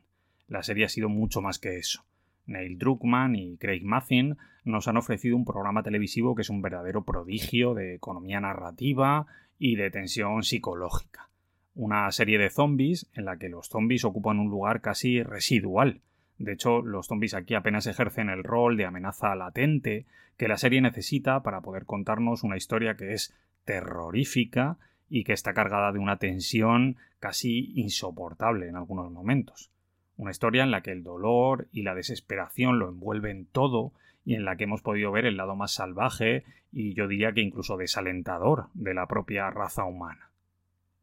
La 0.49 0.62
serie 0.62 0.87
ha 0.87 0.89
sido 0.89 1.09
mucho 1.09 1.43
más 1.43 1.59
que 1.59 1.77
eso. 1.77 2.05
Neil 2.47 2.79
Druckmann 2.79 3.35
y 3.35 3.57
Craig 3.59 3.83
Mazin 3.83 4.37
nos 4.64 4.89
han 4.89 4.97
ofrecido 4.97 5.37
un 5.37 5.45
programa 5.45 5.83
televisivo 5.83 6.35
que 6.35 6.43
es 6.43 6.51
un 6.51 6.62
verdadero 6.62 7.05
prodigio 7.05 7.75
de 7.75 7.95
economía 7.95 8.41
narrativa 8.41 9.27
y 9.59 9.77
de 9.77 9.91
tensión 9.91 10.43
psicológica. 10.43 11.29
Una 11.75 12.11
serie 12.12 12.39
de 12.39 12.51
zombies 12.51 13.09
en 13.12 13.27
la 13.27 13.37
que 13.37 13.49
los 13.49 13.69
zombies 13.69 14.05
ocupan 14.05 14.39
un 14.39 14.49
lugar 14.49 14.81
casi 14.81 15.23
residual. 15.23 16.01
De 16.39 16.53
hecho, 16.53 16.82
los 16.82 17.07
zombies 17.07 17.34
aquí 17.34 17.55
apenas 17.55 17.87
ejercen 17.87 18.28
el 18.28 18.45
rol 18.45 18.76
de 18.76 18.84
amenaza 18.84 19.34
latente 19.34 20.07
que 20.37 20.49
la 20.49 20.59
serie 20.59 20.80
necesita 20.80 21.43
para 21.43 21.62
poder 21.62 21.87
contarnos 21.87 22.43
una 22.43 22.57
historia 22.57 22.97
que 22.97 23.12
es 23.12 23.34
terrorífica 23.64 24.76
y 25.09 25.24
que 25.24 25.32
está 25.32 25.55
cargada 25.55 25.93
de 25.93 25.99
una 25.99 26.18
tensión 26.18 26.97
casi 27.20 27.72
insoportable 27.74 28.68
en 28.68 28.76
algunos 28.76 29.11
momentos. 29.11 29.70
Una 30.16 30.30
historia 30.30 30.62
en 30.62 30.70
la 30.70 30.82
que 30.82 30.93
el 30.93 31.03
dolor 31.03 31.68
y 31.72 31.82
la 31.82 31.95
desesperación 31.95 32.78
lo 32.78 32.89
envuelven 32.89 33.47
todo 33.47 33.93
y 34.24 34.34
en 34.34 34.45
la 34.45 34.57
que 34.57 34.64
hemos 34.64 34.82
podido 34.82 35.12
ver 35.12 35.24
el 35.26 35.37
lado 35.37 35.57
más 35.57 35.72
salvaje 35.72 36.45
y 36.72 36.95
yo 36.95 37.07
diría 37.07 37.32
que 37.32 37.41
incluso 37.41 37.76
desalentador 37.76 38.66
de 38.74 38.95
la 38.95 39.07
propia 39.07 39.51
raza 39.51 39.84
humana. 39.84 40.30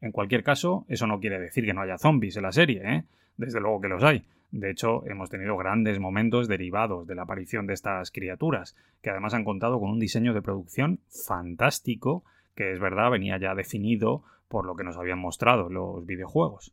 En 0.01 0.11
cualquier 0.11 0.43
caso, 0.43 0.85
eso 0.89 1.07
no 1.07 1.19
quiere 1.19 1.39
decir 1.39 1.65
que 1.65 1.73
no 1.73 1.81
haya 1.81 1.97
zombies 1.97 2.35
en 2.35 2.43
la 2.43 2.51
serie, 2.51 2.81
¿eh? 2.83 3.03
Desde 3.37 3.61
luego 3.61 3.79
que 3.79 3.87
los 3.87 4.03
hay. 4.03 4.25
De 4.53 4.69
hecho, 4.69 5.03
hemos 5.07 5.31
tenido 5.31 5.57
grandes 5.57 5.99
momentos 5.99 6.47
derivados 6.47 7.07
de 7.07 7.15
la 7.15 7.23
aparición 7.23 7.65
de 7.65 7.73
estas 7.73 8.11
criaturas, 8.11 8.75
que 9.01 9.09
además 9.09 9.33
han 9.33 9.45
contado 9.45 9.79
con 9.79 9.89
un 9.89 9.99
diseño 9.99 10.35
de 10.35 10.43
producción 10.43 10.99
fantástico, 11.09 12.23
que 12.53 12.71
es 12.71 12.79
verdad 12.79 13.09
venía 13.09 13.39
ya 13.39 13.55
definido 13.55 14.23
por 14.47 14.67
lo 14.67 14.75
que 14.75 14.83
nos 14.83 14.95
habían 14.95 15.17
mostrado 15.17 15.69
los 15.69 16.05
videojuegos. 16.05 16.71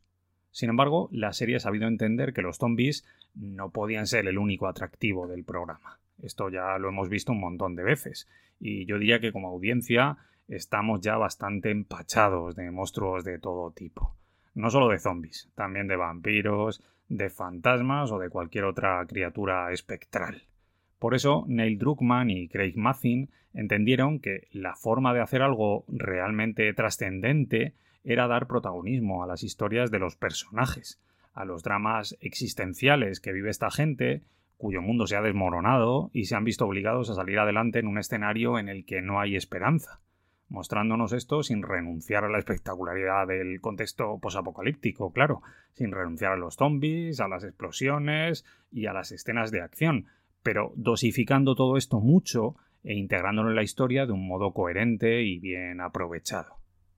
Sin 0.51 0.69
embargo, 0.69 1.09
la 1.11 1.33
serie 1.33 1.55
ha 1.55 1.59
sabido 1.59 1.87
entender 1.87 2.33
que 2.33 2.43
los 2.43 2.57
zombies 2.57 3.03
no 3.33 3.71
podían 3.71 4.05
ser 4.05 4.27
el 4.27 4.37
único 4.37 4.67
atractivo 4.67 5.27
del 5.27 5.43
programa. 5.43 5.97
Esto 6.21 6.49
ya 6.49 6.77
lo 6.77 6.89
hemos 6.89 7.09
visto 7.09 7.31
un 7.31 7.39
montón 7.39 7.75
de 7.75 7.81
veces, 7.81 8.29
y 8.59 8.85
yo 8.85 8.99
diría 8.99 9.19
que 9.19 9.31
como 9.31 9.47
audiencia 9.47 10.17
estamos 10.47 11.01
ya 11.01 11.17
bastante 11.17 11.71
empachados 11.71 12.55
de 12.55 12.69
monstruos 12.69 13.23
de 13.23 13.39
todo 13.39 13.71
tipo. 13.71 14.15
No 14.53 14.69
solo 14.69 14.89
de 14.89 14.99
zombies, 14.99 15.49
también 15.55 15.87
de 15.87 15.95
vampiros, 15.95 16.83
de 17.11 17.29
fantasmas 17.29 18.09
o 18.11 18.19
de 18.19 18.29
cualquier 18.29 18.63
otra 18.63 19.05
criatura 19.05 19.71
espectral. 19.73 20.43
Por 20.97 21.13
eso, 21.13 21.43
Neil 21.47 21.77
Druckmann 21.77 22.29
y 22.29 22.47
Craig 22.47 22.73
Mazin 22.77 23.29
entendieron 23.53 24.19
que 24.19 24.47
la 24.51 24.75
forma 24.75 25.13
de 25.13 25.19
hacer 25.19 25.41
algo 25.41 25.83
realmente 25.89 26.73
trascendente 26.73 27.73
era 28.05 28.27
dar 28.27 28.47
protagonismo 28.47 29.23
a 29.23 29.27
las 29.27 29.43
historias 29.43 29.91
de 29.91 29.99
los 29.99 30.15
personajes, 30.15 31.01
a 31.33 31.43
los 31.43 31.63
dramas 31.63 32.17
existenciales 32.21 33.19
que 33.19 33.33
vive 33.33 33.49
esta 33.49 33.69
gente, 33.71 34.21
cuyo 34.57 34.81
mundo 34.81 35.05
se 35.05 35.17
ha 35.17 35.21
desmoronado 35.21 36.11
y 36.13 36.25
se 36.25 36.35
han 36.35 36.45
visto 36.45 36.65
obligados 36.65 37.09
a 37.09 37.15
salir 37.15 37.39
adelante 37.39 37.79
en 37.79 37.87
un 37.87 37.97
escenario 37.97 38.57
en 38.57 38.69
el 38.69 38.85
que 38.85 39.01
no 39.01 39.19
hay 39.19 39.35
esperanza, 39.35 39.99
mostrándonos 40.51 41.13
esto 41.13 41.43
sin 41.43 41.63
renunciar 41.63 42.25
a 42.25 42.29
la 42.29 42.37
espectacularidad 42.37 43.25
del 43.25 43.61
contexto 43.61 44.19
posapocalíptico, 44.19 45.13
claro, 45.13 45.41
sin 45.71 45.91
renunciar 45.91 46.33
a 46.33 46.37
los 46.37 46.55
zombies, 46.55 47.21
a 47.21 47.29
las 47.29 47.45
explosiones 47.45 48.45
y 48.69 48.85
a 48.85 48.93
las 48.93 49.13
escenas 49.13 49.49
de 49.51 49.61
acción, 49.61 50.07
pero 50.43 50.73
dosificando 50.75 51.55
todo 51.55 51.77
esto 51.77 52.01
mucho 52.01 52.57
e 52.83 52.95
integrándolo 52.95 53.49
en 53.49 53.55
la 53.55 53.63
historia 53.63 54.05
de 54.05 54.11
un 54.11 54.27
modo 54.27 54.51
coherente 54.51 55.23
y 55.23 55.39
bien 55.39 55.79
aprovechado. 55.79 56.57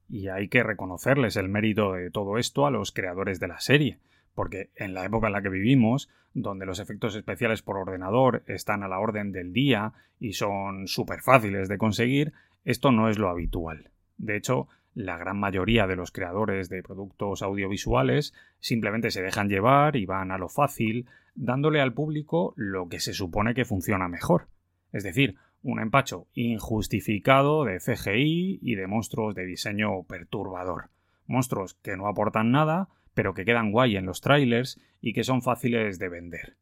Y 0.10 0.30
hay 0.30 0.47
que 0.47 0.64
reconocerles 0.64 1.36
el 1.36 1.47
mérito 1.47 1.93
de 1.93 2.10
todo 2.10 2.39
esto 2.39 2.66
a 2.66 2.72
los 2.72 2.91
creadores 2.91 3.39
de 3.39 3.47
la 3.47 3.60
serie, 3.60 3.99
porque 4.34 4.72
en 4.76 4.95
la 4.95 5.06
época 5.06 5.28
en 5.28 5.34
la 5.34 5.43
que 5.43 5.49
vivimos, 5.49 6.10
donde 6.34 6.66
los 6.66 6.80
efectos 6.80 7.16
especiales 7.16 7.62
por 7.62 7.78
ordenador 7.78 8.41
están 8.47 8.82
a 8.82 8.88
la 8.88 8.99
orden 8.99 9.32
del 9.32 9.54
día 9.54 9.93
y 10.20 10.34
son 10.34 10.88
súper 10.88 11.22
fáciles 11.22 11.70
de 11.70 11.78
conseguir, 11.78 12.34
esto 12.66 12.91
no 12.91 13.09
es 13.09 13.18
lo 13.18 13.30
habitual. 13.30 13.91
De 14.18 14.38
hecho, 14.38 14.68
la 14.93 15.18
gran 15.18 15.39
mayoría 15.39 15.88
de 15.88 15.95
los 15.95 16.11
creadores 16.11 16.70
de 16.70 16.84
productos 16.84 17.41
audiovisuales 17.41 18.34
simplemente 18.59 19.11
se 19.11 19.22
dejan 19.24 19.49
llevar 19.49 19.95
y 19.95 20.05
van 20.05 20.32
a 20.32 20.38
lo 20.38 20.49
fácil, 20.49 21.07
dándole 21.36 21.82
al 21.82 21.93
público 21.93 22.53
lo 22.55 22.88
que 22.89 22.99
se 22.99 23.14
supone 23.14 23.53
que 23.53 23.66
funciona 23.66 24.07
mejor. 24.07 24.47
Es 24.91 25.03
decir, 25.03 25.36
un 25.64 25.80
empacho 25.80 26.28
injustificado 26.34 27.64
de 27.64 27.80
CGI 27.80 28.59
y 28.61 28.76
de 28.76 28.88
monstruos 28.88 29.34
de 29.34 29.45
diseño 29.45 30.03
perturbador. 30.03 30.89
Monstruos 31.26 31.74
que 31.76 31.97
no 31.97 32.07
aportan 32.07 32.51
nada, 32.51 32.89
pero 33.14 33.34
que 33.34 33.45
quedan 33.45 33.72
guay 33.72 33.95
en 33.95 34.05
los 34.05 34.22
trailers 34.22 34.80
y 35.01 35.14
que 35.14 35.24
son 35.24 35.41
fáciles 35.41 35.99
de 35.99 36.09
vender. 36.09 36.57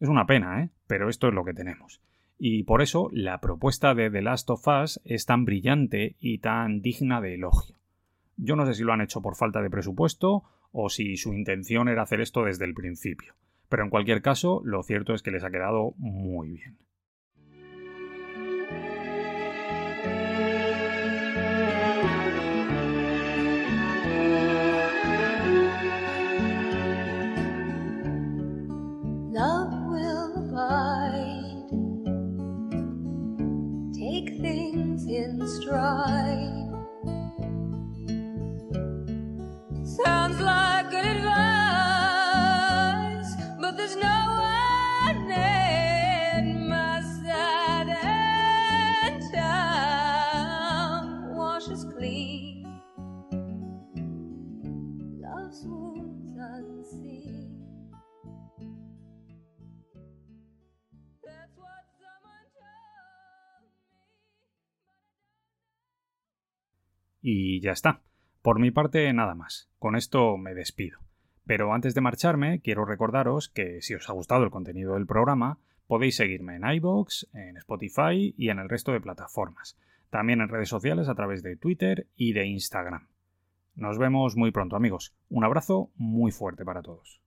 Es 0.00 0.08
una 0.08 0.26
pena, 0.26 0.62
¿eh? 0.62 0.70
Pero 0.86 1.08
esto 1.08 1.28
es 1.28 1.34
lo 1.34 1.44
que 1.44 1.54
tenemos. 1.54 2.00
Y 2.44 2.64
por 2.64 2.82
eso 2.82 3.08
la 3.12 3.38
propuesta 3.38 3.94
de 3.94 4.10
The 4.10 4.20
Last 4.20 4.50
of 4.50 4.66
Us 4.66 5.00
es 5.04 5.26
tan 5.26 5.44
brillante 5.44 6.16
y 6.18 6.38
tan 6.38 6.80
digna 6.80 7.20
de 7.20 7.34
elogio. 7.34 7.76
Yo 8.36 8.56
no 8.56 8.66
sé 8.66 8.74
si 8.74 8.82
lo 8.82 8.92
han 8.92 9.00
hecho 9.00 9.22
por 9.22 9.36
falta 9.36 9.62
de 9.62 9.70
presupuesto 9.70 10.42
o 10.72 10.88
si 10.88 11.16
su 11.16 11.34
intención 11.34 11.88
era 11.88 12.02
hacer 12.02 12.20
esto 12.20 12.42
desde 12.42 12.64
el 12.64 12.74
principio. 12.74 13.34
Pero 13.68 13.84
en 13.84 13.90
cualquier 13.90 14.22
caso, 14.22 14.60
lo 14.64 14.82
cierto 14.82 15.14
es 15.14 15.22
que 15.22 15.30
les 15.30 15.44
ha 15.44 15.52
quedado 15.52 15.94
muy 15.98 16.48
bien. 16.50 16.78
Stride. 35.62 36.68
Sounds 39.84 40.40
like 40.40 40.90
good 40.90 41.04
advice, 41.06 41.30
but 43.60 43.76
there's 43.76 43.94
no 43.96 44.40
one 45.08 45.30
in 45.30 46.68
my 46.68 47.00
side 47.22 47.88
and 48.02 49.22
time 49.32 51.36
washes 51.36 51.84
clean. 51.96 52.80
Love's 55.22 55.64
wounds 55.66 56.32
unseen. 56.38 57.41
Y 67.22 67.60
ya 67.60 67.72
está. 67.72 68.02
Por 68.42 68.58
mi 68.58 68.70
parte, 68.70 69.10
nada 69.12 69.34
más. 69.34 69.70
Con 69.78 69.96
esto 69.96 70.36
me 70.36 70.52
despido. 70.52 70.98
Pero 71.46 71.72
antes 71.72 71.94
de 71.94 72.00
marcharme, 72.00 72.60
quiero 72.60 72.84
recordaros 72.84 73.48
que 73.48 73.80
si 73.80 73.94
os 73.94 74.08
ha 74.10 74.12
gustado 74.12 74.44
el 74.44 74.50
contenido 74.50 74.94
del 74.94 75.06
programa, 75.06 75.58
podéis 75.86 76.16
seguirme 76.16 76.56
en 76.56 76.64
iVoox, 76.64 77.26
en 77.32 77.56
Spotify 77.56 78.34
y 78.36 78.50
en 78.50 78.58
el 78.58 78.68
resto 78.68 78.92
de 78.92 79.00
plataformas. 79.00 79.78
También 80.10 80.40
en 80.40 80.48
redes 80.48 80.68
sociales 80.68 81.08
a 81.08 81.14
través 81.14 81.42
de 81.42 81.56
Twitter 81.56 82.06
y 82.16 82.32
de 82.32 82.46
Instagram. 82.46 83.08
Nos 83.74 83.98
vemos 83.98 84.36
muy 84.36 84.50
pronto 84.50 84.76
amigos. 84.76 85.14
Un 85.30 85.44
abrazo 85.44 85.90
muy 85.96 86.30
fuerte 86.30 86.64
para 86.64 86.82
todos. 86.82 87.20